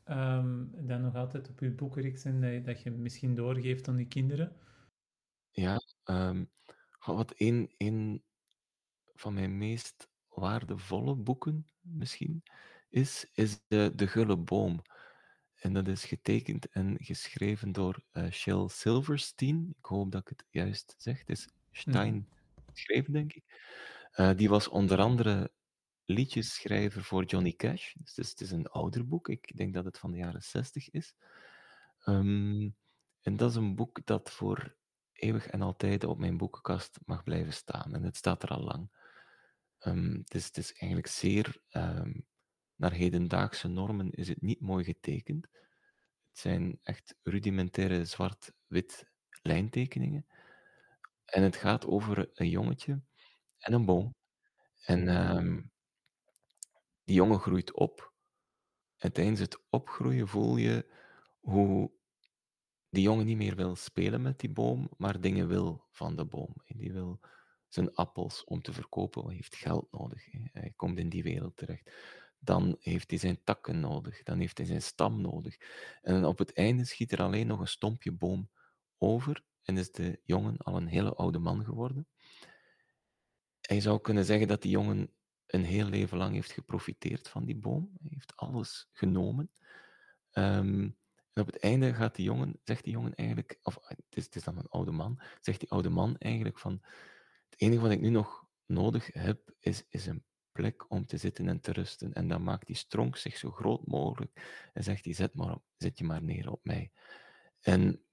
Um, 0.09 0.71
dat 0.87 1.01
nog 1.01 1.15
altijd 1.15 1.49
op 1.49 1.61
uw 1.61 1.75
boekenreeks 1.75 2.23
zijn, 2.23 2.41
dat 2.41 2.53
je, 2.53 2.61
dat 2.61 2.83
je 2.83 2.91
misschien 2.91 3.35
doorgeeft 3.35 3.89
aan 3.89 3.97
die 3.97 4.07
kinderen? 4.07 4.57
Ja, 5.51 5.81
um, 6.05 6.51
wat 6.99 7.33
een, 7.37 7.75
een 7.77 8.23
van 9.15 9.35
mijn 9.35 9.59
meest 9.59 10.09
waardevolle 10.29 11.15
boeken 11.15 11.67
misschien 11.81 12.43
is, 12.89 13.31
is 13.33 13.61
de, 13.67 13.93
de 13.95 14.07
Gulle 14.07 14.37
Boom. 14.37 14.83
En 15.65 15.73
dat 15.73 15.89
is 15.89 16.05
getekend 16.05 16.69
en 16.69 16.97
geschreven 17.01 17.73
door 17.73 18.05
uh, 18.13 18.31
Shel 18.31 18.69
Silverstein. 18.69 19.75
Ik 19.79 19.85
hoop 19.85 20.13
dat 20.13 20.21
ik 20.21 20.29
het 20.29 20.45
juist 20.51 20.95
zeg. 20.99 21.19
Het 21.19 21.29
is 21.29 21.49
Stein 21.73 22.29
geschreven, 22.73 23.13
denk 23.13 23.33
ik. 23.33 23.45
Uh, 24.17 24.31
die 24.37 24.49
was 24.49 24.69
onder 24.69 24.99
andere 24.99 25.53
liedjesschrijver 26.05 27.05
voor 27.05 27.25
Johnny 27.25 27.53
Cash. 27.53 27.93
Dus 27.93 28.09
het 28.09 28.19
is, 28.19 28.31
het 28.31 28.41
is, 28.41 28.51
een 28.51 28.67
ouder 28.67 29.09
boek. 29.09 29.29
Ik 29.29 29.57
denk 29.57 29.75
dat 29.75 29.85
het 29.85 29.99
van 29.99 30.11
de 30.11 30.17
jaren 30.17 30.43
60 30.43 30.91
is. 30.91 31.15
Um, 32.07 32.77
en 33.21 33.37
dat 33.37 33.51
is 33.51 33.57
een 33.57 33.75
boek 33.75 34.07
dat 34.07 34.31
voor 34.31 34.77
eeuwig 35.13 35.47
en 35.47 35.63
altijd 35.63 36.05
op 36.05 36.19
mijn 36.19 36.37
boekenkast 36.37 36.99
mag 37.05 37.23
blijven 37.23 37.53
staan. 37.53 37.95
En 37.95 38.03
het 38.03 38.17
staat 38.17 38.43
er 38.43 38.49
al 38.49 38.63
lang. 38.63 38.91
Um, 39.81 40.19
het, 40.19 40.35
is, 40.35 40.47
het, 40.47 40.57
is, 40.57 40.73
eigenlijk 40.73 41.07
zeer 41.07 41.61
um, 41.71 42.27
naar 42.77 42.93
hedendaagse 42.93 43.69
normen 43.69 44.11
is 44.11 44.29
het 44.29 44.43
niet 44.43 44.61
mooi 44.61 44.85
getekend. 44.85 45.49
Het 46.29 46.39
zijn 46.39 46.79
echt 46.83 47.17
rudimentaire 47.23 48.05
zwart-wit 48.05 49.07
lijntekeningen. 49.43 50.27
En 51.25 51.43
het 51.43 51.57
gaat 51.57 51.87
over 51.87 52.31
een 52.35 52.49
jongetje 52.49 53.01
en 53.59 53.73
een 53.73 53.85
boom. 53.85 54.15
En 54.85 55.09
um, 55.37 55.71
die 57.05 57.15
jongen 57.15 57.39
groeit 57.39 57.73
op. 57.73 58.13
En 58.97 59.13
tijdens 59.13 59.41
het 59.41 59.63
opgroeien 59.71 60.29
voel 60.29 60.57
je 60.57 60.93
hoe 61.41 61.93
die 62.89 63.03
jongen 63.03 63.27
niet 63.27 63.37
meer 63.37 63.57
wil 63.57 63.77
spelen 63.77 64.23
met 64.23 64.41
die 64.41 64.51
boom, 64.51 64.91
maar 64.97 65.21
dingen 65.21 65.49
wil 65.49 65.87
van 65.91 66.17
de 66.17 66.25
boom. 66.25 66.55
Die 66.67 66.93
wil 66.93 67.21
zijn 67.69 67.95
appels 67.95 68.45
om 68.45 68.63
te 68.63 68.73
verkopen, 68.73 69.25
hij 69.27 69.35
heeft 69.35 69.57
geld 69.57 69.93
nodig. 69.93 70.27
Hij 70.53 70.73
komt 70.77 70.99
in 70.99 71.09
die 71.09 71.23
wereld 71.23 71.57
terecht 71.57 71.91
dan 72.45 72.77
heeft 72.81 73.11
hij 73.11 73.19
zijn 73.19 73.41
takken 73.45 73.81
nodig, 73.81 74.23
dan 74.23 74.39
heeft 74.39 74.59
hij 74.59 74.67
zijn 74.67 74.83
stam 74.83 75.21
nodig. 75.21 75.57
En 76.03 76.25
op 76.25 76.39
het 76.39 76.53
einde 76.53 76.85
schiet 76.85 77.13
er 77.13 77.23
alleen 77.23 77.47
nog 77.47 77.61
een 77.61 77.67
stompje 77.67 78.13
boom 78.13 78.51
over 78.99 79.45
en 79.63 79.77
is 79.77 79.93
de 79.93 80.21
jongen 80.25 80.57
al 80.57 80.77
een 80.77 80.87
hele 80.87 81.15
oude 81.15 81.39
man 81.39 81.65
geworden. 81.65 82.09
Hij 83.61 83.81
zou 83.81 84.01
kunnen 84.01 84.25
zeggen 84.25 84.49
dat 84.49 84.63
die 84.63 84.71
jongen 84.71 85.13
een 85.47 85.65
heel 85.65 85.87
leven 85.87 86.19
lang 86.19 86.35
heeft 86.35 86.53
geprofiteerd 86.53 87.29
van 87.29 87.45
die 87.45 87.57
boom. 87.57 87.91
Hij 88.01 88.11
heeft 88.11 88.37
alles 88.37 88.89
genomen. 88.93 89.51
Um, 90.33 90.97
en 91.33 91.43
op 91.43 91.47
het 91.47 91.59
einde 91.59 91.95
gaat 91.95 92.15
die 92.15 92.25
jongen, 92.25 92.61
zegt 92.65 92.85
die 92.85 92.93
jongen 92.93 93.15
eigenlijk, 93.15 93.59
of 93.63 93.79
het 93.83 93.99
is, 94.09 94.25
het 94.25 94.37
is 94.37 94.45
dan 94.45 94.59
een 94.59 94.69
oude 94.69 94.91
man, 94.91 95.21
zegt 95.41 95.61
die 95.61 95.71
oude 95.71 95.91
man 95.91 96.17
eigenlijk 96.19 96.59
van, 96.59 96.83
het 97.49 97.61
enige 97.61 97.81
wat 97.81 97.91
ik 97.91 98.01
nu 98.01 98.09
nog 98.09 98.47
nodig 98.67 99.13
heb, 99.13 99.55
is, 99.61 99.85
is 99.89 100.07
een 100.07 100.25
plek 100.55 100.91
om 100.91 101.07
te 101.07 101.17
zitten 101.17 101.49
en 101.49 101.61
te 101.61 101.73
rusten. 101.73 102.13
En 102.13 102.29
dan 102.29 102.43
maakt 102.43 102.67
die 102.67 102.77
stronk 102.77 103.17
zich 103.17 103.37
zo 103.37 103.51
groot 103.51 103.87
mogelijk 103.87 104.69
en 104.73 104.83
zegt 104.83 105.05
hij, 105.05 105.15
zet, 105.15 105.35
maar, 105.35 105.57
zet 105.77 105.99
je 105.99 106.05
maar 106.05 106.23
neer 106.23 106.51
op 106.51 106.61
mij. 106.65 106.93
En 107.61 108.05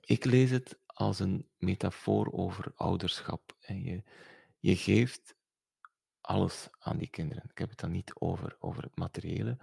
ik 0.00 0.24
lees 0.24 0.50
het 0.50 0.78
als 0.86 1.18
een 1.18 1.48
metafoor 1.56 2.32
over 2.32 2.72
ouderschap. 2.74 3.56
En 3.60 3.82
je, 3.82 4.02
je 4.58 4.76
geeft 4.76 5.36
alles 6.20 6.68
aan 6.78 6.98
die 6.98 7.10
kinderen. 7.10 7.44
Ik 7.50 7.58
heb 7.58 7.70
het 7.70 7.80
dan 7.80 7.90
niet 7.90 8.14
over, 8.14 8.56
over 8.58 8.82
het 8.82 8.96
materiële, 8.96 9.58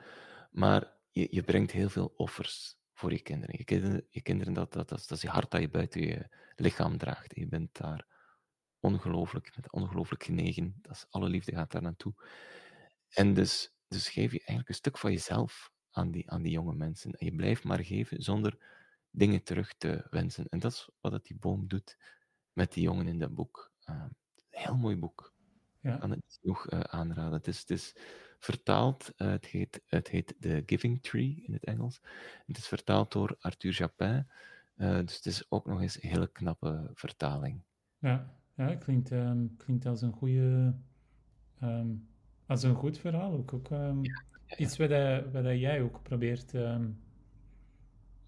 maar 0.51 0.93
je, 1.09 1.27
je 1.31 1.43
brengt 1.43 1.71
heel 1.71 1.89
veel 1.89 2.13
offers 2.17 2.75
voor 2.93 3.11
je 3.11 3.21
kinderen. 3.21 3.55
Je 3.57 3.63
kinderen, 3.63 4.07
je 4.09 4.21
kinderen 4.21 4.53
dat, 4.53 4.73
dat, 4.73 4.89
dat, 4.89 4.99
dat 5.07 5.17
is 5.17 5.21
je 5.21 5.29
hart 5.29 5.51
dat 5.51 5.61
je 5.61 5.69
buiten 5.69 6.01
je 6.01 6.29
lichaam 6.55 6.97
draagt. 6.97 7.35
Je 7.35 7.47
bent 7.47 7.77
daar 7.77 8.10
ongelooflijk, 8.81 9.55
met 9.55 9.71
ongelooflijk 9.71 10.23
genegen. 10.23 10.75
Dat 10.81 10.95
is, 10.95 11.05
alle 11.09 11.29
liefde 11.29 11.51
gaat 11.51 11.71
daar 11.71 11.81
naartoe. 11.81 12.13
En 13.09 13.33
dus, 13.33 13.73
dus 13.87 14.09
geef 14.09 14.31
je 14.31 14.37
eigenlijk 14.37 14.69
een 14.69 14.75
stuk 14.75 14.97
van 14.97 15.11
jezelf 15.11 15.71
aan 15.91 16.11
die, 16.11 16.31
aan 16.31 16.41
die 16.41 16.51
jonge 16.51 16.73
mensen. 16.73 17.11
En 17.11 17.25
je 17.25 17.35
blijft 17.35 17.63
maar 17.63 17.83
geven 17.83 18.23
zonder 18.23 18.57
dingen 19.09 19.43
terug 19.43 19.73
te 19.77 20.07
wensen. 20.09 20.45
En 20.49 20.59
dat 20.59 20.71
is 20.71 20.89
wat 21.01 21.11
dat 21.11 21.25
die 21.25 21.37
boom 21.37 21.67
doet 21.67 21.97
met 22.53 22.73
die 22.73 22.83
jongen 22.83 23.07
in 23.07 23.19
dat 23.19 23.33
boek. 23.33 23.71
Uh, 23.89 23.95
een 24.49 24.59
heel 24.59 24.77
mooi 24.77 24.95
boek. 24.95 25.33
Ja. 25.79 25.93
Ik 25.93 25.99
kan 25.99 26.11
het 26.11 26.37
genoeg 26.41 26.71
uh, 26.71 26.79
aanraden. 26.79 27.33
Het 27.33 27.47
is, 27.47 27.59
het 27.59 27.69
is 27.69 27.95
vertaald, 28.39 29.13
uh, 29.17 29.27
het, 29.27 29.45
heet, 29.45 29.81
het 29.85 30.07
heet 30.07 30.35
The 30.39 30.63
Giving 30.65 31.03
Tree 31.03 31.43
in 31.45 31.53
het 31.53 31.63
Engels. 31.63 32.01
Het 32.45 32.57
is 32.57 32.67
vertaald 32.67 33.11
door 33.11 33.35
Arthur 33.39 33.73
Japin. 33.73 34.27
dus 34.75 35.15
het 35.15 35.25
is 35.25 35.51
ook 35.51 35.65
nog 35.65 35.81
eens 35.81 36.03
een 36.03 36.09
hele 36.09 36.31
knappe 36.31 36.91
vertaling. 36.93 37.63
Ja, 37.97 38.40
ja, 38.55 38.75
klinkt, 38.75 39.11
um, 39.11 39.55
klinkt 39.57 39.85
als 39.85 40.01
een 40.01 40.11
goede, 40.11 40.75
um, 41.63 42.07
als 42.45 42.63
een 42.63 42.75
goed 42.75 42.97
verhaal 42.97 43.31
ook. 43.31 43.53
ook 43.53 43.69
um, 43.69 44.03
ja, 44.03 44.23
ja, 44.45 44.57
Iets 44.57 44.77
wat, 44.77 44.89
wat 45.31 45.59
jij 45.59 45.81
ook 45.81 46.03
probeert, 46.03 46.53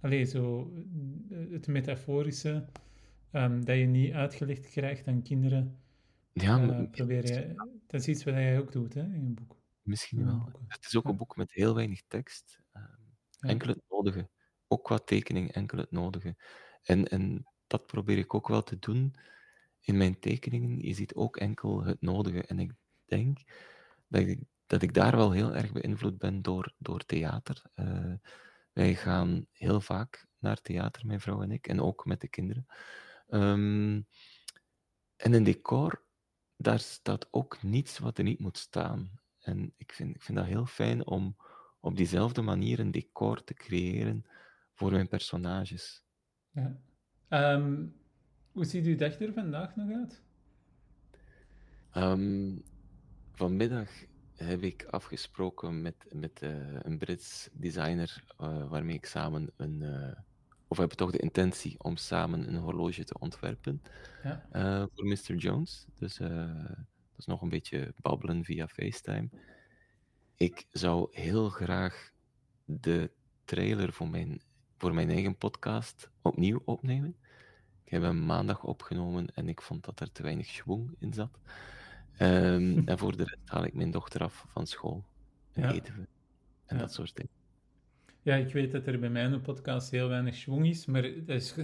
alleen 0.01 0.27
zo 0.27 0.73
het 1.29 1.67
metaforische, 1.67 2.65
dat 3.31 3.77
je 3.77 3.85
niet 3.85 4.13
uitgelegd 4.13 4.69
krijgt 4.69 5.07
aan 5.07 5.21
kinderen. 5.21 5.77
Ja, 6.33 6.61
uh, 6.61 6.89
probeer 6.91 7.25
je, 7.25 7.53
dat 7.87 8.01
is 8.01 8.07
iets 8.07 8.23
wat 8.23 8.33
jij 8.33 8.59
ook 8.59 8.71
doet 8.71 8.93
hè, 8.93 9.01
in 9.01 9.25
een 9.25 9.33
boek. 9.33 9.61
Misschien 9.81 10.25
wel. 10.25 10.49
Het 10.67 10.85
is 10.85 10.95
ook 10.95 11.05
een 11.05 11.17
boek 11.17 11.35
met 11.35 11.51
heel 11.51 11.75
weinig 11.75 12.01
tekst. 12.07 12.61
enkel 13.39 13.69
het 13.69 13.83
nodige. 13.89 14.29
Ook 14.67 14.83
qua 14.83 14.97
tekening, 14.97 15.51
enkel 15.51 15.77
het 15.77 15.91
nodige. 15.91 16.35
En, 16.81 17.07
en 17.07 17.43
dat 17.67 17.85
probeer 17.85 18.17
ik 18.17 18.33
ook 18.33 18.47
wel 18.47 18.63
te 18.63 18.79
doen 18.79 19.15
in 19.85 19.97
mijn 19.97 20.19
tekeningen, 20.19 20.79
je 20.79 20.93
ziet 20.93 21.13
ook 21.13 21.37
enkel 21.37 21.83
het 21.83 22.01
nodige. 22.01 22.43
En 22.43 22.59
ik 22.59 22.71
denk 23.05 23.39
dat 24.07 24.21
ik, 24.21 24.39
dat 24.65 24.81
ik 24.81 24.93
daar 24.93 25.15
wel 25.15 25.31
heel 25.31 25.55
erg 25.55 25.71
beïnvloed 25.71 26.17
ben 26.17 26.41
door, 26.41 26.73
door 26.77 27.05
theater. 27.05 27.61
Uh, 27.75 28.13
wij 28.71 28.95
gaan 28.95 29.47
heel 29.51 29.81
vaak 29.81 30.27
naar 30.39 30.61
theater, 30.61 31.05
mijn 31.05 31.21
vrouw 31.21 31.41
en 31.41 31.51
ik, 31.51 31.67
en 31.67 31.81
ook 31.81 32.05
met 32.05 32.21
de 32.21 32.27
kinderen. 32.27 32.65
Um, 33.29 34.07
en 35.15 35.33
een 35.33 35.43
decor, 35.43 36.05
daar 36.55 36.79
staat 36.79 37.27
ook 37.31 37.63
niets 37.63 37.99
wat 37.99 38.17
er 38.17 38.23
niet 38.23 38.39
moet 38.39 38.57
staan. 38.57 39.19
En 39.39 39.73
ik 39.77 39.93
vind, 39.93 40.15
ik 40.15 40.21
vind 40.21 40.37
dat 40.37 40.47
heel 40.47 40.65
fijn 40.65 41.05
om 41.05 41.35
op 41.79 41.95
diezelfde 41.97 42.41
manier 42.41 42.79
een 42.79 42.91
decor 42.91 43.43
te 43.43 43.53
creëren 43.53 44.25
voor 44.73 44.91
mijn 44.91 45.07
personages. 45.07 46.03
Ja. 46.49 46.77
Um, 47.29 48.01
hoe 48.53 48.65
ziet 48.65 48.85
uw 48.85 48.95
dag 48.95 49.19
er 49.19 49.33
vandaag 49.33 49.75
nog 49.75 49.91
uit? 49.91 50.21
Um, 51.95 52.63
vanmiddag 53.31 53.89
heb 54.35 54.61
ik 54.61 54.83
afgesproken 54.83 55.81
met, 55.81 55.95
met 56.11 56.41
uh, 56.41 56.79
een 56.81 56.97
Brits 56.97 57.49
designer 57.53 58.23
uh, 58.41 58.69
waarmee 58.69 58.95
ik 58.95 59.05
samen 59.05 59.51
een. 59.57 59.81
Uh, 59.81 60.11
of 60.67 60.79
we 60.79 60.85
hebben 60.85 60.97
toch 60.97 61.11
de 61.11 61.19
intentie 61.19 61.83
om 61.83 61.97
samen 61.97 62.47
een 62.47 62.55
horloge 62.55 63.03
te 63.03 63.19
ontwerpen 63.19 63.81
ja. 64.23 64.87
voor 64.93 65.05
Mr. 65.05 65.35
Jones. 65.35 65.85
Dus 65.95 66.17
dat 66.17 67.17
is 67.17 67.25
nog 67.25 67.41
een 67.41 67.49
beetje 67.49 67.93
babbelen 68.01 68.43
via 68.43 68.67
FaceTime. 68.67 69.29
Ik 70.35 70.65
zou 70.71 71.07
heel 71.11 71.49
graag 71.49 72.11
de 72.65 73.11
trailer 73.45 73.93
voor 73.93 74.09
mijn, 74.09 74.41
voor 74.77 74.93
mijn 74.93 75.09
eigen 75.09 75.37
podcast 75.37 76.09
opnieuw 76.21 76.61
opnemen. 76.65 77.15
Ik 77.93 78.01
heb 78.01 78.07
hem 78.07 78.25
maandag 78.25 78.63
opgenomen 78.63 79.27
en 79.33 79.49
ik 79.49 79.61
vond 79.61 79.85
dat 79.85 79.99
er 79.99 80.11
te 80.11 80.23
weinig 80.23 80.45
schwung 80.45 80.95
in 80.99 81.13
zat. 81.13 81.39
Um, 82.19 82.81
en 82.87 82.97
voor 82.97 83.17
de 83.17 83.23
rest 83.23 83.37
haal 83.45 83.65
ik 83.65 83.73
mijn 83.73 83.91
dochter 83.91 84.23
af 84.23 84.45
van 84.47 84.67
school. 84.67 85.03
En 85.51 85.69
eten 85.69 85.95
we. 85.95 86.07
En 86.65 86.77
dat 86.77 86.93
soort 86.93 87.15
dingen. 87.15 87.31
Ja, 88.21 88.35
ik 88.35 88.53
weet 88.53 88.71
dat 88.71 88.87
er 88.87 88.99
bij 88.99 89.09
mij 89.09 89.25
een 89.25 89.41
podcast 89.41 89.91
heel 89.91 90.07
weinig 90.07 90.35
schwung 90.35 90.67
is, 90.67 90.85
maar 90.85 91.01
dat 91.25 91.35
is, 91.35 91.55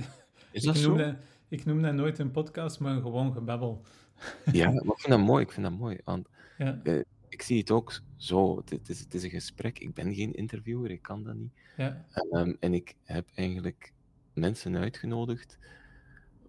is 0.51 0.63
dat 0.63 0.75
ik, 0.75 0.81
noem 0.81 0.97
dat, 0.97 1.15
ik 1.47 1.65
noem 1.65 1.81
dat 1.81 1.93
nooit 1.93 2.19
een 2.19 2.31
podcast, 2.31 2.79
maar 2.79 3.01
gewoon 3.01 3.33
gebabbel. 3.33 3.85
Ja, 4.51 4.71
maar 4.71 4.83
ik 4.83 4.99
vind 4.99 5.09
dat 5.09 5.19
mooi. 5.19 5.43
Ik 5.43 5.51
vind 5.51 5.65
dat 5.65 5.77
mooi. 5.77 5.97
Want 6.03 6.27
ja. 6.57 6.79
uh, 6.83 7.03
ik 7.29 7.41
zie 7.41 7.59
het 7.59 7.71
ook 7.71 8.01
zo. 8.15 8.57
Het 8.65 8.89
is, 8.89 8.99
het 8.99 9.13
is 9.13 9.23
een 9.23 9.29
gesprek. 9.29 9.79
Ik 9.79 9.93
ben 9.93 10.13
geen 10.13 10.33
interviewer, 10.33 10.91
ik 10.91 11.01
kan 11.01 11.23
dat 11.23 11.35
niet. 11.35 11.53
Ja. 11.77 12.05
Um, 12.31 12.57
en 12.59 12.73
ik 12.73 12.95
heb 13.03 13.27
eigenlijk 13.33 13.93
mensen 14.33 14.77
uitgenodigd 14.77 15.57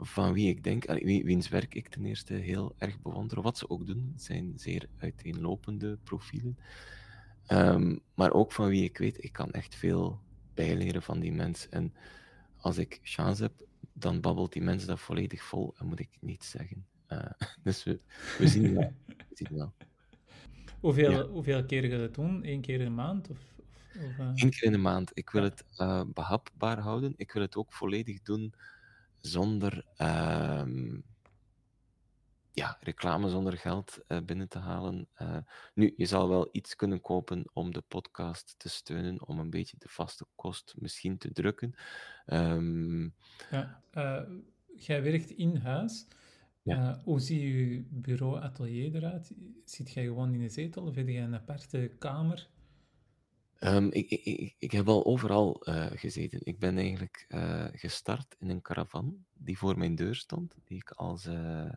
van 0.01 0.33
wie 0.33 0.49
ik 0.49 0.65
denk, 0.65 0.87
allee, 0.87 1.25
wiens 1.25 1.49
werk 1.49 1.75
ik 1.75 1.89
ten 1.89 2.05
eerste 2.05 2.35
heel 2.35 2.75
erg 2.79 3.01
bewonder, 3.01 3.43
wat 3.43 3.59
ze 3.59 3.71
ook 3.71 3.87
doen, 3.87 4.11
het 4.13 4.23
zijn 4.23 4.53
zeer 4.57 4.89
uiteenlopende 4.99 5.99
profielen. 6.05 6.59
Ehm, 7.47 7.97
maar 8.15 8.33
ook 8.33 8.53
van 8.53 8.69
wie 8.69 8.85
ik 8.85 8.99
weet, 8.99 9.25
ik 9.25 9.33
kan 9.33 9.51
echt 9.51 9.75
veel 9.75 10.21
bijleren 10.55 11.03
van 11.03 11.21
die 11.21 11.33
mens. 11.33 11.69
En 11.69 11.95
als 12.57 12.79
ik 12.79 13.01
chance 13.03 13.43
heb, 13.43 13.53
dan 13.93 14.21
babbelt 14.21 14.53
die 14.53 14.63
mens 14.63 14.87
dat 14.87 15.01
volledig 15.01 15.43
vol 15.43 15.75
en 15.79 15.87
moet 15.87 16.01
ik 16.01 16.19
niets 16.21 16.51
zeggen. 16.51 16.87
Uh, 17.09 17.31
dus 17.63 17.85
we, 17.85 18.01
we, 18.39 18.49
zien 18.49 18.75
wel. 18.75 18.93
we 19.07 19.25
zien 19.35 19.57
wel. 19.57 19.73
Hoeveel, 20.81 21.11
ja. 21.11 21.27
hoeveel 21.27 21.65
keer 21.65 21.83
ga 21.83 21.89
je 21.89 21.99
dat 21.99 22.15
doen? 22.15 22.47
Eén 22.47 22.61
keer 22.61 22.79
in 22.79 22.85
de 22.85 22.91
maand? 22.91 23.31
Of, 23.31 23.39
of, 23.95 24.19
uh... 24.19 24.31
Eén 24.35 24.51
keer 24.51 24.63
in 24.63 24.73
de 24.73 24.79
maand. 24.79 25.11
Ik 25.15 25.31
wil 25.31 25.43
het 25.43 25.65
uh, 25.79 26.03
behapbaar 26.15 26.79
houden. 26.79 27.15
Ik 27.17 27.33
wil 27.33 27.43
het 27.43 27.57
ook 27.57 27.73
volledig 27.73 28.23
doen 28.23 28.55
zonder 29.21 29.85
uh, 29.99 30.63
ja, 32.53 32.77
reclame, 32.81 33.29
zonder 33.29 33.59
geld 33.59 33.99
uh, 34.09 34.19
binnen 34.25 34.49
te 34.49 34.59
halen. 34.59 35.09
Uh, 35.19 35.37
nu, 35.75 35.95
je 35.97 36.07
zal 36.07 36.29
wel 36.29 36.49
iets 36.53 36.77
kunnen 36.77 37.01
kopen 37.01 37.45
om 37.53 37.73
de 37.73 37.83
podcast 37.89 38.55
te 38.59 38.69
steunen, 38.69 39.27
om 39.27 39.39
een 39.39 39.51
beetje 39.51 39.77
de 39.79 39.89
vaste 39.89 40.27
kost 40.35 40.75
misschien 40.79 41.19
te 41.19 41.33
drukken. 41.33 41.75
Um, 42.27 43.15
ja, 43.51 43.83
jij 44.77 45.03
werkt 45.03 45.31
in 45.31 45.57
huis. 45.57 46.07
Ja. 46.63 47.01
hoe 47.05 47.21
ziet 47.21 47.41
je 47.41 47.85
bureau-atelier 47.89 48.95
eruit? 48.95 49.33
Zit 49.65 49.91
jij 49.91 50.05
gewoon 50.05 50.35
in 50.35 50.41
een 50.41 50.51
zetel 50.51 50.87
of 50.87 50.95
heb 50.95 51.09
je 51.09 51.19
een 51.19 51.35
aparte 51.35 51.93
kamer? 51.99 52.49
Um, 53.63 53.93
ik, 53.93 54.11
ik, 54.11 54.55
ik, 54.59 54.73
heb 54.73 54.89
al 54.89 55.05
overal 55.05 55.69
uh, 55.69 55.87
gezeten. 55.91 56.41
Ik 56.43 56.59
ben 56.59 56.79
eigenlijk 56.79 57.27
uh, 57.29 57.67
gestart 57.73 58.37
in 58.39 58.49
een 58.49 58.63
caravan 58.63 59.25
die 59.33 59.59
voor 59.59 59.79
mijn 59.79 59.95
deur 59.95 60.15
stond, 60.15 60.55
die 60.65 60.77
ik 60.77 60.91
als 60.91 61.27
uh, 61.27 61.73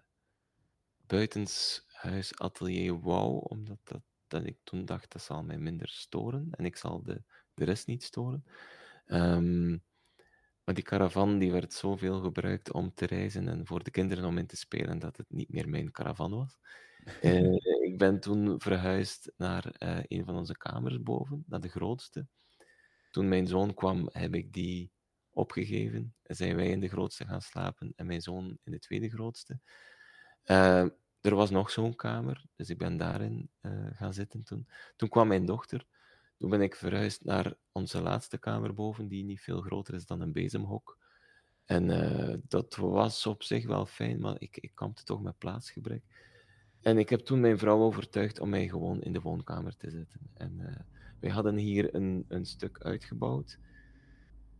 buitenshuisatelier 1.06 3.00
wou, 3.00 3.42
omdat 3.44 3.78
dat, 3.84 4.02
dat, 4.28 4.46
ik 4.46 4.58
toen 4.64 4.86
dacht 4.86 5.12
dat 5.12 5.22
zal 5.22 5.44
mij 5.44 5.58
minder 5.58 5.90
storen 5.90 6.48
en 6.52 6.66
ik 6.66 6.76
zal 6.76 7.04
de, 7.04 7.24
de 7.54 7.66
rest 7.66 7.88
niet 7.88 8.04
storen. 8.04 8.46
Um, 9.08 9.84
maar 10.64 10.76
die 10.76 10.84
caravan 10.84 11.38
die 11.40 11.52
werd 11.52 11.74
zoveel 11.74 12.22
gebruikt 12.22 12.72
om 12.72 12.94
te 12.94 13.06
reizen 13.06 13.48
en 13.48 13.66
voor 13.66 13.84
de 13.84 13.92
kinderen 13.92 14.26
om 14.26 14.38
in 14.38 14.48
te 14.48 14.58
spelen 14.58 15.00
dat 15.00 15.18
het 15.18 15.30
niet 15.30 15.50
meer 15.50 15.70
mijn 15.70 15.92
caravan 15.92 16.32
was. 16.32 16.58
Uh, 17.22 17.56
ik 17.82 17.98
ben 17.98 18.20
toen 18.20 18.60
verhuisd 18.60 19.32
naar 19.38 19.76
uh, 19.80 20.00
een 20.08 20.26
van 20.26 20.36
onze 20.36 20.58
kamers 20.58 21.04
boven, 21.04 21.44
naar 21.48 21.62
de 21.62 21.70
grootste. 21.70 22.28
Toen 23.12 23.28
mijn 23.28 23.48
zoon 23.48 23.74
kwam, 23.74 24.10
heb 24.12 24.36
ik 24.36 24.54
die 24.54 24.92
opgegeven. 25.30 26.16
En 26.24 26.36
zijn 26.36 26.56
wij 26.56 26.70
in 26.70 26.80
de 26.80 26.90
grootste 26.90 27.26
gaan 27.26 27.42
slapen 27.42 27.94
en 27.96 28.06
mijn 28.06 28.22
zoon 28.22 28.58
in 28.64 28.72
de 28.72 28.80
tweede 28.80 29.10
grootste. 29.10 29.60
Uh, 30.46 30.88
er 31.22 31.36
was 31.36 31.50
nog 31.50 31.72
zo'n 31.72 31.96
kamer, 31.96 32.46
dus 32.56 32.70
ik 32.70 32.78
ben 32.78 32.98
daarin 32.98 33.50
gaan 33.94 34.14
zitten 34.14 34.44
toen. 34.44 34.68
Toen 34.96 35.10
kwam 35.10 35.28
mijn 35.28 35.46
dochter. 35.46 35.86
Toen 36.38 36.50
ben 36.50 36.62
ik 36.62 36.76
verhuisd 36.76 37.24
naar 37.24 37.54
onze 37.72 38.02
laatste 38.02 38.38
kamer 38.38 38.74
boven, 38.74 39.08
die 39.08 39.24
niet 39.24 39.42
veel 39.42 39.62
groter 39.62 39.94
is 39.94 40.06
dan 40.06 40.22
een 40.22 40.32
bezemhok. 40.32 40.98
En 41.66 42.42
dat 42.48 42.76
was 42.76 43.26
op 43.26 43.44
zich 43.44 43.66
wel 43.66 43.86
fijn, 43.86 44.20
maar 44.20 44.36
ik, 44.38 44.58
ik 44.58 44.72
kampte 44.74 45.04
toch 45.04 45.22
met 45.22 45.38
plaatsgebrek. 45.38 46.04
En 46.84 46.98
ik 46.98 47.10
heb 47.10 47.20
toen 47.20 47.40
mijn 47.40 47.58
vrouw 47.58 47.80
overtuigd 47.80 48.40
om 48.40 48.50
mij 48.50 48.68
gewoon 48.68 49.02
in 49.02 49.14
de 49.14 49.22
woonkamer 49.22 49.78
te 49.78 49.90
zetten. 49.90 50.20
En 50.34 50.60
uh, 50.60 50.76
wij 51.20 51.30
hadden 51.30 51.56
hier 51.56 51.96
een, 51.96 52.26
een 52.28 52.46
stuk 52.46 52.80
uitgebouwd 52.82 53.60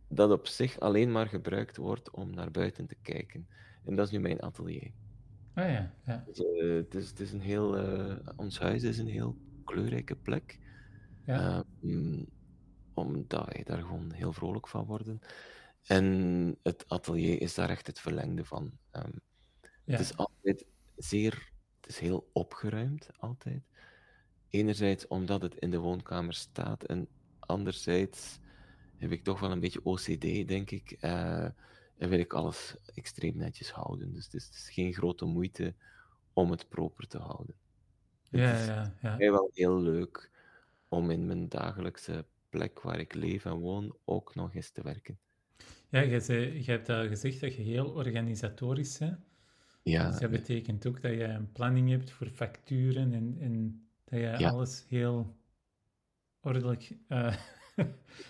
dat 0.08 0.30
op 0.30 0.46
zich 0.46 0.80
alleen 0.80 1.12
maar 1.12 1.28
gebruikt 1.28 1.76
wordt 1.76 2.10
om 2.10 2.34
naar 2.34 2.50
buiten 2.50 2.86
te 2.86 2.96
kijken. 3.02 3.48
En 3.84 3.96
dat 3.96 4.06
is 4.06 4.12
nu 4.12 4.18
mijn 4.18 4.42
atelier. 4.42 4.90
Ah 5.54 5.68
ja, 5.68 5.94
ja. 6.04 6.24
Dus, 6.26 6.38
uh, 6.38 6.74
het, 6.74 6.94
is, 6.94 7.08
het 7.08 7.20
is 7.20 7.32
een 7.32 7.40
heel, 7.40 7.98
uh, 7.98 8.16
ons 8.36 8.58
huis 8.58 8.82
is 8.82 8.98
een 8.98 9.08
heel 9.08 9.36
kleurrijke 9.64 10.16
plek. 10.16 10.58
Ja. 11.26 11.64
Um, 11.82 12.26
omdat 12.94 13.56
je 13.56 13.64
daar 13.64 13.82
gewoon 13.82 14.12
heel 14.12 14.32
vrolijk 14.32 14.68
van 14.68 14.84
wordt. 14.84 15.10
En 15.82 16.58
het 16.62 16.88
atelier 16.88 17.40
is 17.40 17.54
daar 17.54 17.70
echt 17.70 17.86
het 17.86 18.00
verlengde 18.00 18.44
van. 18.44 18.62
Um, 18.92 19.20
ja. 19.60 19.70
Het 19.84 20.00
is 20.00 20.16
altijd 20.16 20.66
zeer 20.96 21.52
is 21.94 22.00
heel 22.00 22.30
opgeruimd 22.32 23.08
altijd. 23.18 23.62
Enerzijds 24.50 25.06
omdat 25.06 25.42
het 25.42 25.54
in 25.54 25.70
de 25.70 25.78
woonkamer 25.78 26.34
staat 26.34 26.84
en 26.84 27.08
anderzijds 27.40 28.38
heb 28.96 29.12
ik 29.12 29.24
toch 29.24 29.40
wel 29.40 29.52
een 29.52 29.60
beetje 29.60 29.84
OCD, 29.84 30.48
denk 30.48 30.70
ik. 30.70 30.96
Uh, 31.00 31.44
en 31.96 32.08
wil 32.08 32.18
ik 32.18 32.32
alles 32.32 32.76
extreem 32.94 33.36
netjes 33.36 33.70
houden. 33.70 34.12
Dus 34.12 34.24
het 34.24 34.34
is, 34.34 34.44
het 34.44 34.54
is, 34.54 34.70
geen 34.70 34.92
grote 34.92 35.24
moeite 35.24 35.74
om 36.32 36.50
het 36.50 36.68
proper 36.68 37.06
te 37.06 37.18
houden. 37.18 37.54
Ja, 38.30 38.40
het 38.40 38.60
is 38.60 38.66
ja, 38.66 38.94
ja. 39.00 39.30
wel 39.30 39.50
heel 39.52 39.80
leuk 39.80 40.30
om 40.88 41.10
in 41.10 41.26
mijn 41.26 41.48
dagelijkse 41.48 42.24
plek 42.48 42.80
waar 42.80 43.00
ik 43.00 43.14
leef 43.14 43.44
en 43.44 43.56
woon 43.56 43.96
ook 44.04 44.34
nog 44.34 44.54
eens 44.54 44.70
te 44.70 44.82
werken. 44.82 45.18
Ja, 45.88 46.00
je, 46.00 46.20
zei, 46.20 46.64
je 46.64 46.70
hebt 46.70 46.88
al 46.88 47.08
gezegd 47.08 47.40
dat 47.40 47.54
je 47.54 47.62
heel 47.62 47.90
organisatorisch 47.90 48.98
bent. 48.98 49.18
Ja. 49.84 50.10
Dus 50.10 50.18
dat 50.18 50.30
betekent 50.30 50.86
ook 50.86 51.02
dat 51.02 51.12
je 51.12 51.24
een 51.24 51.52
planning 51.52 51.90
hebt 51.90 52.10
voor 52.10 52.26
facturen 52.26 53.12
en, 53.12 53.36
en 53.40 53.84
dat 54.04 54.20
je 54.20 54.48
alles 54.48 54.84
heel 54.88 55.36
ordelijk 56.40 56.96
uh, 57.08 57.36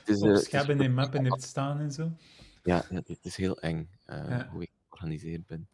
is, 0.04 0.20
op 0.22 0.36
schabben 0.36 0.80
en 0.80 0.94
mappen 0.94 1.24
hebt 1.24 1.42
staan 1.42 1.78
en 1.78 1.92
zo. 1.92 2.16
Ja, 2.62 2.84
het 2.88 3.18
is 3.22 3.36
heel 3.36 3.60
eng 3.60 3.88
uh, 4.06 4.50
hoe 4.50 4.62
ik 4.62 4.70
georganiseerd 4.88 5.46
ben. 5.46 5.68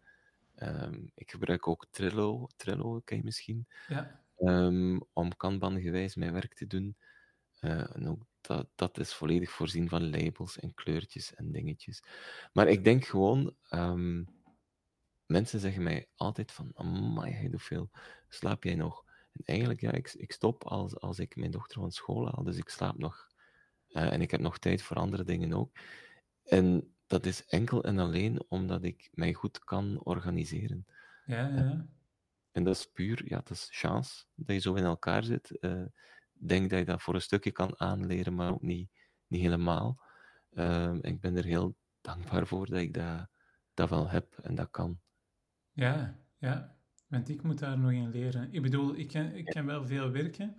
Um, 0.56 1.10
ik 1.14 1.30
gebruik 1.30 1.68
ook 1.68 1.86
Trello, 1.90 2.48
Trello 2.56 3.00
ken 3.04 3.16
je 3.16 3.24
misschien, 3.24 3.66
ja. 3.88 4.20
um, 4.38 5.02
om 5.12 5.36
Kanban-gewijs 5.36 6.14
mijn 6.14 6.32
werk 6.32 6.54
te 6.54 6.66
doen. 6.66 6.96
Uh, 7.60 7.96
en 7.96 8.08
ook 8.08 8.26
dat, 8.40 8.68
dat 8.74 8.98
is 8.98 9.12
volledig 9.14 9.50
voorzien 9.50 9.88
van 9.88 10.10
labels 10.10 10.58
en 10.58 10.74
kleurtjes 10.74 11.34
en 11.34 11.52
dingetjes. 11.52 12.02
Maar 12.52 12.68
ik 12.68 12.84
denk 12.84 13.04
gewoon... 13.04 13.54
Um, 13.70 14.38
mensen 15.30 15.60
zeggen 15.60 15.82
mij 15.82 16.08
altijd 16.16 16.52
van, 16.52 16.70
amai, 16.74 17.32
hij 17.32 17.48
doet 17.48 17.62
veel. 17.62 17.90
Slaap 18.28 18.64
jij 18.64 18.74
nog? 18.74 19.04
En 19.32 19.44
eigenlijk, 19.44 19.80
ja, 19.80 19.92
ik, 19.92 20.12
ik 20.12 20.32
stop 20.32 20.64
als, 20.64 21.00
als 21.00 21.18
ik 21.18 21.36
mijn 21.36 21.50
dochter 21.50 21.80
van 21.80 21.90
school 21.90 22.24
haal, 22.24 22.44
dus 22.44 22.56
ik 22.56 22.68
slaap 22.68 22.98
nog. 22.98 23.28
Uh, 23.88 24.12
en 24.12 24.20
ik 24.20 24.30
heb 24.30 24.40
nog 24.40 24.58
tijd 24.58 24.82
voor 24.82 24.96
andere 24.96 25.24
dingen 25.24 25.52
ook. 25.52 25.76
En 26.44 26.94
dat 27.06 27.26
is 27.26 27.46
enkel 27.46 27.84
en 27.84 27.98
alleen 27.98 28.44
omdat 28.48 28.84
ik 28.84 29.08
mij 29.12 29.32
goed 29.32 29.58
kan 29.58 30.00
organiseren. 30.02 30.86
Ja, 31.26 31.48
ja. 31.48 31.86
En 32.50 32.64
dat 32.64 32.76
is 32.76 32.90
puur, 32.92 33.22
ja, 33.24 33.36
dat 33.36 33.50
is 33.50 33.68
chance 33.70 34.24
dat 34.34 34.54
je 34.54 34.60
zo 34.60 34.74
in 34.74 34.84
elkaar 34.84 35.24
zit. 35.24 35.58
Uh, 35.60 35.84
denk 36.32 36.70
dat 36.70 36.78
je 36.78 36.84
dat 36.84 37.02
voor 37.02 37.14
een 37.14 37.22
stukje 37.22 37.50
kan 37.50 37.80
aanleren, 37.80 38.34
maar 38.34 38.52
ook 38.52 38.62
niet, 38.62 38.90
niet 39.26 39.40
helemaal. 39.40 40.00
Uh, 40.52 40.94
ik 41.00 41.20
ben 41.20 41.36
er 41.36 41.44
heel 41.44 41.76
dankbaar 42.00 42.46
voor 42.46 42.66
dat 42.66 42.80
ik 42.80 42.94
dat, 42.94 43.28
dat 43.74 43.88
wel 43.88 44.08
heb 44.08 44.38
en 44.38 44.54
dat 44.54 44.70
kan. 44.70 45.00
Ja, 45.72 46.18
ja. 46.38 46.76
Want 47.08 47.28
ik 47.28 47.42
moet 47.42 47.58
daar 47.58 47.78
nog 47.78 47.92
in 47.92 48.10
leren. 48.10 48.52
Ik 48.52 48.62
bedoel, 48.62 48.96
ik 48.96 49.08
kan, 49.08 49.34
ik 49.34 49.44
kan 49.44 49.66
wel 49.66 49.86
veel 49.86 50.10
werken, 50.10 50.56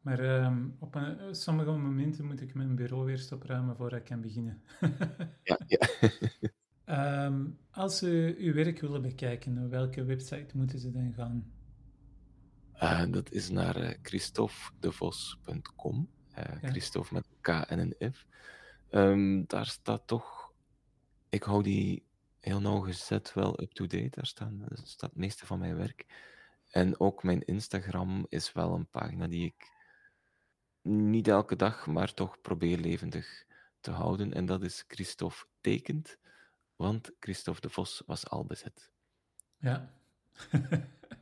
maar 0.00 0.44
um, 0.44 0.76
op 0.78 0.94
een, 0.94 1.34
sommige 1.34 1.70
momenten 1.70 2.26
moet 2.26 2.40
ik 2.40 2.54
mijn 2.54 2.74
bureau 2.74 3.04
weer 3.04 3.18
stopruimen 3.18 3.76
voordat 3.76 3.98
ik 3.98 4.04
kan 4.04 4.20
beginnen. 4.20 4.62
ja, 5.42 5.58
ja. 5.66 5.88
um, 7.26 7.58
als 7.70 7.98
ze 7.98 8.34
uw 8.38 8.52
werk 8.52 8.80
willen 8.80 9.02
bekijken, 9.02 9.70
welke 9.70 10.04
website 10.04 10.56
moeten 10.56 10.78
ze 10.78 10.90
dan 10.90 11.12
gaan? 11.12 11.52
Uh, 12.82 13.12
dat 13.12 13.30
is 13.30 13.50
naar 13.50 13.82
uh, 13.82 13.90
christophedevos.com. 14.02 16.08
Uh, 16.38 16.44
ja. 16.60 16.68
Christophe 16.68 17.14
met 17.14 17.28
K 17.40 17.48
en 17.48 17.78
een 17.78 17.94
F. 18.12 18.26
Um, 18.90 19.44
daar 19.46 19.66
staat 19.66 20.06
toch... 20.06 20.52
Ik 21.28 21.42
hou 21.42 21.62
die 21.62 22.04
heel 22.44 22.60
nauwgezet 22.60 23.32
wel 23.32 23.60
up-to-date. 23.62 24.10
Daar 24.10 24.26
staan, 24.26 24.64
staat 24.72 25.10
het 25.10 25.18
meeste 25.18 25.46
van 25.46 25.58
mijn 25.58 25.76
werk. 25.76 26.06
En 26.70 27.00
ook 27.00 27.22
mijn 27.22 27.44
Instagram 27.44 28.26
is 28.28 28.52
wel 28.52 28.74
een 28.74 28.86
pagina 28.86 29.26
die 29.26 29.44
ik 29.44 29.72
niet 30.82 31.28
elke 31.28 31.56
dag, 31.56 31.86
maar 31.86 32.14
toch 32.14 32.40
probeer 32.40 32.78
levendig 32.78 33.46
te 33.80 33.90
houden. 33.90 34.32
En 34.34 34.46
dat 34.46 34.62
is 34.62 34.84
Christophe 34.88 35.46
Tekent, 35.60 36.18
want 36.76 37.12
Christophe 37.20 37.60
de 37.60 37.70
Vos 37.70 38.02
was 38.06 38.28
al 38.28 38.44
bezet. 38.44 38.90
Ja. 39.56 39.90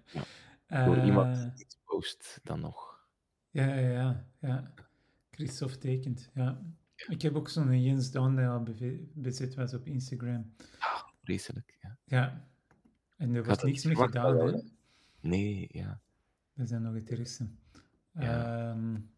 ja. 0.07 0.25
Door 0.87 0.97
uh, 0.97 1.05
iemand 1.05 1.57
die 1.57 1.67
post 1.85 2.41
dan 2.43 2.61
nog. 2.61 3.07
Ja, 3.51 3.75
ja, 3.75 3.91
ja. 3.91 4.27
ja. 4.39 4.73
Christophe 5.31 5.79
Tekent, 5.79 6.31
ja. 6.35 6.63
Ik 7.09 7.23
heb 7.23 7.37
ook 7.37 7.49
zo'n 7.49 7.83
Jens 7.83 8.11
Daan 8.11 8.37
die 8.37 8.47
al 8.47 8.63
bezet 9.15 9.55
was 9.55 9.75
op 9.75 9.87
Instagram. 9.87 10.55
Ah, 10.79 11.02
vreselijk. 11.23 11.79
Ja. 11.81 11.99
ja. 12.05 12.49
En 13.17 13.35
er 13.35 13.45
wordt 13.45 13.63
niks 13.63 13.85
meer 13.85 13.97
gedaan, 13.97 14.37
hè? 14.37 14.61
Nee, 15.21 15.69
ja. 15.71 16.01
Dat 16.55 16.69
zijn 16.69 16.83
nog 16.83 16.95
het. 16.95 17.41
Ja. 18.13 18.71
Um, 18.71 19.11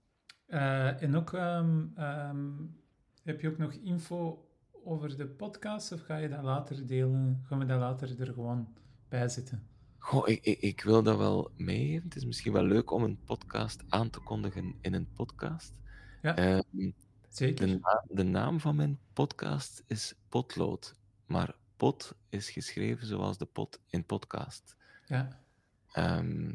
uh, 0.49 1.03
en 1.03 1.17
ook, 1.17 1.33
um, 1.33 1.95
um, 1.99 2.77
heb 3.23 3.41
je 3.41 3.49
ook 3.49 3.59
nog 3.59 3.73
info 3.73 4.49
over 4.85 5.17
de 5.17 5.27
podcast 5.27 5.93
of 5.93 6.01
ga 6.01 6.17
je 6.17 6.29
dat 6.29 6.43
later 6.43 6.87
delen? 6.87 7.43
Gaan 7.47 7.59
we 7.59 7.67
dat 7.67 7.81
later 7.81 8.21
er 8.21 8.33
gewoon 8.33 8.69
bij 9.09 9.29
zetten? 9.29 9.67
Goh, 9.99 10.29
ik, 10.29 10.45
ik, 10.45 10.61
ik 10.61 10.83
wil 10.83 11.03
dat 11.03 11.17
wel 11.17 11.51
meegeven. 11.57 12.05
Het 12.05 12.17
is 12.17 12.25
misschien 12.25 12.53
wel 12.53 12.65
leuk 12.65 12.91
om 12.91 13.03
een 13.03 13.19
podcast 13.25 13.85
aan 13.89 14.11
te 14.11 14.21
kondigen 14.21 14.75
in 14.81 14.95
een 14.95 15.13
podcast. 15.13 15.73
Ja, 16.23 16.37
Ehm, 16.37 16.91
zeker. 17.29 17.67
de, 17.67 18.03
de 18.09 18.23
naam 18.23 18.61
van 18.61 18.77
mijn 18.77 18.99
podcast 19.13 19.83
is 19.87 20.15
Potlood. 20.29 20.95
Maar 21.27 21.55
pot 21.85 22.14
is 22.28 22.51
geschreven 22.51 23.07
zoals 23.07 23.39
de 23.39 23.45
pot 23.45 23.80
in 23.87 24.05
podcast. 24.05 24.76
Ja, 25.07 25.43
Ehm, 25.93 26.55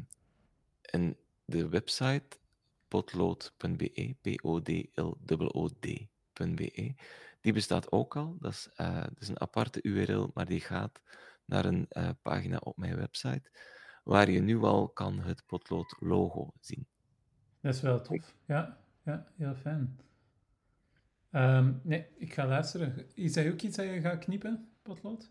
en 0.80 1.16
de 1.44 1.68
website 1.68 2.38
potlood.be, 2.88 4.14
P-O-D-L-O-O-D.be, 4.20 5.34
die 7.40 7.52
bestaat 7.52 7.92
ook 7.92 8.16
al. 8.16 8.36
Dat 8.40 8.52
is, 8.52 8.68
eh, 8.74 9.02
dat 9.02 9.20
is 9.20 9.28
een 9.28 9.40
aparte 9.40 9.78
URL, 9.82 10.30
maar 10.34 10.46
die 10.46 10.60
gaat 10.60 11.00
naar 11.44 11.64
een 11.64 11.86
eh, 11.88 12.10
pagina 12.22 12.56
op 12.56 12.76
mijn 12.76 12.96
website, 12.96 13.50
waar 14.04 14.30
je 14.30 14.40
nu 14.40 14.58
al 14.58 14.88
kan 14.88 15.20
het 15.20 15.42
potlood 15.46 15.96
logo 15.98 16.52
zien. 16.60 16.86
dat 17.60 17.74
is 17.74 17.80
wel 17.80 18.00
tof. 18.00 18.34
Ja, 18.46 18.78
ja 19.04 19.26
heel 19.36 19.54
fijn. 19.54 20.00
Ehm, 21.30 21.72
nee, 21.82 22.06
ik 22.16 22.32
ga 22.32 22.46
luisteren. 22.46 23.06
Is 23.14 23.32
dat 23.32 23.46
ook 23.46 23.60
iets 23.60 23.76
dat 23.76 23.86
je 23.86 24.00
gaat 24.00 24.24
knippen, 24.24 24.69
potlood? 24.94 25.30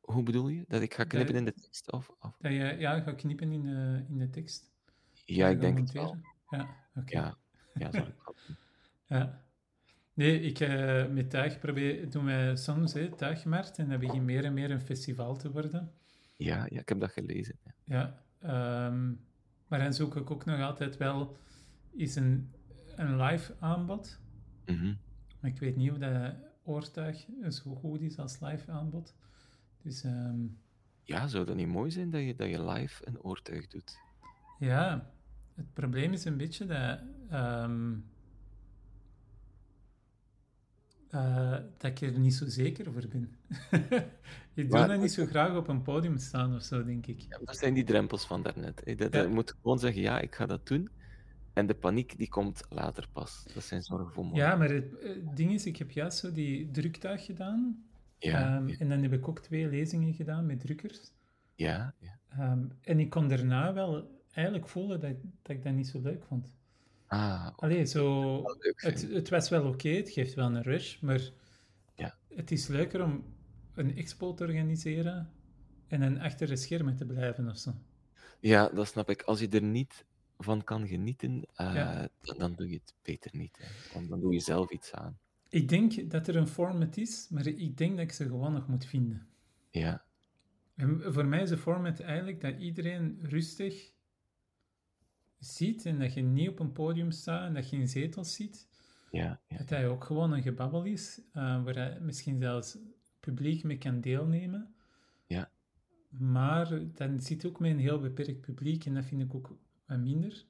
Hoe 0.00 0.22
bedoel 0.22 0.48
je? 0.48 0.64
Dat 0.68 0.82
ik 0.82 0.94
ga 0.94 1.04
knippen 1.04 1.34
Dat- 1.34 1.42
in 1.46 1.52
de 1.54 1.60
tekst? 1.62 1.92
Of, 1.92 2.08
of? 2.20 2.36
Dat 2.40 2.52
je 2.52 2.58
ja, 2.78 3.00
gaat 3.00 3.14
knippen 3.16 3.52
in 3.52 3.62
de, 3.62 4.04
in 4.08 4.18
de 4.18 4.30
tekst? 4.30 4.70
Ja, 5.24 5.48
ik 5.48 5.60
denk 5.60 5.78
het 5.78 5.92
wel. 5.92 6.16
Ja, 6.50 6.76
oké. 6.94 7.12
Ja, 7.18 7.36
ja 7.74 7.92
ik. 7.92 8.14
Ja. 9.06 9.44
Nee, 10.14 10.40
ik, 10.40 10.60
eh, 10.60 11.06
met 11.08 11.30
tuig 11.30 11.58
probeer, 11.58 12.10
doen 12.10 12.24
wij 12.24 12.56
soms 12.56 12.92
hè, 12.92 13.08
tuigmarkt 13.16 13.78
en 13.78 13.88
dat 13.88 13.98
begint 14.00 14.24
meer 14.24 14.44
en 14.44 14.52
meer 14.54 14.70
een 14.70 14.80
festival 14.80 15.36
te 15.36 15.50
worden. 15.52 15.92
ja, 16.36 16.66
ja, 16.70 16.80
ik 16.80 16.88
heb 16.88 17.00
dat 17.00 17.10
gelezen. 17.10 17.58
ja. 17.64 17.72
Ja, 17.84 18.22
ehm, 18.38 19.12
maar 19.68 19.78
dan 19.78 19.92
zoek 19.94 20.16
ik 20.16 20.30
ook 20.30 20.44
nog 20.44 20.60
altijd 20.60 20.96
wel 20.96 21.36
is 21.90 22.14
een, 22.16 22.52
een 22.96 23.22
live 23.22 23.54
aanbod. 23.60 24.20
Mhm. 24.66 24.94
Maar 25.40 25.50
ik 25.50 25.58
weet 25.58 25.76
niet 25.76 25.90
of 25.90 25.98
dat 25.98 26.34
oortuig 26.64 27.26
zo 27.50 27.74
goed 27.74 28.00
is 28.00 28.18
als 28.18 28.40
live 28.40 28.70
aanbod. 28.70 29.14
Dus 29.82 30.02
ehm, 30.04 30.40
Ja, 31.02 31.26
zou 31.26 31.44
dat 31.46 31.56
niet 31.56 31.66
mooi 31.68 31.90
zijn 31.90 32.10
dat 32.10 32.20
je, 32.22 32.34
dat 32.34 32.48
je 32.48 32.64
live 32.64 33.06
een 33.06 33.20
oortuig 33.22 33.66
doet? 33.68 33.98
ja, 34.58 35.10
het 35.54 35.72
probleem 35.72 36.12
is 36.12 36.24
een 36.24 36.36
beetje 36.36 36.66
dat, 36.66 36.98
ehm, 37.30 37.94
eh, 41.10 41.58
dat 41.78 41.90
ik 41.90 42.00
er 42.00 42.18
niet 42.18 42.34
zo 42.34 42.46
zeker 42.48 42.92
voor 42.92 43.06
ben. 43.08 43.36
ik 44.54 44.68
doe 44.70 44.78
Maar- 44.78 44.88
dat 44.88 45.00
niet 45.00 45.12
zo 45.12 45.26
graag 45.26 45.56
op 45.56 45.68
een 45.68 45.82
podium 45.82 46.18
staan 46.18 46.54
of 46.54 46.62
zo, 46.62 46.84
denk 46.84 47.06
ik. 47.06 47.20
Ja, 47.20 47.38
dat 47.44 47.56
zijn 47.56 47.74
die 47.74 47.84
drempels 47.84 48.26
van 48.26 48.42
daarnet. 48.42 48.82
hè. 48.84 48.94
Dat, 48.94 49.12
Ja. 49.12 49.20
Je 49.22 49.28
moet 49.28 49.54
gewoon 49.62 49.78
zeggen, 49.78 50.02
ja, 50.02 50.20
ik 50.20 50.34
ga 50.34 50.46
dat 50.46 50.66
doen. 50.66 50.88
En 51.52 51.66
de 51.66 51.74
paniek 51.74 52.18
die 52.18 52.28
komt 52.28 52.62
later 52.68 53.08
pas. 53.12 53.44
Dat 53.54 53.64
zijn 53.64 53.82
zorgen 53.82 54.12
voor 54.12 54.24
morgen. 54.24 54.42
Ja, 54.42 54.56
maar 54.56 54.70
het, 54.70 54.98
eh, 54.98 55.10
ding 55.34 55.52
is, 55.52 55.66
ik 55.66 55.76
heb 55.76 55.90
juist 55.90 56.18
zo 56.18 56.32
die 56.32 56.70
druktuig 56.70 57.24
gedaan. 57.24 57.84
ja, 58.18 58.56
Ehm, 58.56 58.68
en 58.78 58.88
dan 58.88 59.02
heb 59.02 59.12
ik 59.12 59.28
ook 59.28 59.38
twee 59.40 59.68
lezingen 59.68 60.14
gedaan 60.14 60.46
met 60.46 60.60
drukkers. 60.60 61.12
ja, 61.54 61.94
ja. 61.98 62.18
Ehm, 62.28 62.64
en 62.80 63.00
ik 63.00 63.10
kon 63.10 63.28
daarna 63.28 63.72
wel 63.72 64.20
eigenlijk 64.32 64.68
voelen 64.68 65.00
dat, 65.00 65.14
dat 65.42 65.56
ik 65.56 65.62
dat 65.62 65.72
niet 65.72 65.86
zo 65.88 66.00
leuk 66.00 66.24
vond. 66.24 66.56
Ah, 67.06 67.46
oké, 67.52 67.64
Allee, 67.64 67.84
zo... 67.86 68.42
het 69.12 69.28
was 69.28 69.48
wel 69.48 69.66
oké, 69.66 69.88
het 69.88 70.10
geeft 70.10 70.34
wel 70.34 70.46
een 70.46 70.62
rush, 70.62 71.00
maar 71.00 71.20
Ja. 71.94 72.14
het 72.34 72.50
is 72.50 72.66
leuker 72.66 73.04
om 73.04 73.24
een 73.74 73.96
expo 73.96 74.34
te 74.34 74.44
organiseren 74.44 75.30
en 75.88 76.00
dan 76.00 76.18
achter 76.18 76.46
de 76.46 76.56
schermen 76.56 76.96
te 76.96 77.06
blijven 77.06 77.48
of 77.50 77.56
zo. 77.58 77.72
Ja, 78.40 78.68
dat 78.68 78.86
snap 78.86 79.10
ik. 79.10 79.22
Als 79.22 79.40
je 79.40 79.48
er 79.48 79.62
niet 79.62 80.04
van 80.42 80.64
kan 80.64 80.86
genieten, 80.86 81.44
eh, 81.54 81.74
Ja. 81.74 82.08
dan, 82.20 82.38
dan 82.38 82.54
doe 82.54 82.68
je 82.68 82.74
het 82.74 82.94
beter 83.02 83.30
niet. 83.36 83.58
Hè. 83.60 83.92
Dan, 83.92 84.06
dan 84.08 84.20
doe 84.20 84.32
je 84.32 84.40
zelf 84.40 84.70
iets 84.70 84.92
aan. 84.92 85.18
Ik 85.48 85.68
denk 85.68 86.10
dat 86.10 86.28
er 86.28 86.36
een 86.36 86.46
format 86.48 86.96
is, 86.96 87.28
maar 87.30 87.46
ik 87.46 87.76
denk 87.76 87.90
dat 87.96 88.04
ik 88.04 88.12
ze 88.12 88.24
gewoon 88.24 88.52
nog 88.52 88.68
moet 88.68 88.84
vinden. 88.84 89.26
Ja, 89.70 90.04
En 90.74 91.12
voor 91.12 91.26
mij 91.26 91.42
is 91.42 91.50
een 91.50 91.58
format 91.58 92.00
eigenlijk 92.00 92.40
dat 92.40 92.58
iedereen 92.58 93.18
rustig 93.22 93.92
ziet 95.38 95.86
en 95.86 95.98
dat 95.98 96.14
je 96.14 96.22
niet 96.22 96.48
op 96.48 96.58
een 96.60 96.72
podium 96.72 97.10
staat 97.10 97.46
en 97.46 97.54
dat 97.54 97.70
je 97.70 97.76
in 97.76 97.88
zetels 97.88 98.34
zit. 98.34 98.68
ja, 99.10 99.40
ja. 99.48 99.56
Dat 99.56 99.68
hij 99.70 99.88
ook 99.88 100.04
gewoon 100.04 100.32
een 100.32 100.42
gebabbel 100.42 100.84
is, 100.84 101.20
eh, 101.32 101.64
waar 101.64 101.74
hij 101.74 102.00
misschien 102.00 102.40
zelfs 102.40 102.78
publiek 103.20 103.64
mee 103.64 103.78
kan 103.78 104.00
deelnemen. 104.00 104.74
Ja. 105.26 105.50
Maar 106.08 106.92
dan 106.94 107.20
zit 107.20 107.44
ook 107.46 107.60
met 107.60 107.70
een 107.70 107.78
heel 107.78 108.00
beperkt 108.00 108.40
publiek 108.40 108.84
en 108.84 108.94
dat 108.94 109.04
vind 109.04 109.22
ik 109.22 109.34
ook 109.34 109.58
wat 109.92 110.00
minder. 110.04 110.44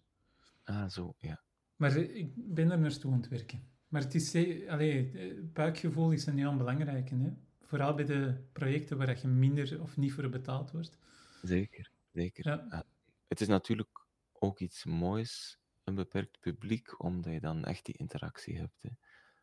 Ah, 0.64 0.88
zo, 0.88 1.14
ja. 1.18 1.42
Maar 1.76 1.96
ik 1.96 2.32
ben 2.34 2.70
er 2.70 2.78
naartoe 2.78 3.12
aan 3.12 3.20
het 3.20 3.28
werken. 3.28 3.68
Maar 3.88 4.02
het 4.02 4.14
is, 4.14 4.30
ze- 4.30 4.66
allee, 4.68 5.10
eh, 5.12 5.42
buikgevoel 5.52 6.10
is 6.12 6.26
een 6.26 6.38
heel 6.38 6.56
belangrijke. 6.56 7.14
Hè? 7.14 7.30
Vooral 7.62 7.94
bij 7.94 8.04
de 8.04 8.44
projecten 8.52 8.98
waar 8.98 9.20
je 9.20 9.28
minder 9.28 9.80
of 9.82 9.96
niet 9.96 10.12
voor 10.12 10.28
betaald 10.28 10.70
wordt. 10.70 10.98
Zeker, 11.42 11.90
zeker. 12.12 12.46
Ja. 12.48 12.66
Ah, 12.68 12.80
het 13.28 13.40
is 13.40 13.48
natuurlijk 13.48 14.06
ook 14.32 14.58
iets 14.60 14.84
moois, 14.84 15.58
een 15.84 15.94
beperkt 15.94 16.40
publiek, 16.40 17.02
omdat 17.02 17.32
je 17.32 17.40
dan 17.40 17.64
echt 17.64 17.84
die 17.84 17.96
interactie 17.96 18.58
hebt. 18.58 18.82
Hè. 18.82 18.88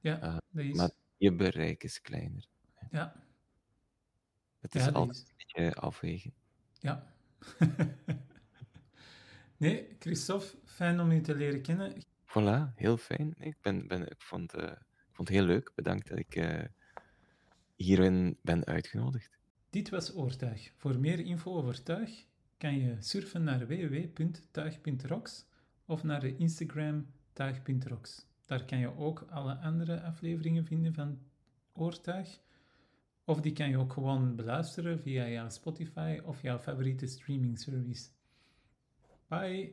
Ja, 0.01 0.21
Eh, 0.21 0.37
dat 0.49 0.63
is... 0.65 0.75
maar 0.75 0.91
je 1.17 1.33
bereik 1.35 1.83
is 1.83 2.01
kleiner. 2.01 2.45
Ja, 2.91 3.23
Het 4.59 4.75
is 4.75 4.85
Ja, 4.85 4.91
altijd 4.91 5.17
is- 5.17 5.23
een 5.29 5.35
beetje 5.37 5.75
afwegen. 5.75 6.33
ja. 6.79 7.13
nee, 9.59 9.95
Christophe, 9.99 10.57
fijn 10.65 10.99
om 10.99 11.11
je 11.11 11.21
te 11.21 11.35
leren 11.35 11.61
kennen. 11.61 11.93
Voilà, 12.25 12.73
heel 12.75 12.97
fijn. 12.97 13.35
Ik, 13.39 13.55
ben, 13.61 13.87
ben, 13.87 14.01
ik, 14.01 14.21
vond, 14.21 14.53
eh, 14.53 14.63
ik 14.71 15.11
vond 15.11 15.27
het 15.27 15.37
heel 15.37 15.45
leuk. 15.45 15.71
Bedankt 15.75 16.07
dat 16.07 16.17
ik 16.17 16.35
eh, 16.35 16.63
hierin 17.75 18.37
ben 18.41 18.65
uitgenodigd. 18.65 19.37
Dit 19.69 19.89
was 19.89 20.15
Oortuig. 20.15 20.71
Voor 20.75 20.99
meer 20.99 21.19
info 21.19 21.53
over 21.55 21.83
tuig 21.83 22.25
kan 22.57 22.77
je 22.77 22.95
surfen 22.99 23.43
naar 23.43 23.67
www.tuig.rocks 23.67 25.45
of 25.85 26.03
naar 26.03 26.19
de 26.19 26.35
Instagram 26.35 27.07
tuig.rocks. 27.33 28.27
Daar 28.45 28.65
kan 28.65 28.79
je 28.79 28.97
ook 28.97 29.25
alle 29.29 29.55
andere 29.55 30.01
afleveringen 30.01 30.65
vinden 30.65 30.93
van 30.93 31.19
Oortuig. 31.73 32.39
Of 33.25 33.41
die 33.41 33.53
kan 33.53 33.69
je 33.69 33.77
ook 33.77 33.93
gewoon 33.93 34.35
beluisteren 34.35 34.99
via 34.99 35.27
jouw 35.27 35.49
Spotify 35.49 36.19
of 36.23 36.41
jouw 36.41 36.59
favoriete 36.59 37.07
streaming 37.07 37.59
service. 37.59 38.09
Bye! 39.29 39.69